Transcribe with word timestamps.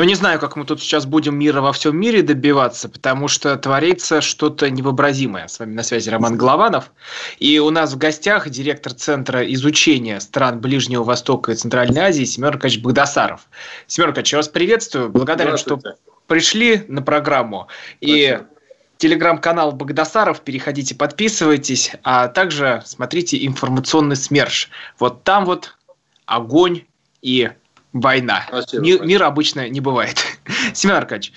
Ну, 0.00 0.04
не 0.04 0.14
знаю, 0.14 0.40
как 0.40 0.56
мы 0.56 0.64
тут 0.64 0.80
сейчас 0.80 1.04
будем 1.04 1.38
мира 1.38 1.60
во 1.60 1.74
всем 1.74 1.94
мире 1.94 2.22
добиваться, 2.22 2.88
потому 2.88 3.28
что 3.28 3.54
творится 3.58 4.22
что-то 4.22 4.70
невообразимое. 4.70 5.46
С 5.46 5.58
вами 5.58 5.74
на 5.74 5.82
связи 5.82 6.08
Роман 6.08 6.38
Голованов. 6.38 6.90
И 7.38 7.58
у 7.58 7.68
нас 7.68 7.92
в 7.92 7.98
гостях 7.98 8.48
директор 8.48 8.94
Центра 8.94 9.42
изучения 9.52 10.18
стран 10.20 10.58
Ближнего 10.58 11.04
Востока 11.04 11.52
и 11.52 11.54
Центральной 11.54 12.00
Азии 12.00 12.24
Семен 12.24 12.48
Аркадьевич 12.48 12.82
Богдасаров. 12.82 13.46
Семен 13.88 14.08
Аркадьевич, 14.08 14.32
я 14.32 14.38
вас 14.38 14.48
приветствую. 14.48 15.10
Благодарен, 15.10 15.58
что 15.58 15.78
пришли 16.26 16.82
на 16.88 17.02
программу. 17.02 17.68
И 18.00 18.28
Спасибо. 18.28 18.50
телеграм-канал 18.96 19.72
Богдасаров, 19.72 20.40
переходите, 20.40 20.94
подписывайтесь, 20.94 21.92
а 22.04 22.28
также 22.28 22.82
смотрите 22.86 23.44
информационный 23.44 24.16
СМЕРШ. 24.16 24.70
Вот 24.98 25.24
там 25.24 25.44
вот 25.44 25.76
огонь 26.24 26.84
и 27.20 27.50
война. 27.92 28.44
Спасибо, 28.48 28.82
Ми, 28.82 28.98
Мира 29.00 29.26
обычно 29.26 29.68
не 29.68 29.80
бывает. 29.80 30.18
Семен 30.74 30.96
Аркадьевич, 30.96 31.32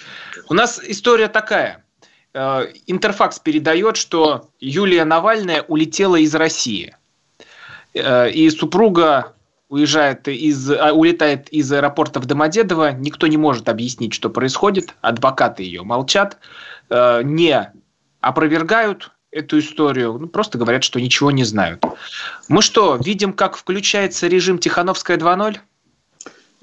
у 0.49 0.53
нас 0.53 0.81
история 0.85 1.27
такая. 1.27 1.83
Э, 2.33 2.67
Интерфакс 2.87 3.39
передает, 3.39 3.97
что 3.97 4.49
Юлия 4.59 5.05
Навальная 5.05 5.63
улетела 5.63 6.15
из 6.17 6.33
России. 6.35 6.95
Э, 7.93 8.29
и 8.29 8.49
супруга 8.49 9.33
уезжает 9.69 10.27
из, 10.27 10.69
а, 10.69 10.93
улетает 10.93 11.49
из 11.49 11.71
аэропорта 11.71 12.19
в 12.19 12.25
Домодедово. 12.25 12.91
Никто 12.91 13.27
не 13.27 13.37
может 13.37 13.69
объяснить, 13.69 14.13
что 14.13 14.29
происходит. 14.29 14.93
Адвокаты 15.01 15.63
ее 15.63 15.83
молчат, 15.83 16.37
э, 16.89 17.21
не 17.23 17.71
опровергают 18.21 19.11
эту 19.31 19.59
историю, 19.59 20.17
ну, 20.19 20.27
просто 20.27 20.57
говорят, 20.57 20.83
что 20.83 21.01
ничего 21.01 21.31
не 21.31 21.43
знают. 21.43 21.83
Мы 22.47 22.61
что, 22.61 22.97
видим, 22.97 23.33
как 23.33 23.57
включается 23.57 24.27
режим 24.27 24.59
Тихановская 24.59 25.17
2.0? 25.17 25.57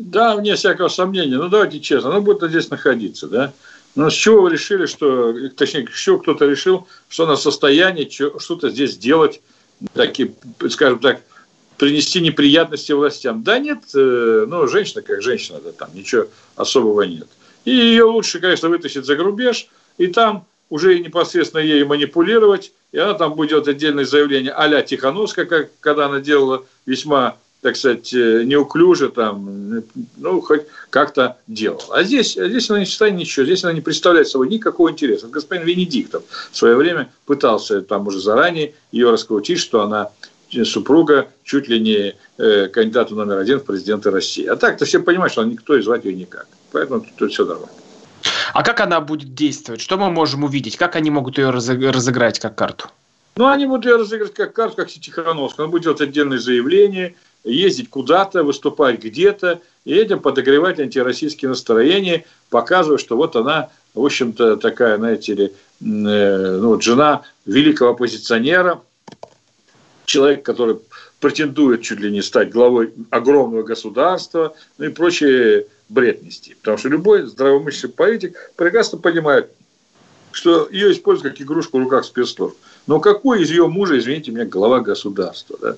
Да, 0.00 0.34
вне 0.34 0.56
всякого 0.56 0.88
сомнения. 0.88 1.36
Ну, 1.36 1.48
давайте 1.50 1.78
честно, 1.78 2.08
она 2.08 2.20
будет 2.20 2.48
здесь 2.48 2.70
находиться, 2.70 3.28
да? 3.28 3.52
Но 3.94 4.08
с 4.08 4.14
чего 4.14 4.42
вы 4.42 4.50
решили, 4.50 4.86
что, 4.86 5.34
точнее, 5.50 5.86
с 5.92 5.98
чего 5.98 6.18
кто-то 6.18 6.46
решил, 6.46 6.88
что 7.10 7.24
она 7.24 7.34
в 7.34 7.40
состоянии 7.40 8.08
что-то 8.08 8.70
здесь 8.70 8.96
делать, 8.96 9.42
такие, 9.92 10.32
скажем 10.70 11.00
так, 11.00 11.20
принести 11.76 12.20
неприятности 12.22 12.92
властям? 12.92 13.42
Да 13.42 13.58
нет, 13.58 13.80
э, 13.94 14.46
ну, 14.48 14.66
женщина 14.68 15.02
как 15.02 15.20
женщина, 15.20 15.60
да, 15.62 15.72
там 15.72 15.90
ничего 15.92 16.28
особого 16.56 17.02
нет. 17.02 17.28
И 17.66 17.72
ее 17.72 18.04
лучше, 18.04 18.40
конечно, 18.40 18.70
вытащить 18.70 19.04
за 19.04 19.16
рубеж, 19.16 19.68
и 19.98 20.06
там 20.06 20.46
уже 20.70 20.98
непосредственно 20.98 21.60
ей 21.60 21.84
манипулировать, 21.84 22.72
и 22.92 22.98
она 22.98 23.12
там 23.12 23.34
будет 23.34 23.68
отдельное 23.68 24.06
заявление 24.06 24.52
а-ля 24.52 24.80
Тихановская, 24.80 25.44
как, 25.44 25.68
когда 25.80 26.06
она 26.06 26.20
делала 26.20 26.64
весьма 26.86 27.36
так 27.60 27.76
сказать, 27.76 28.12
э, 28.14 28.44
неуклюже 28.44 29.10
там, 29.10 29.82
ну, 30.16 30.40
хоть 30.40 30.62
как-то 30.88 31.36
делал. 31.46 31.82
А 31.90 32.02
здесь, 32.02 32.36
а 32.36 32.48
здесь 32.48 32.70
она 32.70 32.80
не 32.80 32.86
считает 32.86 33.14
ничего, 33.14 33.44
здесь 33.44 33.64
она 33.64 33.72
не 33.72 33.80
представляет 33.80 34.28
собой 34.28 34.48
никакого 34.48 34.90
интереса. 34.90 35.26
Господин 35.28 35.66
Венедиктов 35.66 36.22
в 36.50 36.56
свое 36.56 36.76
время 36.76 37.10
пытался 37.26 37.82
там 37.82 38.06
уже 38.06 38.20
заранее 38.20 38.74
ее 38.92 39.10
раскрутить, 39.10 39.58
что 39.58 39.82
она 39.82 40.10
супруга 40.64 41.28
чуть 41.44 41.68
ли 41.68 41.80
не 41.80 42.16
э, 42.38 42.68
кандидата 42.68 43.14
номер 43.14 43.38
один 43.38 43.60
в 43.60 43.64
президенты 43.64 44.10
России. 44.10 44.46
А 44.46 44.56
так-то 44.56 44.84
все 44.84 45.00
понимают, 45.00 45.32
что 45.32 45.44
никто 45.44 45.76
и 45.76 45.82
звать 45.82 46.04
ее 46.04 46.14
никак. 46.14 46.46
Поэтому 46.72 47.04
тут 47.18 47.32
все 47.32 47.44
нормально. 47.44 47.70
А 48.52 48.62
как 48.62 48.80
она 48.80 49.00
будет 49.00 49.34
действовать? 49.34 49.80
Что 49.80 49.96
мы 49.96 50.10
можем 50.10 50.44
увидеть? 50.44 50.76
Как 50.76 50.96
они 50.96 51.10
могут 51.10 51.38
ее 51.38 51.50
разыграть 51.50 52.38
как 52.40 52.56
карту? 52.56 52.88
Ну, 53.36 53.46
они 53.46 53.66
будут 53.66 53.86
ее 53.86 53.96
разыгрывать 53.96 54.34
как 54.34 54.52
карту, 54.52 54.76
как 54.76 54.88
Тихановская. 54.88 55.64
Она 55.64 55.70
будет 55.70 55.84
делать 55.84 56.00
отдельные 56.00 56.40
заявления, 56.40 57.14
ездить 57.44 57.90
куда-то, 57.90 58.42
выступать 58.42 59.02
где-то, 59.02 59.60
и 59.84 59.94
этим 59.94 60.20
подогревать 60.20 60.78
антироссийские 60.78 61.48
настроения, 61.48 62.24
показывая, 62.50 62.98
что 62.98 63.16
вот 63.16 63.36
она, 63.36 63.70
в 63.94 64.04
общем-то, 64.04 64.56
такая, 64.56 64.98
знаете 64.98 65.34
ли, 65.34 65.44
э, 65.46 65.50
ну, 65.80 66.80
жена 66.80 67.22
великого 67.46 67.90
оппозиционера, 67.90 68.80
человек, 70.04 70.42
который 70.42 70.78
претендует 71.20 71.82
чуть 71.82 72.00
ли 72.00 72.10
не 72.10 72.22
стать 72.22 72.50
главой 72.50 72.92
огромного 73.10 73.62
государства, 73.62 74.54
ну 74.78 74.86
и 74.86 74.88
прочие 74.88 75.66
бред 75.88 76.22
нести. 76.22 76.54
Потому 76.54 76.78
что 76.78 76.88
любой 76.88 77.22
здравомыслящий 77.26 77.88
политик 77.88 78.52
прекрасно 78.56 78.98
понимает, 78.98 79.50
что 80.32 80.68
ее 80.70 80.92
используют 80.92 81.34
как 81.34 81.42
игрушку 81.42 81.78
в 81.78 81.82
руках 81.82 82.04
спецслужб. 82.04 82.56
Но 82.86 83.00
какой 83.00 83.42
из 83.42 83.50
ее 83.50 83.66
мужа, 83.66 83.98
извините 83.98 84.30
меня, 84.30 84.46
глава 84.46 84.80
государства? 84.80 85.58
Да? 85.60 85.76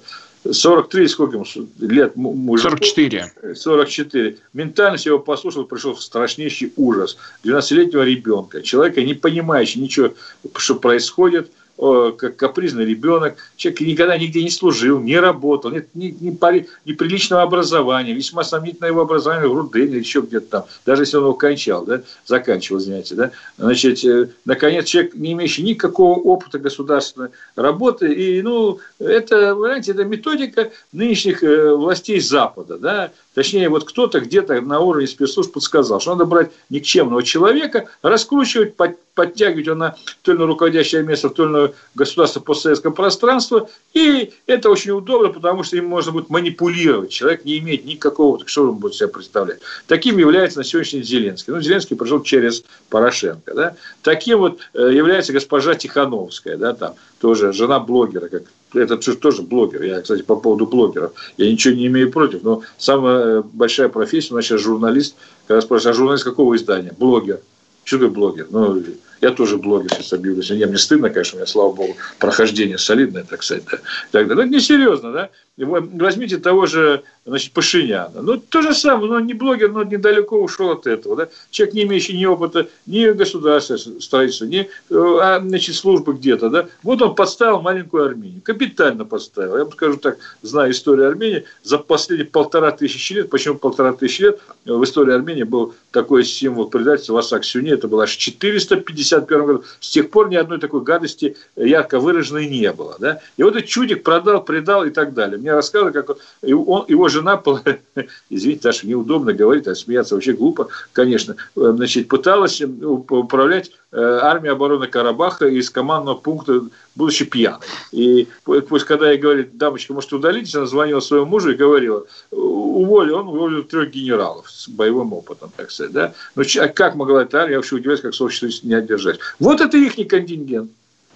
43, 0.50 1.08
сколько 1.08 1.36
ему 1.36 1.46
лет 1.78 2.16
мужу? 2.16 2.62
44. 2.62 3.54
44. 3.54 4.36
Ментальность 4.52 5.06
его 5.06 5.18
послушал, 5.18 5.64
пришел 5.64 5.96
страшнейший 5.96 6.72
ужас. 6.76 7.16
12-летнего 7.44 8.02
ребенка, 8.02 8.62
человека, 8.62 9.02
не 9.02 9.14
понимающего 9.14 9.82
ничего, 9.82 10.14
что 10.56 10.74
происходит– 10.74 11.50
как 11.76 12.36
капризный 12.36 12.84
ребенок, 12.84 13.36
человек 13.56 13.80
никогда 13.80 14.16
нигде 14.16 14.42
не 14.42 14.50
служил, 14.50 15.00
не 15.00 15.18
работал, 15.18 15.70
нет 15.70 15.88
ни, 15.94 16.14
ни, 16.20 16.92
приличного 16.92 17.42
образования, 17.42 18.12
весьма 18.12 18.44
сомнительное 18.44 18.90
его 18.90 19.00
образование 19.00 19.48
в 19.48 19.56
Рудене 19.56 19.92
или 19.92 19.98
еще 19.98 20.20
где-то 20.20 20.46
там, 20.46 20.64
даже 20.86 21.02
если 21.02 21.16
он 21.16 21.24
его 21.24 21.34
кончал, 21.34 21.84
да, 21.84 22.02
заканчивал, 22.26 22.80
знаете, 22.80 23.14
да, 23.14 23.30
значит, 23.58 24.04
э, 24.04 24.28
наконец, 24.44 24.86
человек, 24.86 25.14
не 25.14 25.32
имеющий 25.32 25.62
никакого 25.62 26.18
опыта 26.18 26.58
государственной 26.58 27.30
работы, 27.56 28.12
и, 28.12 28.42
ну, 28.42 28.78
это, 28.98 29.54
знаете, 29.54 29.92
это 29.92 30.04
методика 30.04 30.70
нынешних 30.92 31.42
э, 31.42 31.74
властей 31.74 32.20
Запада, 32.20 32.78
да, 32.78 33.12
Точнее, 33.34 33.70
вот 33.70 33.84
кто-то 33.84 34.20
где-то 34.20 34.60
на 34.60 34.80
уровне 34.80 35.06
спецслужб 35.06 35.52
подсказал, 35.52 36.00
что 36.00 36.12
надо 36.12 36.26
брать 36.26 36.50
никчемного 36.68 37.22
человека, 37.22 37.86
раскручивать, 38.02 38.76
подтягивать 39.14 39.66
его 39.66 39.76
на 39.76 39.96
то 40.22 40.32
или 40.32 40.38
иное 40.38 40.46
руководящее 40.46 41.02
место 41.02 41.32
иное 41.38 41.72
государство 41.94 42.40
постсоветского 42.40 42.92
пространства. 42.92 43.68
И 43.92 44.32
это 44.46 44.70
очень 44.70 44.92
удобно, 44.92 45.28
потому 45.28 45.62
что 45.62 45.76
им 45.76 45.86
можно 45.86 46.12
будет 46.12 46.30
манипулировать. 46.30 47.10
Человек 47.10 47.44
не 47.44 47.58
имеет 47.58 47.84
никакого, 47.84 48.38
так 48.38 48.48
что 48.48 48.70
он 48.70 48.76
будет 48.76 48.94
себя 48.94 49.08
представлять. 49.08 49.60
Таким 49.86 50.18
является 50.18 50.58
на 50.58 50.64
сегодняшний 50.64 51.00
день 51.00 51.08
Зеленский. 51.08 51.52
Ну, 51.52 51.60
Зеленский 51.60 51.96
пришел 51.96 52.22
через 52.22 52.64
Порошенко. 52.88 53.54
Да? 53.54 53.76
Таким 54.02 54.38
вот 54.38 54.60
э, 54.74 54.90
является 54.92 55.32
госпожа 55.32 55.74
Тихановская, 55.74 56.56
да, 56.56 56.72
там, 56.72 56.94
тоже 57.20 57.52
жена 57.52 57.80
блогера, 57.80 58.28
как 58.28 58.44
это 58.74 58.96
тоже 58.96 59.42
блогер. 59.42 59.82
Я, 59.82 60.00
кстати, 60.00 60.22
по 60.22 60.36
поводу 60.36 60.66
блогеров, 60.66 61.12
я 61.36 61.50
ничего 61.50 61.74
не 61.74 61.86
имею 61.86 62.10
против, 62.10 62.42
но 62.42 62.62
самая 62.78 63.42
большая 63.42 63.88
профессия 63.88 64.32
у 64.32 64.36
нас 64.36 64.46
сейчас 64.46 64.62
журналист. 64.62 65.16
Когда 65.46 65.60
спрашивают, 65.60 65.94
а 65.94 65.98
журналист 65.98 66.24
какого 66.24 66.56
издания? 66.56 66.94
Блогер. 66.98 67.40
Что 67.84 67.98
ты 67.98 68.08
блогер? 68.08 68.46
Ну, 68.50 68.82
я 69.20 69.30
тоже 69.30 69.56
блогер 69.56 69.90
сейчас 69.90 70.12
объявлюсь. 70.12 70.50
Я, 70.50 70.66
мне 70.66 70.78
стыдно, 70.78 71.10
конечно, 71.10 71.36
у 71.36 71.38
меня, 71.38 71.46
слава 71.46 71.72
богу, 71.72 71.96
прохождение 72.18 72.78
солидное, 72.78 73.24
так 73.24 73.42
сказать. 73.42 73.64
Да. 73.70 73.78
Так, 74.10 74.28
да. 74.28 74.34
Но 74.34 74.42
это 74.42 74.50
несерьезно, 74.50 75.12
да? 75.12 75.30
Возьмите 75.58 76.38
того 76.38 76.64
же 76.64 77.02
значит, 77.26 77.52
Пашиняна. 77.52 78.22
Ну, 78.22 78.38
то 78.38 78.62
же 78.62 78.74
самое, 78.74 79.12
но 79.12 79.20
не 79.20 79.34
блогер, 79.34 79.70
но 79.70 79.82
недалеко 79.84 80.40
ушел 80.40 80.70
от 80.70 80.86
этого. 80.86 81.14
Да? 81.14 81.28
Человек, 81.50 81.74
не 81.74 81.82
имеющий 81.82 82.16
ни 82.16 82.24
опыта, 82.24 82.68
ни 82.86 83.06
государства 83.10 83.76
строительства, 83.76 84.46
ни 84.46 84.68
а, 84.90 85.40
значит, 85.40 85.76
службы 85.76 86.14
где-то. 86.14 86.48
Да? 86.48 86.68
Вот 86.82 87.02
он 87.02 87.14
подставил 87.14 87.60
маленькую 87.60 88.06
Армению. 88.06 88.40
Капитально 88.42 89.04
подставил. 89.04 89.58
Я 89.58 89.64
вам 89.64 89.72
скажу 89.72 89.98
так, 89.98 90.18
зная 90.40 90.70
историю 90.70 91.08
Армении, 91.08 91.44
за 91.62 91.78
последние 91.78 92.26
полтора 92.26 92.72
тысячи 92.72 93.12
лет, 93.12 93.28
почему 93.28 93.56
полтора 93.56 93.92
тысячи 93.92 94.22
лет, 94.22 94.40
в 94.64 94.82
истории 94.82 95.12
Армении 95.12 95.42
был 95.42 95.74
такой 95.90 96.24
символ 96.24 96.66
предательства 96.66 97.14
Васак 97.14 97.44
Сюни, 97.44 97.72
это 97.72 97.88
было 97.88 98.04
аж 98.04 98.16
451 98.16 99.46
году. 99.46 99.64
С 99.80 99.90
тех 99.90 100.10
пор 100.10 100.30
ни 100.30 100.36
одной 100.36 100.58
такой 100.58 100.82
гадости 100.82 101.36
ярко 101.56 102.00
выраженной 102.00 102.48
не 102.48 102.72
было. 102.72 102.96
Да? 102.98 103.20
И 103.36 103.42
вот 103.42 103.54
этот 103.54 103.68
чудик 103.68 104.02
продал, 104.02 104.42
предал 104.42 104.84
и 104.84 104.90
так 104.90 105.12
далее 105.12 105.41
Мне 105.42 105.52
рассказывали, 105.52 105.92
как 105.92 106.10
он, 106.10 106.16
он 106.42 106.84
его 106.86 107.08
жена, 107.08 107.42
извините, 108.30 108.62
даже 108.62 108.86
неудобно 108.86 109.32
говорить, 109.32 109.66
а 109.66 109.74
смеяться 109.74 110.14
вообще 110.14 110.34
глупо, 110.34 110.68
конечно, 110.92 111.34
э, 111.56 111.72
значит, 111.74 112.06
пыталась 112.06 112.62
управлять 112.62 113.72
э, 113.90 114.00
армией 114.00 114.52
обороны 114.52 114.86
Карабаха 114.86 115.48
из 115.48 115.68
командного 115.68 116.16
пункта, 116.16 116.62
будучи 116.94 117.24
пьяной. 117.24 117.58
И 117.90 118.28
пусть, 118.44 118.84
когда 118.84 119.10
я 119.10 119.18
говорю, 119.18 119.46
дамочка, 119.52 119.92
может, 119.92 120.12
удалитесь, 120.12 120.54
она 120.54 120.66
звонила 120.66 121.00
своему 121.00 121.26
мужу 121.26 121.50
и 121.50 121.56
говорила, 121.56 122.06
уволил, 122.30 123.16
он 123.16 123.26
уволил 123.26 123.64
трех 123.64 123.90
генералов 123.90 124.48
с 124.48 124.68
боевым 124.68 125.12
опытом, 125.12 125.50
так 125.56 125.72
сказать, 125.72 125.92
да. 125.92 126.14
Ну, 126.36 126.44
как 126.72 126.94
могла 126.94 127.22
эта 127.22 127.40
армия, 127.40 127.54
я 127.54 127.58
вообще 127.58 127.74
удивляюсь, 127.74 128.00
как 128.00 128.14
сообщество 128.14 128.64
не 128.64 128.74
одержать. 128.74 129.18
Вот 129.40 129.60
это 129.60 129.76
их 129.76 129.96
контингент. 130.08 130.70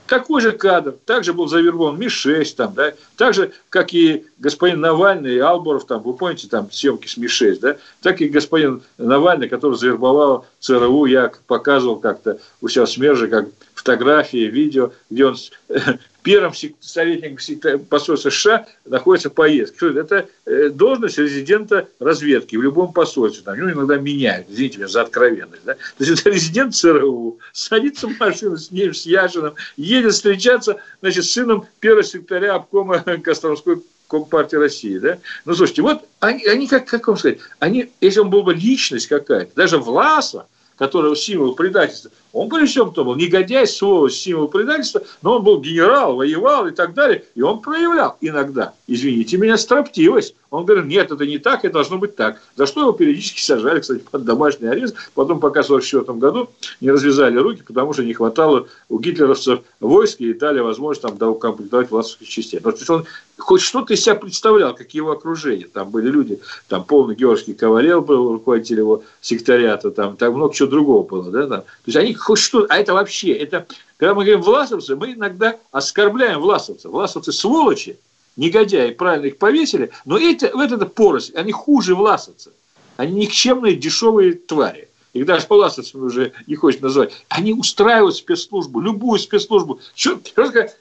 Такой 0.06 0.41
же 0.41 0.53
кадр, 0.53 0.94
также 1.05 1.32
был 1.32 1.49
завербован 1.49 1.99
Ми-6, 1.99 2.55
там, 2.56 2.75
да, 2.75 2.93
так 3.17 3.35
же, 3.35 3.53
как 3.70 3.93
и 3.93 4.25
господин 4.38 4.81
Навальный 4.81 5.35
и 5.35 5.38
Алборов, 5.38 5.87
там, 5.87 6.03
вы 6.03 6.14
помните, 6.14 6.49
там, 6.49 6.70
съемки 6.70 7.08
с 7.08 7.17
Ми-6, 7.17 7.58
да, 7.61 7.76
так 8.03 8.20
и 8.20 8.29
господин 8.29 8.82
Навальный, 8.99 9.49
который 9.49 9.76
завербовал 9.76 10.47
ЦРУ, 10.61 11.06
я 11.06 11.32
показывал 11.47 11.97
как-то 11.97 12.38
у 12.61 12.69
себя 12.69 12.85
в 12.85 12.91
СМЕРЖе, 12.91 13.29
как 13.29 13.49
фотографии, 13.75 14.47
видео, 14.47 14.93
где 15.11 15.26
он 15.26 15.37
первым 16.26 16.52
советником 16.81 17.84
посольства 17.84 18.31
США 18.31 18.67
находится 18.84 19.31
поездка. 19.31 19.76
Что 19.76 20.00
это? 20.00 20.28
Это 20.44 20.70
должность 20.70 21.19
резидента 21.19 21.88
разведки 22.00 22.56
в 22.56 22.62
любом 22.62 22.93
посольстве. 22.93 23.44
Там 23.44 23.56
его 23.56 23.70
иногда 23.70 23.96
меняют, 23.96 24.49
извините 24.50 24.78
меня 24.78 24.88
за 24.88 25.02
откровенность. 25.02 25.62
Да? 25.64 25.75
То 25.75 26.05
есть 26.05 26.20
это 26.20 26.31
резидент 26.31 26.75
ЦРУ, 26.75 27.38
садится 27.52 28.08
в 28.08 28.19
машину 28.19 28.56
с 28.56 28.73
ним, 28.73 28.93
с 28.93 29.06
Яшиным, 29.06 29.55
едет 29.76 30.14
встречаться 30.14 30.81
значит, 31.00 31.25
с 31.26 31.31
сыном 31.31 31.64
первого 31.78 32.02
секретаря 32.02 32.56
обкома 32.56 32.99
Костромской 33.23 33.76
Компартии 34.08 34.56
России, 34.56 34.99
да? 34.99 35.19
Ну, 35.44 35.55
слушайте, 35.55 35.82
вот 35.82 36.08
они, 36.19 36.44
они 36.46 36.67
как, 36.67 36.87
как 36.87 37.06
вам 37.06 37.17
сказать, 37.17 37.38
они, 37.61 37.93
если 38.00 38.19
он 38.19 38.31
был 38.31 38.43
бы 38.43 38.52
личность 38.52 39.06
какая-то, 39.06 39.52
даже 39.55 39.78
Власова, 39.78 40.49
который 40.76 41.14
символ 41.17 41.55
предательства, 41.55 42.11
он 42.37 42.50
при 42.50 42.67
всем 42.67 42.93
то 42.93 43.03
был 43.03 43.17
негодяй, 43.17 43.67
сволочь, 43.67 44.12
символ 44.12 44.49
предательства, 44.49 45.03
но 45.23 45.37
он 45.37 45.43
был 45.43 45.59
генерал, 45.59 46.17
воевал 46.17 46.67
и 46.67 46.71
так 46.71 46.93
далее, 46.93 47.25
и 47.35 47.41
он 47.41 47.62
проявлял 47.62 48.19
иногда, 48.21 48.75
извините 48.87 49.38
меня, 49.38 49.56
строптивость. 49.56 50.35
Он 50.50 50.65
говорил, 50.65 50.85
нет, 50.85 51.11
это 51.11 51.27
не 51.27 51.38
так, 51.38 51.65
это 51.65 51.75
должно 51.75 51.99
быть 51.99 52.15
так. 52.15 52.41
За 52.55 52.67
что 52.67 52.83
его 52.83 52.93
периодически 52.93 53.41
сажали, 53.41 53.81
кстати, 53.81 54.03
под 54.11 54.25
домашний 54.25 54.69
арест. 54.69 54.94
Потом, 55.15 55.41
пока 55.41 55.62
в 55.62 55.67
1944 55.67 56.19
году 56.19 56.50
не 56.81 56.91
развязали 56.91 57.37
руки, 57.37 57.62
потому 57.67 57.93
что 57.93 58.05
не 58.05 58.15
хватало 58.15 58.69
у 58.88 58.99
гитлеровцев 58.99 59.61
войск 59.81 60.21
и 60.21 60.33
дали 60.33 60.61
возможность 60.61 61.03
там 61.03 61.19
доукомплектовать 61.19 61.91
властовских 61.91 62.29
частей. 62.29 62.61
Но, 62.62 62.71
то 62.71 62.79
есть 62.79 62.91
он 62.91 63.06
хоть 63.38 63.61
что-то 63.61 63.93
из 63.93 64.03
себя 64.03 64.15
представлял, 64.15 64.75
как 64.75 64.91
его 64.94 65.11
окружение. 65.11 65.67
Там 65.67 65.91
были 65.91 66.09
люди, 66.09 66.41
там 66.69 66.85
полный 66.85 67.15
Георгий 67.15 67.55
Ковалев 67.55 68.06
был 68.06 68.33
руководитель 68.33 68.79
его 68.79 69.03
сектариата, 69.21 69.91
там, 69.91 70.17
там 70.17 70.35
много 70.35 70.55
чего 70.55 70.69
другого 70.69 71.06
было. 71.06 71.31
Да, 71.31 71.47
там. 71.47 71.61
То 71.61 71.67
есть 71.87 71.97
они 71.97 72.15
хоть 72.26 72.40
что, 72.40 72.67
а 72.69 72.78
это 72.78 72.93
вообще, 72.93 73.32
это, 73.32 73.67
когда 73.99 74.12
мы 74.12 74.25
говорим 74.25 74.43
власовцы, 74.43 74.96
мы 74.96 75.12
иногда 75.12 75.61
оскорбляем 75.70 76.40
власовцев. 76.40 76.90
Власовцы 76.90 77.31
сволочи, 77.31 77.99
негодяи, 78.37 78.90
правильно 78.90 79.26
их 79.26 79.38
повесили, 79.38 79.93
но 80.05 80.19
эти, 80.19 80.46
в 80.46 80.58
этой 80.58 80.88
поросль, 80.88 81.37
они 81.37 81.52
хуже 81.52 81.94
власовцев. 81.94 82.52
Они 82.96 83.12
никчемные 83.20 83.76
дешевые 83.76 84.32
твари 84.32 84.88
их 85.16 85.26
даже 85.26 85.46
власовцами 85.48 86.02
уже 86.02 86.32
не 86.46 86.54
хочет 86.54 86.82
называть, 86.82 87.12
они 87.28 87.52
устраивают 87.54 88.16
спецслужбу, 88.16 88.80
любую 88.80 89.18
спецслужбу. 89.18 89.80
Что, 89.94 90.20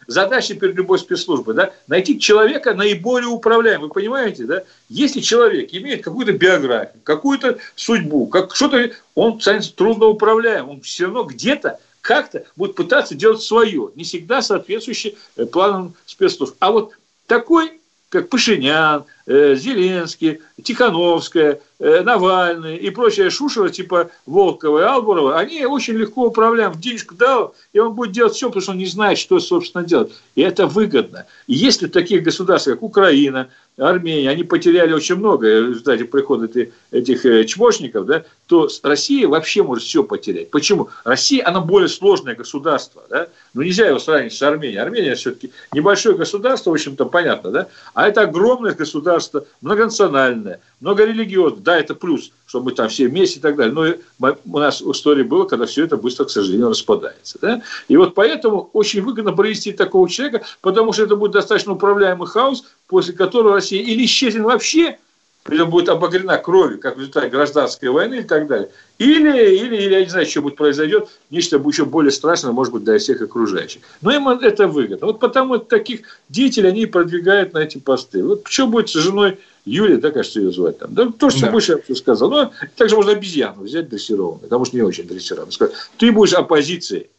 задача 0.08 0.56
перед 0.56 0.76
любой 0.76 1.00
спецслужбой, 1.00 1.56
да? 1.56 1.74
Найти 1.88 2.20
человека 2.20 2.74
наиболее 2.74 3.30
управляемого. 3.30 3.88
Вы 3.88 3.94
понимаете, 3.94 4.46
да? 4.46 4.64
Если 4.90 5.22
человек 5.22 5.74
имеет 5.74 6.04
какую-то 6.04 6.34
биографию, 6.34 7.02
какую-то 7.04 7.58
судьбу, 7.76 8.28
как 8.28 8.56
что-то, 8.56 8.92
он 9.16 9.40
станет 9.40 9.74
трудно 9.76 10.08
управляем, 10.08 10.70
он 10.70 10.82
все 10.82 11.06
равно 11.06 11.24
где-то 11.24 11.80
как-то 12.02 12.46
будет 12.56 12.76
пытаться 12.76 13.16
делать 13.16 13.42
свое, 13.42 13.90
не 13.96 14.04
всегда 14.04 14.42
соответствующее 14.42 15.16
э, 15.38 15.46
планам 15.46 15.96
спецслужб. 16.06 16.56
А 16.60 16.72
вот 16.72 16.92
такой 17.26 17.80
как 18.10 18.30
Пашинян, 18.30 19.04
Зеленский, 19.28 20.42
Тихановская, 20.62 21.60
э, 21.80 22.02
Навальный 22.02 22.78
и 22.78 22.90
прочая 22.92 23.30
шушера 23.30 23.70
типа 23.70 24.12
Волкова 24.26 24.80
и 24.80 24.84
Албурова, 24.84 25.38
они 25.38 25.66
очень 25.66 25.96
легко 25.96 26.28
управляют. 26.28 26.80
Денежку 26.80 27.16
дал, 27.16 27.56
и 27.74 27.80
он 27.80 27.94
будет 27.94 28.12
делать 28.12 28.34
все, 28.34 28.48
потому 28.48 28.62
что 28.62 28.72
он 28.72 28.78
не 28.78 28.86
знает, 28.86 29.18
что, 29.18 29.40
собственно, 29.40 29.84
делать. 29.84 30.12
И 30.36 30.42
это 30.42 30.68
выгодно. 30.68 31.26
И 31.48 31.54
если 31.54 31.88
таких 31.88 32.24
государств, 32.24 32.70
как 32.70 32.84
Украина, 32.84 33.50
Армения, 33.78 34.30
они 34.30 34.44
потеряли 34.44 34.94
очень 34.94 35.16
много 35.16 35.46
в 35.46 35.70
результате 35.70 36.06
прихода 36.06 36.48
этих 36.92 37.26
э, 37.26 37.44
чмошников, 37.44 38.06
да, 38.06 38.24
то 38.48 38.70
Россия 38.84 39.28
вообще 39.28 39.64
может 39.64 39.84
все 39.84 40.04
потерять. 40.04 40.50
Почему? 40.50 40.90
Россия, 41.04 41.46
она 41.46 41.60
более 41.60 41.90
сложное 41.90 42.36
государство, 42.36 43.04
да? 43.10 43.28
Ну, 43.54 43.64
нельзя 43.64 43.88
его 43.88 44.00
сравнить 44.00 44.34
с 44.34 44.42
Арменией. 44.42 44.80
Армения 44.80 45.16
все-таки 45.16 45.52
небольшое 45.74 46.16
государство, 46.16 46.70
в 46.70 46.74
общем-то, 46.74 47.06
понятно, 47.06 47.52
да? 47.52 47.68
А 47.94 48.08
это 48.08 48.22
огромное 48.22 48.74
государство, 48.74 49.15
многонациональное, 49.62 50.62
многорелигиозное. 50.80 51.62
Да, 51.62 51.80
это 51.80 51.96
плюс, 51.96 52.32
что 52.46 52.62
мы 52.62 52.72
там 52.72 52.90
все 52.90 53.08
вместе 53.08 53.40
и 53.40 53.42
так 53.42 53.56
далее. 53.56 53.98
Но 54.20 54.34
у 54.52 54.60
нас 54.60 54.82
в 54.82 54.92
истории 54.92 55.24
было, 55.24 55.46
когда 55.46 55.66
все 55.66 55.86
это 55.86 55.98
быстро, 55.98 56.26
к 56.26 56.30
сожалению, 56.30 56.70
распадается. 56.70 57.38
Да? 57.42 57.62
И 57.88 57.98
вот 57.98 58.16
поэтому 58.16 58.70
очень 58.74 59.02
выгодно 59.02 59.34
провести 59.34 59.72
такого 59.72 60.10
человека, 60.10 60.44
потому 60.62 60.94
что 60.94 61.04
это 61.04 61.16
будет 61.16 61.32
достаточно 61.32 61.74
управляемый 61.74 62.28
хаос, 62.28 62.64
после 62.88 63.14
которого 63.14 63.54
Россия 63.54 63.82
или 63.82 64.06
исчезнет 64.06 64.44
вообще, 64.44 64.98
причем 65.46 65.70
будет 65.70 65.90
обогрена 65.90 66.40
кровью, 66.40 66.80
как 66.80 66.96
в 66.96 67.00
результате 67.00 67.30
гражданской 67.30 67.90
войны 67.90 68.16
и 68.16 68.24
так 68.24 68.48
далее. 68.48 68.70
Или, 68.98 69.56
или, 69.56 69.76
или 69.76 69.94
я 69.94 70.04
не 70.04 70.10
знаю, 70.10 70.26
что 70.26 70.42
будет 70.42 70.56
произойдет, 70.56 71.08
нечто 71.30 71.58
еще 71.58 71.86
более 71.86 72.12
страшное, 72.12 72.52
может 72.52 72.74
быть, 72.74 72.84
для 72.84 72.98
всех 72.98 73.22
окружающих. 73.22 73.84
Но 74.02 74.12
им 74.12 74.28
это 74.28 74.68
выгодно. 74.68 75.06
Вот 75.06 75.20
потому 75.20 75.60
таких 75.60 76.02
деятелей 76.30 76.70
они 76.70 76.88
продвигают 76.88 77.54
на 77.54 77.60
эти 77.60 77.78
посты. 77.78 78.24
Вот 78.24 78.48
что 78.48 78.66
будет 78.66 78.90
с 78.90 78.94
женой 78.94 79.38
Юлия, 79.66 79.98
да, 79.98 80.10
кажется, 80.10 80.40
ее 80.40 80.52
звать 80.52 80.80
там. 80.80 80.96
Да, 80.96 81.12
то, 81.12 81.30
что 81.30 81.42
да. 81.42 81.52
больше 81.52 81.80
я 81.88 81.96
сказал. 81.96 82.32
Но 82.32 82.52
также 82.76 82.96
можно 82.96 83.12
обезьяну 83.12 83.62
взять 83.62 83.88
дрессированную, 83.88 84.40
потому 84.40 84.66
что 84.66 84.76
не 84.76 84.82
очень 84.82 85.08
дрессированную. 85.08 85.52
Сказать, 85.52 85.76
ты 86.00 86.12
будешь 86.12 86.34
оппозицией. 86.34 87.10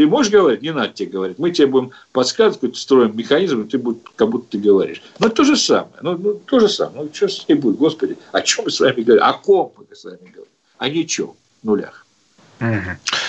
Ты 0.00 0.06
можешь 0.06 0.32
говорить? 0.32 0.62
Не 0.62 0.72
надо 0.72 0.94
тебе 0.94 1.10
говорить. 1.10 1.38
Мы 1.38 1.50
тебе 1.50 1.66
будем 1.66 1.90
подсказывать, 2.12 2.74
строим 2.78 3.14
механизм, 3.14 3.60
и 3.60 3.68
ты 3.68 3.76
будешь, 3.76 4.00
как 4.16 4.30
будто 4.30 4.52
ты 4.52 4.58
говоришь. 4.58 5.02
Но 5.18 5.28
то 5.28 5.44
же 5.44 5.56
самое. 5.58 5.92
Ну, 6.00 6.16
ну 6.16 6.40
то 6.46 6.58
же 6.58 6.70
самое. 6.70 7.02
Ну, 7.02 7.10
что 7.12 7.28
с 7.28 7.46
ней 7.46 7.54
будет, 7.54 7.76
Господи? 7.76 8.16
О 8.32 8.40
чем 8.40 8.64
мы 8.64 8.70
с 8.70 8.80
вами 8.80 9.02
говорим? 9.02 9.22
О 9.22 9.34
ком 9.34 9.74
мы 9.76 9.94
с 9.94 10.02
вами 10.04 10.16
говорим? 10.16 10.52
О 10.78 10.88
ничем. 10.88 11.34
Нулях. 11.62 12.06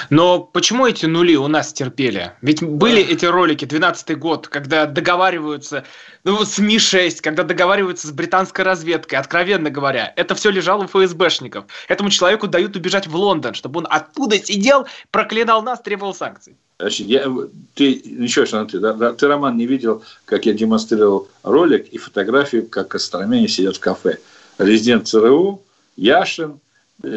Но 0.09 0.39
почему 0.39 0.87
эти 0.87 1.05
нули 1.05 1.37
у 1.37 1.47
нас 1.47 1.71
терпели? 1.71 2.33
Ведь 2.41 2.61
были 2.63 3.01
эти 3.01 3.25
ролики, 3.25 3.65
12-й 3.65 4.15
год, 4.15 4.47
когда 4.47 4.85
договариваются, 4.85 5.85
ну, 6.23 6.43
с 6.43 6.59
Ми-6, 6.59 7.21
когда 7.21 7.43
договариваются 7.43 8.07
с 8.07 8.11
британской 8.11 8.65
разведкой, 8.65 9.19
откровенно 9.19 9.69
говоря, 9.69 10.11
это 10.15 10.35
все 10.35 10.49
лежало 10.49 10.83
у 10.83 10.87
ФСБшников. 10.87 11.65
Этому 11.87 12.09
человеку 12.09 12.47
дают 12.47 12.75
убежать 12.75 13.07
в 13.07 13.15
Лондон, 13.15 13.53
чтобы 13.53 13.79
он 13.79 13.87
оттуда 13.89 14.37
сидел, 14.37 14.85
проклинал 15.11 15.61
нас, 15.61 15.81
требовал 15.81 16.13
санкций. 16.13 16.57
Значит, 16.81 17.07
я, 17.07 17.31
ты, 17.75 17.91
еще 17.91 18.45
что 18.47 18.65
ты, 18.65 18.79
да, 18.79 19.13
ты, 19.13 19.27
Роман, 19.27 19.55
не 19.55 19.67
видел, 19.67 20.03
как 20.25 20.47
я 20.47 20.53
демонстрировал 20.53 21.27
ролик 21.43 21.87
и 21.89 21.99
фотографию, 21.99 22.67
как 22.67 22.95
астрономяне 22.95 23.47
сидят 23.47 23.75
в 23.75 23.79
кафе. 23.79 24.17
Резидент 24.57 25.07
ЦРУ, 25.07 25.61
Яшин, 25.95 26.59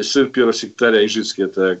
сын 0.03 0.29
первого 0.29 0.53
секретаря 0.53 1.03
Ижицкий, 1.03 1.45
это 1.45 1.79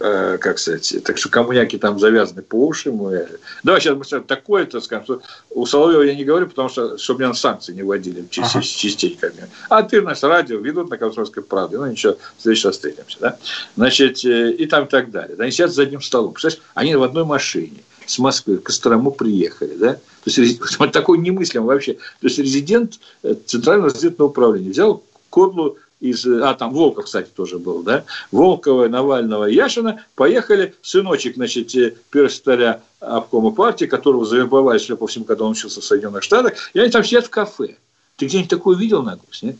Э, 0.00 0.38
как 0.40 0.58
сказать, 0.58 0.96
так 1.04 1.18
что 1.18 1.28
коммуняки 1.28 1.78
там 1.78 2.00
завязаны 2.00 2.42
по 2.42 2.66
уши. 2.66 2.90
Мы... 2.90 3.28
Давай 3.62 3.80
сейчас 3.80 3.96
мы 3.96 4.04
скажем 4.04 4.26
такое-то, 4.26 4.80
скажем, 4.80 5.04
что 5.04 5.22
у 5.50 5.66
Соловьева 5.66 6.02
я 6.02 6.16
не 6.16 6.24
говорю, 6.24 6.48
потому 6.48 6.68
что, 6.68 6.98
чтобы 6.98 7.20
меня 7.20 7.28
на 7.28 7.34
санкции 7.34 7.72
не 7.72 7.82
вводили 7.82 8.26
ага. 8.38 8.60
частенько. 8.60 9.32
А 9.68 9.82
ты 9.84 10.00
нас 10.02 10.24
радио 10.24 10.58
ведут 10.58 10.90
на 10.90 10.98
Комсомольской 10.98 11.44
правде, 11.44 11.78
ну 11.78 11.86
ничего, 11.86 12.16
в 12.36 12.42
следующий 12.42 12.66
раз 12.66 12.74
встретимся, 12.74 13.18
да? 13.20 13.38
Значит, 13.76 14.24
э, 14.24 14.52
и 14.52 14.66
там 14.66 14.86
и 14.86 14.88
так 14.88 15.12
далее. 15.12 15.36
Они 15.38 15.52
сидят 15.52 15.72
за 15.72 15.82
одним 15.82 16.02
столом. 16.02 16.32
Представляешь, 16.32 16.62
они 16.74 16.96
в 16.96 17.02
одной 17.04 17.24
машине 17.24 17.84
с 18.04 18.18
Москвы 18.18 18.58
к 18.58 18.64
Кострому 18.64 19.12
приехали, 19.12 19.76
да? 19.76 19.94
То 20.24 20.30
есть, 20.40 20.60
такой 20.92 21.18
немыслимый 21.18 21.68
вообще. 21.68 21.94
То 21.94 22.26
есть, 22.26 22.38
резидент 22.38 22.98
э, 23.22 23.36
Центрального 23.46 23.90
разведного 23.90 24.28
управления 24.28 24.70
взял 24.70 25.04
Кодлу 25.30 25.78
из, 26.04 26.26
а 26.26 26.52
там 26.54 26.74
Волков, 26.74 27.06
кстати, 27.06 27.30
тоже 27.34 27.58
был, 27.58 27.82
да, 27.82 28.04
Волкова, 28.30 28.88
Навального 28.88 29.46
Яшина, 29.46 30.04
поехали, 30.14 30.74
сыночек, 30.82 31.36
значит, 31.36 31.74
э, 31.74 31.94
первого 32.10 32.30
секретаря 32.30 32.82
обкома 33.00 33.52
партии, 33.52 33.86
которого 33.86 34.26
завербовали, 34.26 34.76
судя 34.76 34.96
по 34.96 35.06
всему, 35.06 35.24
когда 35.24 35.44
он 35.44 35.52
учился 35.52 35.80
в 35.80 35.84
Соединенных 35.84 36.22
Штатах, 36.22 36.54
и 36.74 36.78
они 36.78 36.90
там 36.90 37.02
сидят 37.02 37.26
в 37.26 37.30
кафе. 37.30 37.76
Ты 38.16 38.26
где-нибудь 38.26 38.50
такое 38.50 38.76
видел, 38.76 39.02
Наглус, 39.02 39.42
нет? 39.42 39.56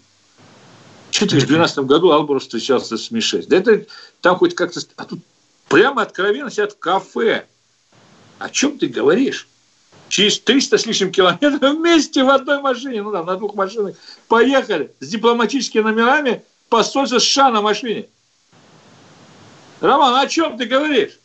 Что 1.10 1.26
ты 1.26 1.36
в 1.36 1.46
2012 1.46 1.78
году 1.80 2.10
Алборов 2.10 2.42
встречался 2.42 2.98
с 2.98 3.10
Ми-6? 3.10 3.46
Да 3.48 3.56
это 3.56 3.86
там 4.20 4.36
хоть 4.36 4.54
как-то... 4.54 4.80
А 4.96 5.04
тут 5.04 5.20
прямо 5.68 6.02
откровенно 6.02 6.50
сидят 6.50 6.72
в 6.72 6.78
кафе. 6.78 7.46
О 8.38 8.50
чем 8.50 8.78
ты 8.78 8.88
говоришь? 8.88 9.48
Через 10.14 10.38
300 10.38 10.78
с 10.78 10.86
лишним 10.86 11.10
километров 11.10 11.60
вместе 11.76 12.22
в 12.22 12.30
одной 12.30 12.60
машине, 12.60 13.02
ну 13.02 13.10
там 13.10 13.26
на 13.26 13.34
двух 13.34 13.56
машинах, 13.56 13.96
поехали 14.28 14.92
с 15.00 15.08
дипломатическими 15.08 15.82
номерами 15.82 16.44
посольство 16.68 17.18
США 17.18 17.50
на 17.50 17.60
машине. 17.60 18.06
Роман, 19.80 20.14
о 20.14 20.28
чем 20.28 20.56
ты 20.56 20.66
говоришь? 20.66 21.18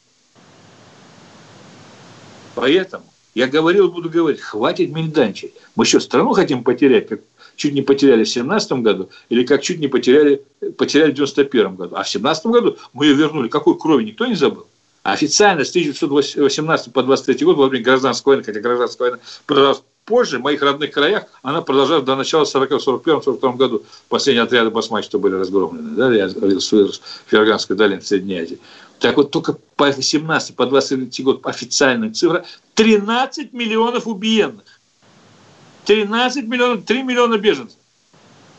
Поэтому 2.56 3.06
я 3.36 3.46
говорил, 3.46 3.92
буду 3.92 4.10
говорить, 4.10 4.42
хватит 4.42 4.90
мельданчить. 4.90 5.54
Мы 5.76 5.86
что, 5.86 6.00
страну 6.00 6.34
хотим 6.34 6.64
потерять, 6.64 7.10
как 7.10 7.20
чуть 7.58 7.76
не 7.76 7.84
потеряли 7.84 8.24
в 8.24 8.30
17 8.30 8.72
году, 8.72 9.12
или 9.30 9.46
как 9.46 9.62
чуть 9.62 9.80
не 9.80 9.88
потеряли, 9.88 10.42
потеряли 10.80 11.12
в 11.12 11.14
91 11.14 11.76
году. 11.76 11.96
А 11.96 12.02
в 12.02 12.10
17 12.10 12.48
году 12.48 12.78
мы 12.94 13.06
ее 13.06 13.14
вернули. 13.14 13.50
Какой 13.50 13.78
крови 13.78 14.04
никто 14.04 14.26
не 14.26 14.34
забыл? 14.34 14.66
Официально 15.04 15.64
с 15.64 15.70
1918 15.70 16.92
по 16.92 17.04
23 17.04 17.46
год, 17.46 17.58
во 17.58 17.68
время 17.68 17.86
гражданской 17.86 18.32
войны, 18.32 18.44
хотя 18.44 18.60
гражданская 18.60 19.12
война 19.12 19.24
продолжалась 19.46 19.84
позже, 20.06 20.40
в 20.40 20.42
моих 20.42 20.62
родных 20.62 20.92
краях, 20.92 21.26
она 21.42 21.62
продолжалась 21.62 22.04
до 22.04 22.16
начала 22.16 22.44
40-41-42 22.44 23.56
году. 23.56 23.84
Последние 24.10 24.44
отряды 24.44 24.72
басмачества 24.72 25.20
были 25.20 25.36
разгромлены. 25.36 25.92
Да? 25.92 26.14
Я 26.14 26.28
говорил, 26.28 26.60
в 26.60 26.94
Ферганской 27.28 27.76
долине, 27.76 28.02
в 28.02 28.08
Средней 28.08 28.40
Азии. 28.40 28.60
Так 29.00 29.16
вот, 29.16 29.32
только 29.32 29.58
по 29.76 29.86
18, 29.86 30.56
по 30.56 30.66
23 30.66 31.24
год 31.24 31.46
официальная 31.46 32.12
цифра 32.12 32.44
13 32.74 33.54
миллионов 33.54 34.08
убиенных. 34.08 34.66
13 35.86 36.46
миллионов, 36.46 36.86
3 36.86 37.04
миллиона 37.04 37.38
беженцев. 37.38 37.78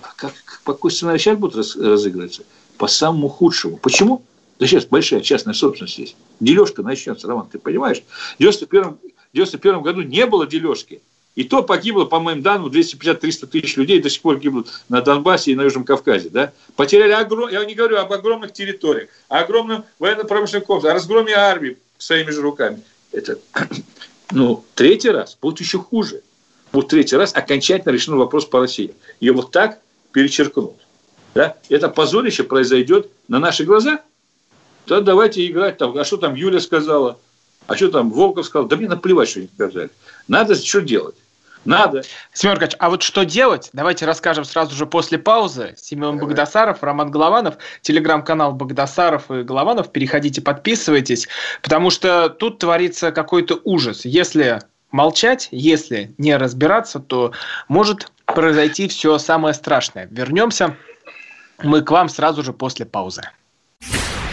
А 0.02 0.08
как, 0.16 0.32
по 0.64 0.72
какой 0.72 0.90
сценарий 0.90 1.18
сейчас 1.18 1.36
будут 1.36 1.56
разыгрываться? 1.76 2.44
По 2.78 2.86
самому 2.86 3.28
худшему. 3.28 3.76
Почему? 3.76 4.22
Да 4.60 4.66
сейчас 4.66 4.84
большая 4.84 5.22
частная 5.22 5.54
собственность 5.54 5.98
есть. 5.98 6.16
Дележка 6.38 6.82
начнется, 6.82 7.26
Роман, 7.26 7.48
ты 7.48 7.58
понимаешь? 7.58 8.02
В 8.34 8.38
91, 8.38 8.98
91 9.32 9.80
году 9.80 10.02
не 10.02 10.26
было 10.26 10.46
дележки. 10.46 11.00
И 11.34 11.44
то 11.44 11.62
погибло, 11.62 12.04
по 12.04 12.20
моим 12.20 12.42
данным, 12.42 12.68
250-300 12.68 13.46
тысяч 13.46 13.76
людей 13.76 14.02
до 14.02 14.10
сих 14.10 14.20
пор 14.20 14.38
гибнут 14.38 14.68
на 14.90 15.00
Донбассе 15.00 15.52
и 15.52 15.54
на 15.54 15.62
Южном 15.62 15.84
Кавказе. 15.84 16.28
Да? 16.28 16.52
Потеряли 16.76 17.12
огром... 17.12 17.48
Я 17.48 17.64
не 17.64 17.74
говорю 17.74 17.96
об 17.96 18.12
огромных 18.12 18.52
территориях, 18.52 19.08
а 19.30 19.40
огромном 19.40 19.84
военно-промышленном 19.98 20.66
комплексе, 20.66 20.90
о 20.90 20.94
разгроме 20.94 21.32
армии 21.32 21.78
своими 21.96 22.30
же 22.30 22.42
руками. 22.42 22.82
Это, 23.12 23.38
ну, 24.30 24.62
третий 24.74 25.10
раз 25.10 25.38
будет 25.40 25.60
еще 25.60 25.78
хуже. 25.78 26.20
Вот 26.72 26.88
третий 26.88 27.16
раз 27.16 27.34
окончательно 27.34 27.92
решен 27.92 28.16
вопрос 28.16 28.44
по 28.44 28.60
России. 28.60 28.92
Ее 29.20 29.32
вот 29.32 29.52
так 29.52 29.80
перечеркнут. 30.12 30.76
Да? 31.34 31.56
Это 31.70 31.88
позорище 31.88 32.44
произойдет 32.44 33.10
на 33.28 33.38
наши 33.38 33.64
глаза. 33.64 34.02
То 34.86 35.00
давайте 35.00 35.46
играть 35.46 35.78
там. 35.78 35.96
А 35.96 36.04
что 36.04 36.16
там 36.16 36.34
Юля 36.34 36.60
сказала? 36.60 37.18
А 37.66 37.76
что 37.76 37.88
там 37.88 38.10
Волков 38.10 38.46
сказал? 38.46 38.66
Да 38.66 38.76
мне 38.76 38.88
наплевать, 38.88 39.28
что 39.28 39.40
они 39.40 39.48
сказали. 39.54 39.90
Надо 40.26 40.54
что 40.54 40.80
делать. 40.80 41.14
Надо. 41.64 42.02
Семен 42.32 42.54
Аркадьевич, 42.54 42.76
а 42.80 42.90
вот 42.90 43.02
что 43.02 43.24
делать? 43.24 43.68
Давайте 43.72 44.06
расскажем 44.06 44.44
сразу 44.44 44.74
же 44.74 44.86
после 44.86 45.18
паузы. 45.18 45.74
Семен 45.76 46.16
Давай. 46.16 46.20
Богдасаров, 46.20 46.82
Роман 46.82 47.10
Голованов, 47.10 47.56
телеграм-канал 47.82 48.52
Богдасаров 48.52 49.30
и 49.30 49.42
Голованов. 49.42 49.92
Переходите, 49.92 50.40
подписывайтесь, 50.40 51.28
потому 51.62 51.90
что 51.90 52.30
тут 52.30 52.58
творится 52.58 53.12
какой-то 53.12 53.60
ужас. 53.64 54.04
Если 54.04 54.60
молчать, 54.90 55.48
если 55.50 56.14
не 56.16 56.36
разбираться, 56.36 56.98
то 56.98 57.32
может 57.68 58.10
произойти 58.24 58.88
все 58.88 59.18
самое 59.18 59.54
страшное. 59.54 60.08
Вернемся 60.10 60.76
мы 61.62 61.82
к 61.82 61.90
вам 61.90 62.08
сразу 62.08 62.42
же 62.42 62.52
после 62.54 62.86
паузы. 62.86 63.22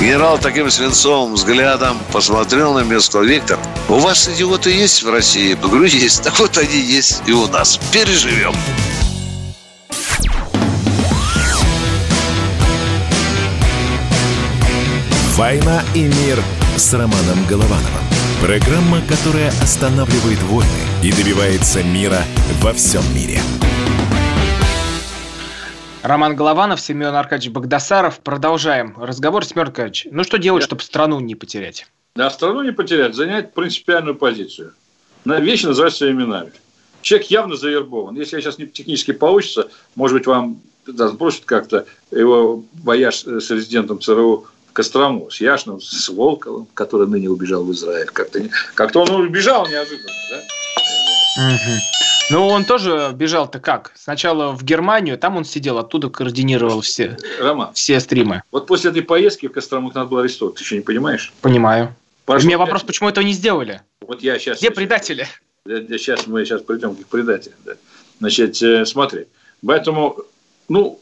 Генерал 0.00 0.38
таким 0.38 0.70
свинцовым 0.70 1.34
взглядом 1.34 1.98
посмотрел 2.12 2.72
на 2.72 2.80
меня 2.80 2.96
и 2.96 3.00
сказал, 3.00 3.26
Виктор, 3.26 3.58
у 3.88 3.98
вас 3.98 4.28
идиоты 4.28 4.70
есть 4.70 5.02
в 5.02 5.10
России? 5.10 5.50
Я 5.50 5.56
говорю, 5.56 5.84
есть. 5.84 6.22
Так 6.22 6.38
вот 6.38 6.56
они 6.56 6.78
есть 6.78 7.22
и 7.26 7.32
у 7.32 7.46
нас. 7.48 7.78
Переживем. 7.92 8.54
«Война 15.36 15.84
и 15.94 16.00
мир» 16.00 16.42
с 16.76 16.92
Романом 16.94 17.46
Головановым. 17.46 18.02
Программа, 18.40 19.00
которая 19.02 19.52
останавливает 19.62 20.42
войны 20.42 20.68
и 21.02 21.12
добивается 21.12 21.82
мира 21.84 22.22
во 22.60 22.72
всем 22.72 23.02
мире. 23.14 23.40
Роман 26.08 26.36
Голованов, 26.36 26.80
Семен 26.80 27.14
Аркадьевич 27.14 27.52
Богдасаров. 27.52 28.20
Продолжаем 28.20 28.94
разговор. 28.98 29.44
Семен 29.44 29.64
Аркадьевич, 29.64 30.06
ну 30.10 30.24
что 30.24 30.38
делать, 30.38 30.64
чтобы 30.64 30.80
страну 30.80 31.20
не 31.20 31.34
потерять? 31.34 31.86
Да, 32.16 32.30
страну 32.30 32.62
не 32.62 32.72
потерять, 32.72 33.14
занять 33.14 33.52
принципиальную 33.52 34.16
позицию. 34.16 34.72
На 35.26 35.38
вещи 35.38 35.66
называть 35.66 35.94
своими 35.94 36.22
именами. 36.22 36.52
Человек 37.02 37.30
явно 37.30 37.56
завербован. 37.56 38.16
Если 38.16 38.36
я 38.36 38.42
сейчас 38.42 38.56
не 38.56 38.66
технически 38.66 39.10
получится, 39.10 39.68
может 39.96 40.16
быть, 40.16 40.26
вам 40.26 40.62
да, 40.86 41.08
сбросит 41.08 41.44
как-то 41.44 41.84
его 42.10 42.64
бояж 42.72 43.24
с 43.24 43.50
резидентом 43.50 44.00
ЦРУ 44.00 44.46
в 44.70 44.72
Кострому, 44.72 45.30
с 45.30 45.42
Яшным, 45.42 45.78
с 45.82 46.08
Волковым, 46.08 46.68
который 46.72 47.06
ныне 47.06 47.28
убежал 47.28 47.64
в 47.64 47.72
Израиль. 47.72 48.06
Как-то, 48.06 48.40
как-то 48.74 49.00
он 49.00 49.10
убежал 49.10 49.68
неожиданно, 49.68 50.08
да? 50.30 50.40
Угу. 51.38 51.80
Ну, 52.30 52.46
он 52.48 52.64
тоже 52.64 53.12
бежал-то 53.14 53.58
как? 53.58 53.92
Сначала 53.94 54.52
в 54.52 54.62
Германию, 54.62 55.16
там 55.16 55.36
он 55.36 55.44
сидел, 55.44 55.78
оттуда 55.78 56.10
координировал 56.10 56.82
все, 56.82 57.16
Рома, 57.40 57.72
все 57.74 58.00
стримы. 58.00 58.42
Вот 58.50 58.66
после 58.66 58.90
этой 58.90 59.02
поездки 59.02 59.46
в 59.46 59.52
Кострому 59.52 59.90
надо 59.94 60.06
было 60.06 60.20
арестовать. 60.20 60.56
Ты 60.56 60.64
еще 60.64 60.76
не 60.76 60.82
понимаешь? 60.82 61.32
Понимаю. 61.40 61.94
Пошел 62.26 62.44
У 62.44 62.48
меня 62.48 62.58
вопрос, 62.58 62.82
почему 62.82 63.08
этого 63.08 63.24
не 63.24 63.32
сделали? 63.32 63.80
Вот 64.00 64.22
я 64.22 64.38
сейчас... 64.38 64.58
Где 64.58 64.70
предатели? 64.70 65.26
Сейчас 65.64 66.26
мы 66.26 66.44
сейчас 66.44 66.60
придем 66.62 66.94
к 66.94 67.06
предателям. 67.06 67.56
Да. 67.64 67.72
Значит, 68.18 68.60
э, 68.62 68.84
смотри. 68.84 69.26
Поэтому, 69.64 70.18
ну, 70.68 71.00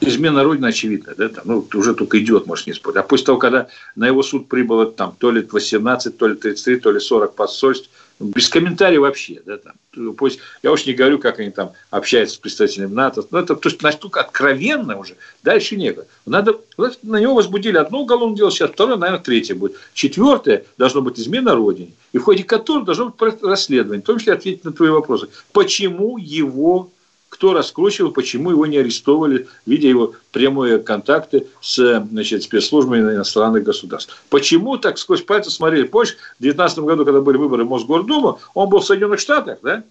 измена 0.00 0.42
Родины 0.42 0.66
очевидна, 0.66 1.14
да, 1.16 1.28
там, 1.28 1.44
ну, 1.46 1.68
уже 1.74 1.94
только 1.94 2.18
идет, 2.18 2.46
может, 2.46 2.66
не 2.66 2.72
спорить. 2.72 2.96
А 2.96 3.02
после 3.02 3.26
того, 3.26 3.38
когда 3.38 3.68
на 3.96 4.06
его 4.06 4.22
суд 4.22 4.48
прибыло 4.48 4.86
там 4.86 5.14
то 5.18 5.30
ли 5.30 5.46
18, 5.48 6.16
то 6.16 6.26
ли 6.26 6.34
33, 6.34 6.80
то 6.80 6.90
ли 6.90 7.00
40 7.00 7.34
посольств, 7.34 7.90
без 8.22 8.48
комментариев 8.48 9.02
вообще. 9.02 9.42
Да, 9.44 9.58
там, 9.58 10.14
пусть, 10.14 10.38
я 10.62 10.72
уж 10.72 10.86
не 10.86 10.92
говорю, 10.92 11.18
как 11.18 11.40
они 11.40 11.50
там 11.50 11.72
общаются 11.90 12.36
с 12.36 12.38
представителями 12.38 12.92
НАТО. 12.92 13.24
Но 13.30 13.38
это 13.38 13.54
то 13.56 13.68
есть, 13.68 13.82
настолько 13.82 14.20
откровенно 14.20 14.98
уже. 14.98 15.16
Дальше 15.42 15.76
некуда. 15.76 16.06
Надо, 16.26 16.58
на 17.02 17.20
него 17.20 17.34
возбудили 17.34 17.76
одно 17.76 18.02
уголовное 18.02 18.36
дело, 18.36 18.50
сейчас 18.50 18.70
второе, 18.70 18.96
наверное, 18.96 19.22
третье 19.22 19.54
будет. 19.54 19.76
Четвертое 19.94 20.64
должно 20.78 21.02
быть 21.02 21.18
измена 21.18 21.54
Родине, 21.54 21.92
и 22.12 22.18
в 22.18 22.22
ходе 22.22 22.44
которого 22.44 22.84
должно 22.84 23.10
быть 23.10 23.42
расследование, 23.42 24.02
в 24.02 24.06
том 24.06 24.18
числе 24.18 24.34
ответить 24.34 24.64
на 24.64 24.72
твои 24.72 24.90
вопросы. 24.90 25.28
Почему 25.52 26.18
его 26.18 26.90
кто 27.32 27.54
раскручивал, 27.54 28.12
почему 28.12 28.50
его 28.50 28.66
не 28.66 28.76
арестовывали, 28.76 29.48
видя 29.64 29.88
его 29.88 30.14
прямые 30.32 30.78
контакты 30.78 31.46
с 31.62 32.04
значит, 32.10 32.42
спецслужбами 32.42 33.00
иностранных 33.00 33.64
государств. 33.64 34.22
Почему 34.28 34.76
так 34.76 34.98
сквозь 34.98 35.22
пальцы 35.22 35.50
смотрели? 35.50 35.84
Помнишь, 35.84 36.10
в 36.38 36.42
2019 36.42 36.78
году, 36.80 37.06
когда 37.06 37.22
были 37.22 37.38
выборы 37.38 37.64
в 37.64 37.70
Мосгордуму, 37.70 38.38
он 38.52 38.68
был 38.68 38.80
в 38.80 38.84
Соединенных 38.84 39.18
Штатах, 39.18 39.60
да? 39.62 39.82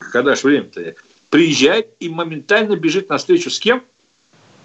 Когда 0.00 0.34
же 0.34 0.42
время-то? 0.42 0.96
Приезжает 1.30 1.90
и 2.00 2.08
моментально 2.08 2.74
бежит 2.74 3.10
на 3.10 3.18
встречу 3.18 3.48
с 3.48 3.60
кем? 3.60 3.84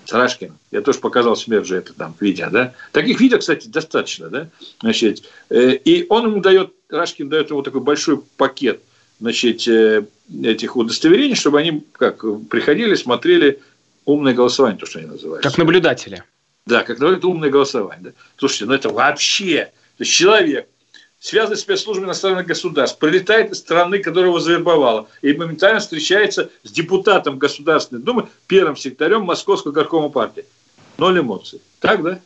С 0.06 0.12
Рашкиным. 0.12 0.58
Я 0.72 0.82
тоже 0.82 0.98
показал 0.98 1.36
себе 1.36 1.64
же 1.64 1.76
это 1.76 1.94
там 1.94 2.16
видео, 2.20 2.50
да? 2.50 2.74
Таких 2.94 3.22
видео, 3.22 3.38
кстати, 3.38 3.68
достаточно, 3.68 4.28
да? 4.28 4.50
Значит, 4.82 5.30
э, 5.52 5.74
и 5.76 6.08
он 6.10 6.32
ему 6.32 6.42
дает, 6.42 6.74
Рашкин 6.90 7.30
дает 7.30 7.52
ему 7.52 7.62
такой 7.62 7.82
большой 7.82 8.20
пакет– 8.38 8.82
значит, 9.22 9.68
э, 9.68 10.04
этих 10.44 10.76
удостоверений, 10.76 11.36
чтобы 11.36 11.60
они 11.60 11.86
как 11.94 12.26
приходили, 12.50 12.96
смотрели 12.96 13.62
умное 14.04 14.34
голосование, 14.34 14.80
то, 14.80 14.86
что 14.86 15.00
они 15.00 15.08
называют. 15.08 15.44
Как 15.44 15.58
наблюдатели. 15.58 16.24
Да, 16.66 16.84
как 16.84 17.00
это 17.00 17.28
умное 17.28 17.50
голосование. 17.50 18.04
Да. 18.04 18.12
Слушайте, 18.38 18.66
ну 18.66 18.74
это 18.74 18.90
вообще... 18.90 19.72
То 19.98 20.04
есть 20.04 20.12
человек, 20.12 20.68
связанный 21.20 21.58
с 21.58 21.62
спецслужбами 21.62 22.08
иностранных 22.08 22.48
государств, 22.48 22.98
прилетает 22.98 23.52
из 23.52 23.60
страны, 23.60 24.00
которая 24.00 24.30
его 24.30 24.40
завербовала, 24.40 25.08
и 25.22 25.34
моментально 25.34 25.80
встречается 25.80 26.50
с 26.64 26.72
депутатом 26.72 27.38
Государственной 27.38 28.02
Думы, 28.02 28.28
первым 28.48 28.76
секретарем 28.76 29.22
Московского 29.22 29.72
горкома 29.72 30.10
партии. 30.10 30.46
Ноль 30.98 31.20
эмоций. 31.20 31.62
Так, 31.80 32.02
да? 32.02 32.20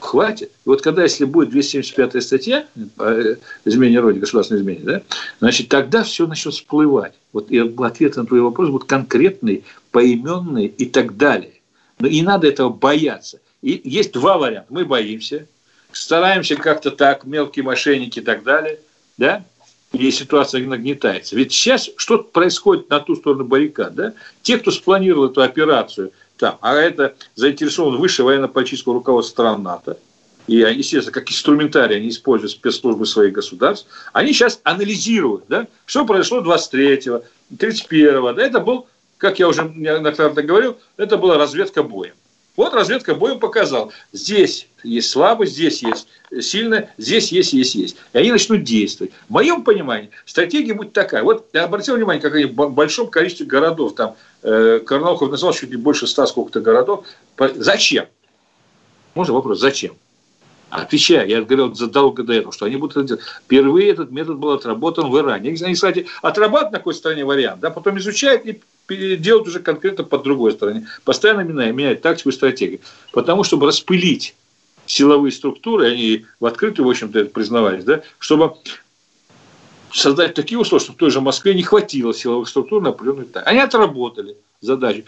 Хватит. 0.00 0.50
И 0.50 0.68
вот 0.68 0.82
когда, 0.82 1.02
если 1.02 1.24
будет 1.24 1.50
275 1.50 2.22
статья 2.22 2.66
э, 2.98 3.36
измене 3.64 4.00
Родины, 4.00 4.20
государственной 4.20 4.60
измене, 4.60 4.80
да, 4.82 5.02
значит, 5.40 5.68
тогда 5.68 6.04
все 6.04 6.26
начнет 6.26 6.54
всплывать. 6.54 7.14
Вот 7.32 7.50
и 7.50 7.58
ответ 7.58 8.16
на 8.16 8.26
твой 8.26 8.40
вопрос 8.40 8.68
будет 8.68 8.84
конкретный, 8.84 9.64
поименный 9.90 10.66
и 10.66 10.86
так 10.86 11.16
далее. 11.16 11.52
Но 11.98 12.06
и 12.06 12.22
надо 12.22 12.46
этого 12.46 12.68
бояться. 12.68 13.40
И 13.62 13.80
есть 13.84 14.12
два 14.12 14.38
варианта. 14.38 14.72
Мы 14.72 14.84
боимся, 14.84 15.46
стараемся 15.92 16.56
как-то 16.56 16.90
так, 16.90 17.24
мелкие 17.24 17.64
мошенники 17.64 18.18
и 18.18 18.22
так 18.22 18.42
далее, 18.42 18.78
да, 19.16 19.44
и 19.92 20.10
ситуация 20.10 20.66
нагнетается. 20.66 21.36
Ведь 21.36 21.52
сейчас 21.52 21.90
что-то 21.96 22.24
происходит 22.24 22.90
на 22.90 23.00
ту 23.00 23.16
сторону 23.16 23.44
баррикад, 23.44 23.94
да? 23.94 24.12
Те, 24.42 24.58
кто 24.58 24.70
спланировал 24.70 25.30
эту 25.30 25.42
операцию 25.42 26.12
там, 26.38 26.58
а 26.60 26.74
это 26.74 27.14
заинтересован 27.34 27.96
высшее 27.96 28.26
военно-политическое 28.26 28.92
руководство 28.92 29.32
стран 29.32 29.62
НАТО, 29.62 29.98
и, 30.46 30.56
естественно, 30.56 31.12
как 31.12 31.30
инструментарий 31.30 31.96
они 31.96 32.08
используют 32.08 32.52
спецслужбы 32.52 33.06
своих 33.06 33.32
государств, 33.32 33.88
они 34.12 34.32
сейчас 34.32 34.60
анализируют, 34.62 35.44
да, 35.48 35.66
что 35.86 36.06
произошло 36.06 36.40
23-го, 36.40 37.22
31-го. 37.56 38.32
Да, 38.32 38.42
это 38.42 38.60
был, 38.60 38.86
как 39.18 39.38
я 39.38 39.48
уже 39.48 39.70
неоднократно 39.74 40.42
говорил, 40.42 40.78
это 40.96 41.16
была 41.16 41.36
разведка 41.36 41.82
боем. 41.82 42.14
Вот 42.56 42.72
разведка 42.72 43.14
боем 43.14 43.38
показал, 43.38 43.92
здесь 44.12 44.68
есть 44.82 45.10
слабость, 45.10 45.52
здесь 45.52 45.82
есть 45.82 46.08
сильно, 46.40 46.88
здесь 46.96 47.30
есть, 47.30 47.52
есть, 47.52 47.74
есть. 47.74 47.96
И 48.12 48.18
они 48.18 48.32
начнут 48.32 48.62
действовать. 48.64 49.12
В 49.28 49.32
моем 49.32 49.62
понимании 49.62 50.10
стратегия 50.24 50.74
будет 50.74 50.92
такая. 50.92 51.22
Вот 51.22 51.48
я 51.52 51.64
обратил 51.64 51.96
внимание, 51.96 52.22
как 52.22 52.34
они 52.34 52.46
в 52.46 52.70
большом 52.70 53.08
количестве 53.08 53.46
городов, 53.46 53.94
там 53.94 54.16
э, 54.42 54.80
Карнаухов 54.84 55.30
назвал 55.30 55.52
чуть 55.52 55.70
ли 55.70 55.76
больше 55.76 56.06
ста 56.06 56.26
сколько-то 56.26 56.60
городов. 56.60 57.04
Зачем? 57.54 58.06
Можно 59.14 59.34
вопрос, 59.34 59.60
зачем? 59.60 59.94
Отвечаю, 60.70 61.28
я 61.28 61.42
говорил 61.42 61.74
задолго 61.74 62.22
до 62.22 62.32
этого, 62.32 62.52
что 62.52 62.66
они 62.66 62.76
будут 62.76 62.96
это 62.96 63.06
делать. 63.06 63.22
Впервые 63.44 63.90
этот 63.90 64.10
метод 64.10 64.36
был 64.38 64.50
отработан 64.50 65.10
в 65.10 65.18
Иране. 65.18 65.50
Они, 65.50 65.74
кстати, 65.74 66.06
отрабатывают 66.22 66.72
на 66.72 66.78
какой 66.78 66.94
стране 66.94 67.24
вариант, 67.24 67.60
да, 67.60 67.70
потом 67.70 67.98
изучают 67.98 68.44
и 68.46 68.60
делают 68.88 69.48
уже 69.48 69.60
конкретно 69.60 70.04
по 70.04 70.18
другой 70.18 70.52
стороне. 70.52 70.86
Постоянно 71.04 71.40
меняют, 71.40 71.76
меняют 71.76 72.02
тактику 72.02 72.30
и 72.30 72.32
стратегию. 72.32 72.80
Потому, 73.12 73.44
чтобы 73.44 73.66
распылить 73.66 74.34
силовые 74.86 75.32
структуры, 75.32 75.90
они 75.90 76.26
в 76.40 76.46
открытую, 76.46 76.86
в 76.86 76.90
общем-то, 76.90 77.18
это 77.18 77.30
признавались, 77.30 77.84
да, 77.84 78.02
чтобы 78.18 78.54
создать 79.92 80.34
такие 80.34 80.58
условия, 80.58 80.84
чтобы 80.84 80.98
той 80.98 81.10
же 81.10 81.20
Москве 81.20 81.54
не 81.54 81.62
хватило 81.62 82.14
силовых 82.14 82.48
структур 82.48 82.82
на 82.82 82.90
определенную 82.90 83.26
тайну. 83.26 83.48
Они 83.48 83.60
отработали 83.60 84.36
задачу, 84.60 85.04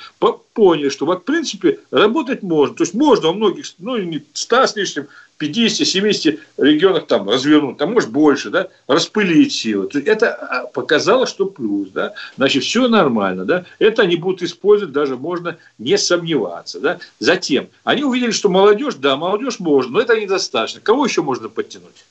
поняли, 0.53 0.89
что, 0.89 1.07
в 1.07 1.17
принципе, 1.17 1.81
работать 1.91 2.43
можно. 2.43 2.75
То 2.75 2.83
есть 2.83 2.95
можно 2.95 3.29
во 3.29 3.33
многих, 3.35 3.67
ну, 3.79 3.97
не 3.97 4.25
100 4.33 4.67
с 4.67 4.77
лишним 4.77 5.09
50-70 5.41 6.41
регионах 6.59 7.07
там 7.07 7.29
развернуть, 7.29 7.77
там 7.79 7.93
может 7.93 8.11
больше, 8.11 8.51
да, 8.51 8.69
распылить 8.87 9.53
силы. 9.53 9.89
Это 10.05 10.33
а, 10.35 10.67
показало, 10.67 11.27
что 11.27 11.47
плюс, 11.47 11.91
да, 11.91 12.15
значит, 12.37 12.65
все 12.65 12.89
нормально, 12.89 13.45
да, 13.45 13.65
это 13.79 14.03
они 14.03 14.17
будут 14.17 14.43
использовать, 14.43 14.93
даже 14.93 15.17
можно 15.17 15.57
не 15.79 15.97
сомневаться, 15.97 16.81
да. 16.81 16.99
Затем, 17.21 17.69
они 17.85 18.03
увидели, 18.03 18.33
что 18.33 18.49
молодежь, 18.49 18.97
да, 18.97 19.17
молодежь 19.17 19.61
можно, 19.61 19.93
но 19.93 20.01
это 20.01 20.21
недостаточно. 20.21 20.81
Кого 20.81 21.07
еще 21.07 21.23
можно 21.23 21.49
подтянуть? 21.49 22.05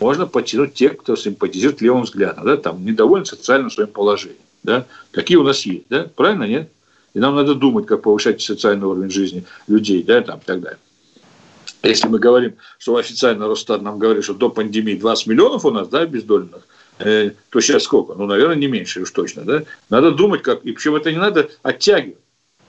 Можно 0.00 0.26
подтянуть 0.26 0.74
тех, 0.74 0.98
кто 0.98 1.16
симпатизирует 1.16 1.80
левым 1.80 2.02
взглядом, 2.02 2.44
да, 2.44 2.56
там, 2.56 2.84
недоволен 2.84 3.24
социальным 3.24 3.70
своим 3.70 3.88
положением, 3.88 4.40
да, 4.62 4.86
какие 5.10 5.36
у 5.38 5.42
нас 5.42 5.64
есть, 5.64 5.84
да, 5.88 6.06
правильно, 6.14 6.44
нет? 6.44 6.70
И 7.14 7.18
нам 7.18 7.34
надо 7.34 7.54
думать, 7.54 7.86
как 7.86 8.02
повышать 8.02 8.42
социальный 8.42 8.86
уровень 8.86 9.10
жизни 9.10 9.44
людей, 9.68 10.02
да, 10.02 10.20
там, 10.20 10.38
и 10.38 10.44
так 10.44 10.60
далее. 10.60 10.78
Если 11.82 12.08
мы 12.08 12.18
говорим, 12.18 12.56
что 12.78 12.96
официально 12.96 13.46
Росстат 13.46 13.80
нам 13.80 13.98
говорит, 13.98 14.24
что 14.24 14.34
до 14.34 14.50
пандемии 14.50 14.96
20 14.96 15.26
миллионов 15.28 15.64
у 15.64 15.70
нас, 15.70 15.88
да, 15.88 16.04
бездольных, 16.04 16.66
э, 16.98 17.30
то 17.50 17.60
сейчас 17.60 17.84
сколько? 17.84 18.14
Ну, 18.14 18.26
наверное, 18.26 18.56
не 18.56 18.66
меньше 18.66 19.00
уж 19.00 19.10
точно, 19.12 19.42
да? 19.42 19.62
Надо 19.88 20.10
думать, 20.10 20.42
как, 20.42 20.64
и 20.64 20.72
причем 20.72 20.96
это 20.96 21.12
не 21.12 21.18
надо 21.18 21.48
оттягивать. 21.62 22.18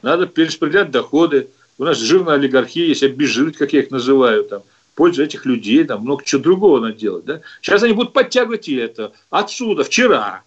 Надо 0.01 0.27
перераспределять 0.27 0.91
доходы. 0.91 1.49
У 1.77 1.83
нас 1.83 1.97
жирная 1.97 2.35
олигархия 2.35 2.85
есть, 2.87 3.03
обезжирить, 3.03 3.57
как 3.57 3.73
я 3.73 3.81
их 3.81 3.91
называю, 3.91 4.43
там, 4.43 4.63
пользу 4.97 5.23
этих 5.23 5.45
людей, 5.45 5.83
там 5.83 6.01
много 6.01 6.25
чего 6.25 6.41
другого 6.41 6.79
надо 6.79 6.93
делать, 6.93 7.23
да? 7.23 7.41
Сейчас 7.61 7.83
они 7.83 7.93
будут 7.93 8.13
подтягивать 8.13 8.67
это. 8.67 9.13
Отсюда, 9.29 9.83
вчера, 9.83 10.41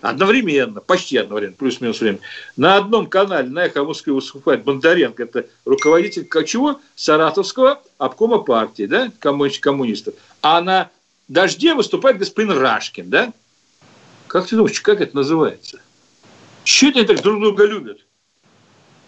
одновременно, 0.00 0.80
почти 0.80 1.16
одновременно, 1.16 1.56
плюс-минус 1.58 2.00
время, 2.00 2.20
на 2.56 2.76
одном 2.76 3.08
канале 3.08 3.48
на 3.48 3.66
«Эхо 3.66 3.82
Москвы» 3.82 4.14
выступает 4.14 4.62
Бондаренко, 4.62 5.24
это 5.24 5.46
руководитель 5.64 6.28
чего? 6.46 6.80
Саратовского 6.94 7.82
обкома 7.98 8.38
партии, 8.38 8.86
да, 8.86 9.10
коммунистов. 9.18 10.14
А 10.42 10.60
на 10.60 10.90
«Дожде» 11.26 11.74
выступает 11.74 12.18
господин 12.18 12.56
Рашкин, 12.56 13.10
да? 13.10 13.32
Как 14.28 14.46
ты 14.46 14.54
думаешь, 14.54 14.80
как 14.80 15.00
это 15.00 15.16
называется? 15.16 15.80
Чего 16.62 16.92
они 16.92 17.04
так 17.04 17.20
друг 17.20 17.40
друга 17.40 17.66
любят? 17.66 17.98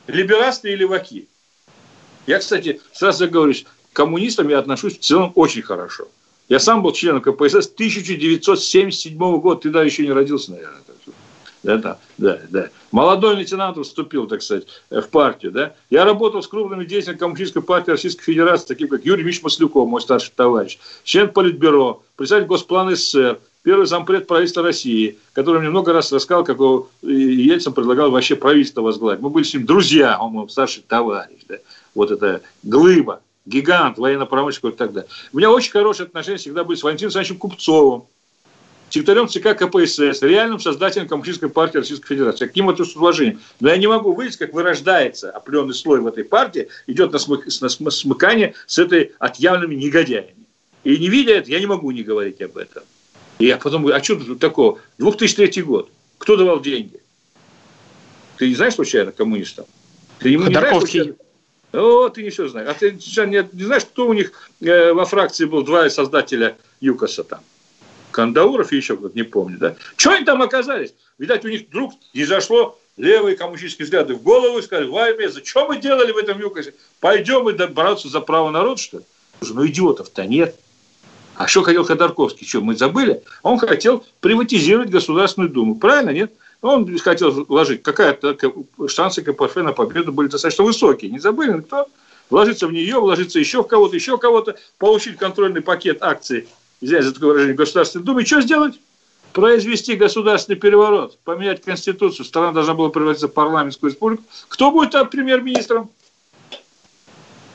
Либерасты 0.08 0.70
или 0.70 0.78
леваки? 0.78 1.28
Я, 2.26 2.40
кстати, 2.40 2.80
сразу 2.92 3.28
говорю, 3.28 3.54
к 3.92 3.96
коммунистам 3.96 4.48
я 4.48 4.58
отношусь 4.58 4.98
в 4.98 5.00
целом 5.00 5.32
очень 5.34 5.62
хорошо– 5.62 6.08
я 6.50 6.58
сам 6.58 6.82
был 6.82 6.92
членом 6.92 7.22
КПСС 7.22 7.70
1977 7.72 9.16
года. 9.16 9.60
Ты 9.60 9.70
да 9.70 9.84
еще 9.84 10.02
не 10.02 10.10
родился, 10.10 10.50
наверное. 10.50 10.80
Да, 11.62 11.98
да, 12.18 12.40
да. 12.48 12.68
Молодой 12.90 13.36
лейтенант 13.36 13.78
вступил, 13.78 14.26
так 14.26 14.42
сказать, 14.42 14.66
в 14.90 15.02
партию. 15.02 15.52
Да? 15.52 15.74
Я 15.90 16.04
работал 16.04 16.42
с 16.42 16.48
крупными 16.48 16.84
деятелями 16.84 17.18
Коммунистической 17.18 17.62
партии 17.62 17.92
Российской 17.92 18.24
Федерации, 18.24 18.66
таким 18.66 18.88
как 18.88 19.04
Юрий 19.04 19.22
Ильич 19.22 19.42
Маслюков, 19.42 19.88
мой 19.88 20.00
старший 20.00 20.32
товарищ, 20.34 20.78
член 21.04 21.28
Политбюро, 21.28 22.02
председатель 22.16 22.48
Госплана 22.48 22.96
СССР, 22.96 23.38
первый 23.62 23.86
зампред 23.86 24.26
правительства 24.26 24.64
России, 24.64 25.18
который 25.34 25.60
мне 25.60 25.70
много 25.70 25.92
раз 25.92 26.10
рассказал, 26.10 26.42
как 26.42 26.58
Ельцин 27.02 27.74
предлагал 27.74 28.10
вообще 28.10 28.34
правительство 28.34 28.80
возглавить. 28.80 29.20
Мы 29.20 29.30
были 29.30 29.44
с 29.44 29.54
ним 29.54 29.66
друзья, 29.66 30.18
он 30.18 30.32
мой 30.32 30.50
старший 30.50 30.82
товарищ. 30.82 31.42
Да? 31.46 31.58
Вот 31.94 32.10
это 32.10 32.40
глыба 32.64 33.20
гигант 33.46 33.98
военно-промышленного 33.98 34.74
и 34.74 34.78
так 34.78 34.92
далее. 34.92 35.10
У 35.32 35.38
меня 35.38 35.50
очень 35.50 35.72
хорошие 35.72 36.06
отношения 36.06 36.38
всегда 36.38 36.64
были 36.64 36.76
с 36.76 36.82
Валентином 36.82 37.08
Александровичем 37.08 37.38
Купцовым, 37.38 38.04
секретарем 38.90 39.28
ЦК 39.28 39.56
КПСС, 39.56 40.22
реальным 40.22 40.60
создателем 40.60 41.08
Коммунистической 41.08 41.48
партии 41.48 41.78
Российской 41.78 42.08
Федерации. 42.08 42.46
Каким 42.46 42.68
это 42.70 42.84
с 42.84 42.94
уважением. 42.96 43.40
Но 43.60 43.68
я 43.68 43.76
не 43.76 43.86
могу 43.86 44.18
видеть, 44.20 44.36
как 44.36 44.52
вырождается 44.52 45.30
определенный 45.30 45.74
слой 45.74 46.00
в 46.00 46.06
этой 46.06 46.24
партии, 46.24 46.68
идет 46.86 47.12
на, 47.12 47.18
смык, 47.18 47.46
на 47.60 47.68
смыкание 47.68 48.54
с 48.66 48.78
этой 48.78 49.12
отъявленными 49.18 49.74
негодяями. 49.76 50.34
И 50.84 50.96
не 50.96 51.08
видя 51.08 51.32
это, 51.34 51.50
я 51.50 51.60
не 51.60 51.66
могу 51.66 51.90
не 51.90 52.02
говорить 52.02 52.40
об 52.42 52.56
этом. 52.56 52.82
И 53.38 53.46
я 53.46 53.56
потом 53.56 53.82
говорю, 53.82 53.98
а 53.98 54.02
что 54.02 54.16
тут 54.16 54.38
такого? 54.38 54.78
2003 54.98 55.62
год. 55.62 55.90
Кто 56.18 56.36
давал 56.36 56.60
деньги? 56.60 57.00
Ты 58.36 58.48
не 58.48 58.54
знаешь 58.54 58.74
случайно 58.74 59.12
коммунистам? 59.12 59.66
Ты 60.18 60.30
ему 60.30 60.46
не 60.46 60.54
знаешь, 60.54 60.78
случайно? 60.78 61.14
О, 61.72 62.08
ты 62.08 62.22
не 62.22 62.30
все 62.30 62.48
знаешь. 62.48 62.68
А 62.68 62.74
ты 62.74 62.92
не, 62.92 63.48
не 63.52 63.64
знаешь, 63.64 63.84
кто 63.84 64.06
у 64.06 64.12
них 64.12 64.32
э, 64.60 64.92
во 64.92 65.04
фракции 65.04 65.44
был, 65.44 65.62
два 65.62 65.88
создателя 65.88 66.56
ЮКОСа 66.80 67.24
там? 67.24 67.40
Кандауров 68.10 68.72
и 68.72 68.76
еще 68.76 68.96
кто-то, 68.96 69.16
не 69.16 69.22
помню, 69.22 69.58
да? 69.58 69.76
Что 69.96 70.10
они 70.10 70.24
там 70.24 70.42
оказались? 70.42 70.94
Видать, 71.18 71.44
у 71.44 71.48
них 71.48 71.68
вдруг 71.68 71.94
не 72.12 72.24
зашло 72.24 72.78
левые 72.96 73.36
коммунистические 73.36 73.84
взгляды 73.84 74.14
в 74.14 74.22
голову 74.22 74.58
и 74.58 74.62
сказали, 74.62 74.88
Вайме, 74.88 75.28
зачем 75.28 75.68
мы 75.68 75.78
делали 75.78 76.10
в 76.10 76.16
этом 76.16 76.40
ЮКОСе? 76.40 76.74
Пойдем 76.98 77.48
и 77.48 77.66
бороться 77.66 78.08
за 78.08 78.20
право 78.20 78.50
народа, 78.50 78.80
что 78.80 78.98
ли? 78.98 79.04
Ну, 79.40 79.66
идиотов-то 79.66 80.26
нет. 80.26 80.56
А 81.36 81.46
что 81.46 81.62
хотел 81.62 81.84
Ходорковский? 81.84 82.46
Что, 82.46 82.60
мы 82.60 82.76
забыли? 82.76 83.22
Он 83.42 83.58
хотел 83.58 84.04
приватизировать 84.20 84.90
Государственную 84.90 85.50
Думу. 85.50 85.76
Правильно, 85.76 86.10
нет? 86.10 86.32
Он 86.62 86.98
хотел 86.98 87.30
вложить, 87.44 87.82
какая-то 87.82 88.36
шансы 88.88 89.22
КПФ 89.22 89.56
на 89.56 89.72
победу 89.72 90.12
были 90.12 90.28
достаточно 90.28 90.64
высокие. 90.64 91.10
Не 91.10 91.18
забыли 91.18 91.52
никто? 91.52 91.86
Вложиться 92.28 92.66
в 92.66 92.72
нее, 92.72 93.00
вложиться 93.00 93.38
еще 93.38 93.62
в 93.62 93.66
кого-то, 93.66 93.96
еще 93.96 94.18
кого-то, 94.18 94.56
получить 94.78 95.16
контрольный 95.16 95.62
пакет 95.62 96.02
акций, 96.02 96.48
взять 96.80 97.04
за 97.04 97.12
такое 97.12 97.30
выражение 97.30 97.56
Государственной 97.56 98.04
Думы. 98.04 98.24
Что 98.24 98.40
сделать? 98.40 98.78
Произвести 99.32 99.94
государственный 99.94 100.58
переворот, 100.58 101.18
поменять 101.24 101.62
Конституцию. 101.62 102.26
Страна 102.26 102.52
должна 102.52 102.74
была 102.74 102.90
превратиться 102.90 103.28
в 103.28 103.32
парламентскую 103.32 103.90
республику. 103.90 104.24
Кто 104.48 104.70
будет 104.70 104.90
там 104.90 105.08
премьер-министром? 105.08 105.88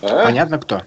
А? 0.01 0.25
Понятно 0.25 0.57
кто. 0.57 0.81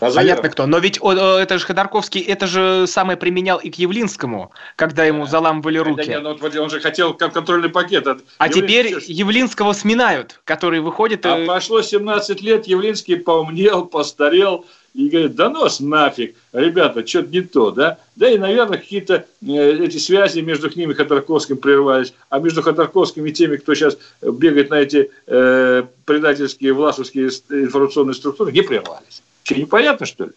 Понятно 0.00 0.48
кто. 0.48 0.66
Но 0.66 0.78
ведь 0.78 0.98
о, 1.00 1.12
это 1.12 1.58
же 1.58 1.66
Ходорковский, 1.66 2.20
это 2.20 2.46
же 2.46 2.86
самое 2.86 3.16
применял 3.16 3.58
и 3.58 3.70
к 3.70 3.76
Явлинскому, 3.76 4.50
когда 4.76 5.04
ему 5.04 5.26
заламывали 5.26 5.78
руки. 5.78 6.04
Да, 6.06 6.20
нет, 6.20 6.22
ну, 6.22 6.62
он 6.62 6.70
же 6.70 6.80
хотел 6.80 7.14
контрольный 7.14 7.68
пакет. 7.68 8.06
От 8.06 8.22
а 8.38 8.46
Явлинского. 8.46 8.68
теперь 8.68 9.04
Явлинского 9.06 9.72
сминают, 9.72 10.40
который 10.44 10.80
выходит... 10.80 11.26
А 11.26 11.38
и... 11.38 11.46
прошло 11.46 11.82
17 11.82 12.40
лет, 12.40 12.66
Явлинский 12.66 13.16
поумнел, 13.16 13.84
постарел, 13.84 14.64
и 14.94 15.08
говорит, 15.08 15.36
да 15.36 15.50
нос 15.50 15.80
нафиг, 15.80 16.34
ребята, 16.52 17.06
что-то 17.06 17.28
не 17.28 17.42
то, 17.42 17.70
да? 17.70 17.98
Да 18.16 18.28
и, 18.28 18.38
наверное, 18.38 18.78
какие-то 18.78 19.26
э, 19.46 19.84
эти 19.84 19.98
связи 19.98 20.40
между 20.40 20.68
ними 20.76 20.92
и 20.92 20.94
Ходорковским 20.94 21.58
прервались, 21.58 22.12
а 22.28 22.40
между 22.40 22.62
Ходорковским 22.62 23.24
и 23.26 23.32
теми, 23.32 23.56
кто 23.56 23.74
сейчас 23.74 23.96
бегает 24.20 24.70
на 24.70 24.80
эти 24.80 25.10
э, 25.26 25.84
предательские 26.04 26.72
власовские 26.72 27.28
информационные 27.50 28.14
структуры, 28.14 28.50
не 28.50 28.62
прервались. 28.62 29.22
Что, 29.50 29.58
непонятно, 29.58 30.06
что 30.06 30.26
ли? 30.26 30.30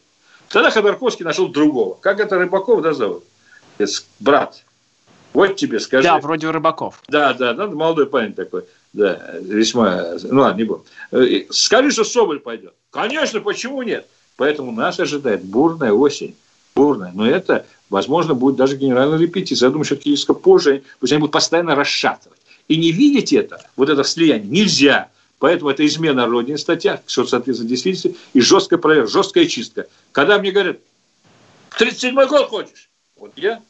Тогда 0.50 0.72
Ходорковский 0.72 1.24
нашел 1.24 1.48
другого. 1.48 1.96
Как 2.02 2.20
это 2.20 2.40
Рыбаков, 2.40 2.82
да, 2.82 2.94
зовут? 2.94 3.24
Это 3.78 3.92
брат. 4.20 4.64
Вот 5.34 5.56
тебе 5.56 5.80
скажи. 5.80 6.04
Да, 6.04 6.18
вроде 6.18 6.50
Рыбаков. 6.50 7.00
Да, 7.08 7.34
да, 7.36 7.54
да, 7.54 7.68
молодой 7.68 8.08
парень 8.08 8.34
такой. 8.34 8.64
Да, 8.92 9.36
весьма... 9.40 10.16
Ну 10.24 10.42
ладно, 10.42 10.58
не 10.58 10.64
буду. 10.64 10.86
Э, 11.12 11.44
скажи, 11.52 11.92
что 11.92 12.04
Соболь 12.04 12.40
пойдет. 12.40 12.74
Конечно, 12.90 13.40
почему 13.40 13.84
нет? 13.84 14.08
Поэтому 14.36 14.72
нас 14.72 15.00
ожидает 15.00 15.44
бурная 15.44 15.92
осень. 15.92 16.36
Бурная. 16.74 17.12
Но 17.14 17.28
это, 17.28 17.68
возможно, 17.92 18.34
будет 18.34 18.56
даже 18.56 18.78
генеральная 18.78 19.20
репетиция. 19.20 19.68
Я 19.68 19.72
думаю, 19.72 19.86
что 19.86 19.98
несколько 20.04 20.34
позже. 20.34 20.82
Пусть 21.00 21.14
они 21.14 21.20
будут 21.20 21.34
постоянно 21.34 21.76
расшатывать. 21.76 22.40
И 22.68 22.78
не 22.78 22.92
видеть 22.92 23.32
это, 23.32 23.64
вот 23.76 23.90
это 23.90 24.04
слияние, 24.04 24.50
нельзя. 24.50 25.10
Поэтому 25.44 25.72
это 25.72 25.86
измена 25.86 26.26
родине 26.26 26.58
статья, 26.58 27.02
что 27.06 27.26
соответствует 27.26 27.70
действительности, 27.70 28.18
и 28.32 28.40
жесткая 28.40 28.80
проверка, 28.80 29.12
жесткая 29.12 29.46
чистка. 29.46 29.88
Когда 30.14 30.40
мне 30.40 30.52
говорят, 30.52 30.78
37-й 31.78 32.28
год 32.28 32.48
хочешь? 32.48 32.90
Вот 33.18 33.34
я 33.36 33.62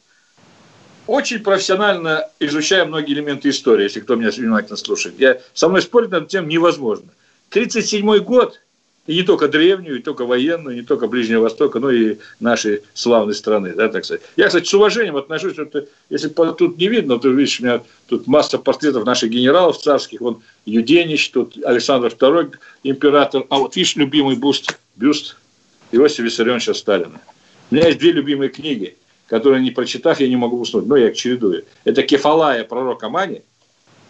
очень 1.08 1.40
профессионально 1.40 2.30
изучаю 2.38 2.86
многие 2.86 3.14
элементы 3.14 3.48
истории, 3.48 3.82
если 3.82 3.98
кто 3.98 4.14
меня 4.14 4.30
внимательно 4.30 4.76
слушает. 4.76 5.18
Я, 5.18 5.40
со 5.52 5.68
мной 5.68 5.82
спорить 5.82 6.10
над 6.10 6.28
тем 6.28 6.46
невозможно. 6.46 7.08
37 7.48 8.18
год, 8.18 8.60
и 9.06 9.14
не 9.14 9.22
только 9.22 9.48
древнюю, 9.48 9.96
не 9.96 10.02
только 10.02 10.24
военную, 10.24 10.76
не 10.76 10.82
только 10.82 11.06
Ближнего 11.06 11.42
Востока, 11.42 11.78
но 11.78 11.90
и 11.90 12.16
нашей 12.40 12.82
славной 12.94 13.34
страны, 13.34 13.74
да, 13.74 13.88
так 13.88 14.04
сказать. 14.04 14.22
Я, 14.36 14.46
кстати, 14.46 14.66
с 14.66 14.74
уважением 14.74 15.16
отношусь, 15.16 15.56
вот, 15.58 15.88
если 16.10 16.28
тут 16.28 16.78
не 16.78 16.88
видно, 16.88 17.18
то 17.18 17.28
видишь, 17.28 17.60
у 17.60 17.64
меня 17.64 17.82
тут 18.08 18.26
масса 18.26 18.58
портретов 18.58 19.04
наших 19.04 19.30
генералов 19.30 19.78
царских, 19.78 20.20
вон 20.20 20.42
Юденич, 20.66 21.30
тут 21.30 21.56
Александр 21.64 22.08
II, 22.08 22.54
император, 22.82 23.44
а 23.50 23.58
вот 23.58 23.76
видишь, 23.76 23.96
любимый 23.96 24.36
бюст, 24.36 24.78
бюст 24.96 25.36
Иосифа 25.92 26.22
Виссарионовича 26.22 26.74
Сталина. 26.74 27.20
У 27.70 27.74
меня 27.74 27.88
есть 27.88 27.98
две 27.98 28.12
любимые 28.12 28.50
книги– 28.50 28.96
которые 29.26 29.62
не 29.62 29.70
прочитав, 29.70 30.20
я 30.20 30.28
не 30.28 30.36
могу 30.36 30.60
уснуть. 30.60 30.86
Но 30.86 30.96
я 30.96 31.08
их 31.08 31.16
чередую. 31.16 31.64
Это 31.84 32.02
Кефалая, 32.02 32.64
пророка 32.64 33.08
Мани. 33.08 33.42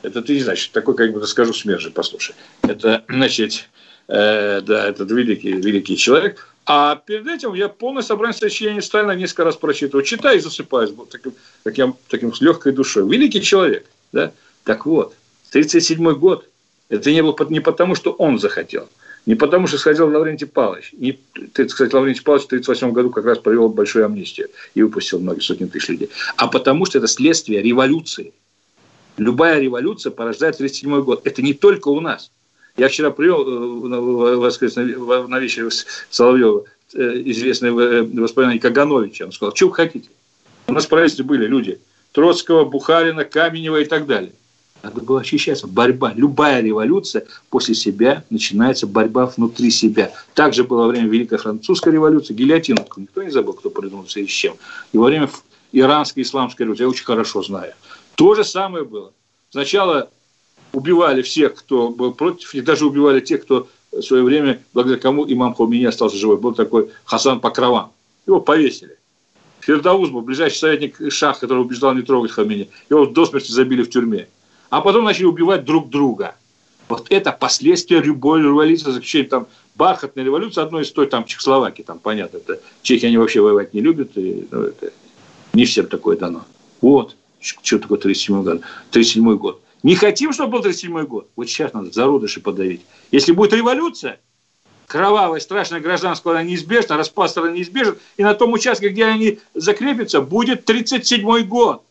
Это 0.02 0.20
ты 0.20 0.34
не 0.34 0.40
знаешь, 0.40 0.68
такой, 0.68 0.94
как 0.96 1.12
бы 1.12 1.20
расскажу 1.20 1.54
смерже, 1.54 1.90
послушай. 1.90 2.34
Это, 2.62 3.04
значит, 3.08 3.70
э, 4.08 4.60
да, 4.60 4.88
этот 4.88 5.10
великий, 5.10 5.52
великий 5.52 5.96
человек. 5.96 6.48
А 6.66 6.96
перед 6.96 7.26
этим 7.26 7.54
я 7.54 7.68
полное 7.68 8.02
собрание 8.02 8.36
сочинений 8.36 8.80
Сталина 8.80 9.12
несколько 9.12 9.44
раз 9.44 9.56
прочитываю. 9.56 10.04
Читаю 10.04 10.38
и 10.38 10.40
засыпаю 10.40 10.88
таким, 11.10 11.34
таким, 11.62 11.96
таким 12.08 12.34
с 12.34 12.40
легкой 12.40 12.72
душой. 12.72 13.06
Великий 13.08 13.42
человек. 13.42 13.86
Да? 14.12 14.32
Так 14.64 14.86
вот, 14.86 15.14
1937 15.50 16.14
год, 16.14 16.48
это 16.88 17.10
не 17.10 17.22
было 17.22 17.36
не 17.50 17.60
потому, 17.60 17.94
что 17.94 18.12
он 18.12 18.38
захотел– 18.38 18.88
не 19.26 19.34
потому, 19.34 19.66
что 19.66 19.78
сходил 19.78 20.08
Лаврентий 20.08 20.46
Павлович. 20.46 20.92
И, 20.92 21.18
кстати, 21.52 21.94
Лаврентий 21.94 22.22
Павлович 22.22 22.44
в 22.44 22.46
1938 22.46 22.92
году 22.92 23.10
как 23.10 23.24
раз 23.24 23.38
провел 23.38 23.68
большую 23.68 24.04
амнистию 24.04 24.48
и 24.74 24.82
выпустил 24.82 25.18
многие 25.18 25.40
сотни 25.40 25.66
тысяч 25.66 25.88
людей. 25.88 26.10
А 26.36 26.46
потому 26.46 26.84
что 26.84 26.98
это 26.98 27.06
следствие 27.06 27.62
революции. 27.62 28.34
Любая 29.16 29.60
революция 29.60 30.10
порождает 30.10 30.56
1937 30.56 31.04
год. 31.04 31.26
Это 31.26 31.40
не 31.40 31.54
только 31.54 31.88
у 31.88 32.00
нас. 32.00 32.30
Я 32.76 32.88
вчера 32.88 33.10
привел 33.10 33.46
э, 33.46 34.36
воскресный, 34.36 34.96
на 35.28 35.38
вечере 35.38 35.68
Соловьева 36.10 36.64
э, 36.92 37.22
известное 37.26 37.70
э, 37.70 38.02
воспоминание 38.02 38.60
Кагановича. 38.60 39.26
Он 39.26 39.32
сказал, 39.32 39.54
что 39.54 39.68
вы 39.68 39.74
хотите? 39.74 40.08
У 40.66 40.72
нас 40.72 40.86
в 40.86 40.88
правительстве 40.88 41.24
были 41.24 41.46
люди 41.46 41.78
Троцкого, 42.12 42.64
Бухарина, 42.64 43.24
Каменева 43.24 43.80
и 43.80 43.84
так 43.84 44.06
далее. 44.06 44.32
Надо 44.82 45.00
было 45.00 45.20
ощущаться. 45.20 45.68
Борьба. 45.68 46.12
Любая 46.14 46.60
революция 46.60 47.26
после 47.48 47.74
себя 47.74 48.24
начинается 48.28 48.86
борьба 48.86 49.26
внутри 49.26 49.70
себя. 49.70 50.12
Также 50.34 50.64
было 50.64 50.82
во 50.82 50.88
время 50.88 51.08
Великой 51.08 51.38
Французской 51.38 51.92
революции. 51.92 52.34
Гильотину 52.34 52.84
никто 52.96 53.22
не 53.22 53.30
забыл, 53.30 53.54
кто 53.54 53.70
придумал 53.70 54.04
и 54.04 54.26
с 54.26 54.30
чем. 54.30 54.56
И 54.92 54.98
во 54.98 55.06
время 55.06 55.30
Иранской 55.72 56.22
исламской 56.24 56.64
революции, 56.64 56.84
я 56.84 56.88
очень 56.88 57.04
хорошо 57.04 57.42
знаю. 57.42 57.72
То 58.16 58.34
же 58.34 58.44
самое 58.44 58.84
было. 58.84 59.12
Сначала 59.50 60.10
убивали 60.74 61.22
всех, 61.22 61.54
кто 61.54 61.88
был 61.88 62.12
против, 62.12 62.54
и 62.54 62.60
даже 62.60 62.86
убивали 62.86 63.20
тех, 63.20 63.42
кто 63.42 63.68
в 63.90 64.02
свое 64.02 64.22
время, 64.22 64.60
благодаря 64.72 65.00
кому 65.00 65.24
имам 65.26 65.54
Хомини 65.54 65.84
остался 65.84 66.16
живой. 66.16 66.36
Был 66.36 66.52
такой 66.52 66.90
Хасан 67.04 67.40
Покрован. 67.40 67.88
Его 68.26 68.40
повесили. 68.40 68.98
Фердауз 69.60 70.10
был 70.10 70.20
ближайший 70.20 70.58
советник 70.58 70.96
Шах, 71.10 71.40
который 71.40 71.60
убеждал 71.60 71.94
не 71.94 72.02
трогать 72.02 72.32
Хамини. 72.32 72.68
Его 72.90 73.06
до 73.06 73.24
смерти 73.24 73.50
забили 73.50 73.82
в 73.82 73.88
тюрьме 73.88 74.28
а 74.74 74.80
потом 74.80 75.04
начали 75.04 75.26
убивать 75.26 75.64
друг 75.64 75.88
друга. 75.88 76.34
Вот 76.88 77.06
это 77.10 77.30
последствия 77.30 78.00
любой 78.00 78.40
революции, 78.40 78.90
заключение 78.90 79.28
там 79.28 79.46
бархатная 79.76 80.24
революция, 80.24 80.64
одной 80.64 80.82
из 80.82 80.90
той 80.90 81.06
там 81.06 81.24
Чехословакии, 81.26 81.82
там 81.82 82.00
понятно, 82.00 82.38
это 82.38 82.60
чехи 82.82 83.06
они 83.06 83.16
вообще 83.16 83.40
воевать 83.40 83.72
не 83.72 83.80
любят, 83.80 84.10
и, 84.16 84.48
ну, 84.50 84.62
это 84.62 84.92
не 85.52 85.64
всем 85.64 85.86
такое 85.86 86.16
дано. 86.16 86.44
Вот, 86.80 87.14
что 87.38 87.78
такое 87.78 87.98
37 87.98 88.42
год. 88.42 88.62
37 88.90 89.36
год. 89.36 89.60
Не 89.84 89.96
хотим, 89.96 90.32
чтобы 90.32 90.52
был 90.52 90.62
37 90.62 91.04
год. 91.04 91.28
Вот 91.36 91.46
сейчас 91.46 91.74
надо 91.74 91.90
зародыши 91.90 92.40
подавить. 92.40 92.80
Если 93.12 93.32
будет 93.32 93.52
революция, 93.52 94.18
кровавая, 94.86 95.40
страшная 95.40 95.80
гражданская, 95.80 96.32
она 96.32 96.42
неизбежна, 96.42 96.96
распад 96.96 97.30
страны 97.30 97.58
неизбежен, 97.58 97.98
и 98.16 98.22
на 98.22 98.32
том 98.32 98.54
участке, 98.54 98.88
где 98.88 99.04
они 99.04 99.40
закрепятся, 99.52 100.22
будет 100.22 100.64
37 100.64 101.42
год. 101.42 101.82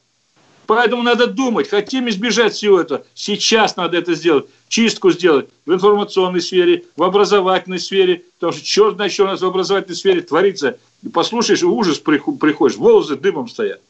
Поэтому 0.66 1.04
надо 1.04 1.28
думать, 1.28 1.70
хотим 1.70 2.10
избежать 2.10 2.54
всего 2.54 2.82
этого. 2.82 3.06
Сейчас 3.14 3.76
надо 3.76 3.98
это 3.98 4.16
сделать. 4.16 4.48
Чистку 4.70 5.12
сделать 5.12 5.50
в 5.68 5.72
информационной 5.72 6.42
сфере, 6.42 6.86
в 6.96 7.04
образовательной 7.04 7.80
сфере. 7.80 8.24
Потому 8.40 8.54
что 8.54 8.66
черт 8.66 8.96
знает, 8.96 9.12
что 9.12 9.26
у 9.26 9.28
нас 9.28 9.42
в 9.42 9.46
образовательной 9.46 9.96
сфере 9.96 10.22
творится. 10.22 10.80
И 11.04 11.10
послушаешь, 11.10 11.62
ужас 11.62 12.00
приходишь, 12.00 12.78
волосы 12.78 13.18
дымом 13.18 13.50
стоят. 13.50 13.82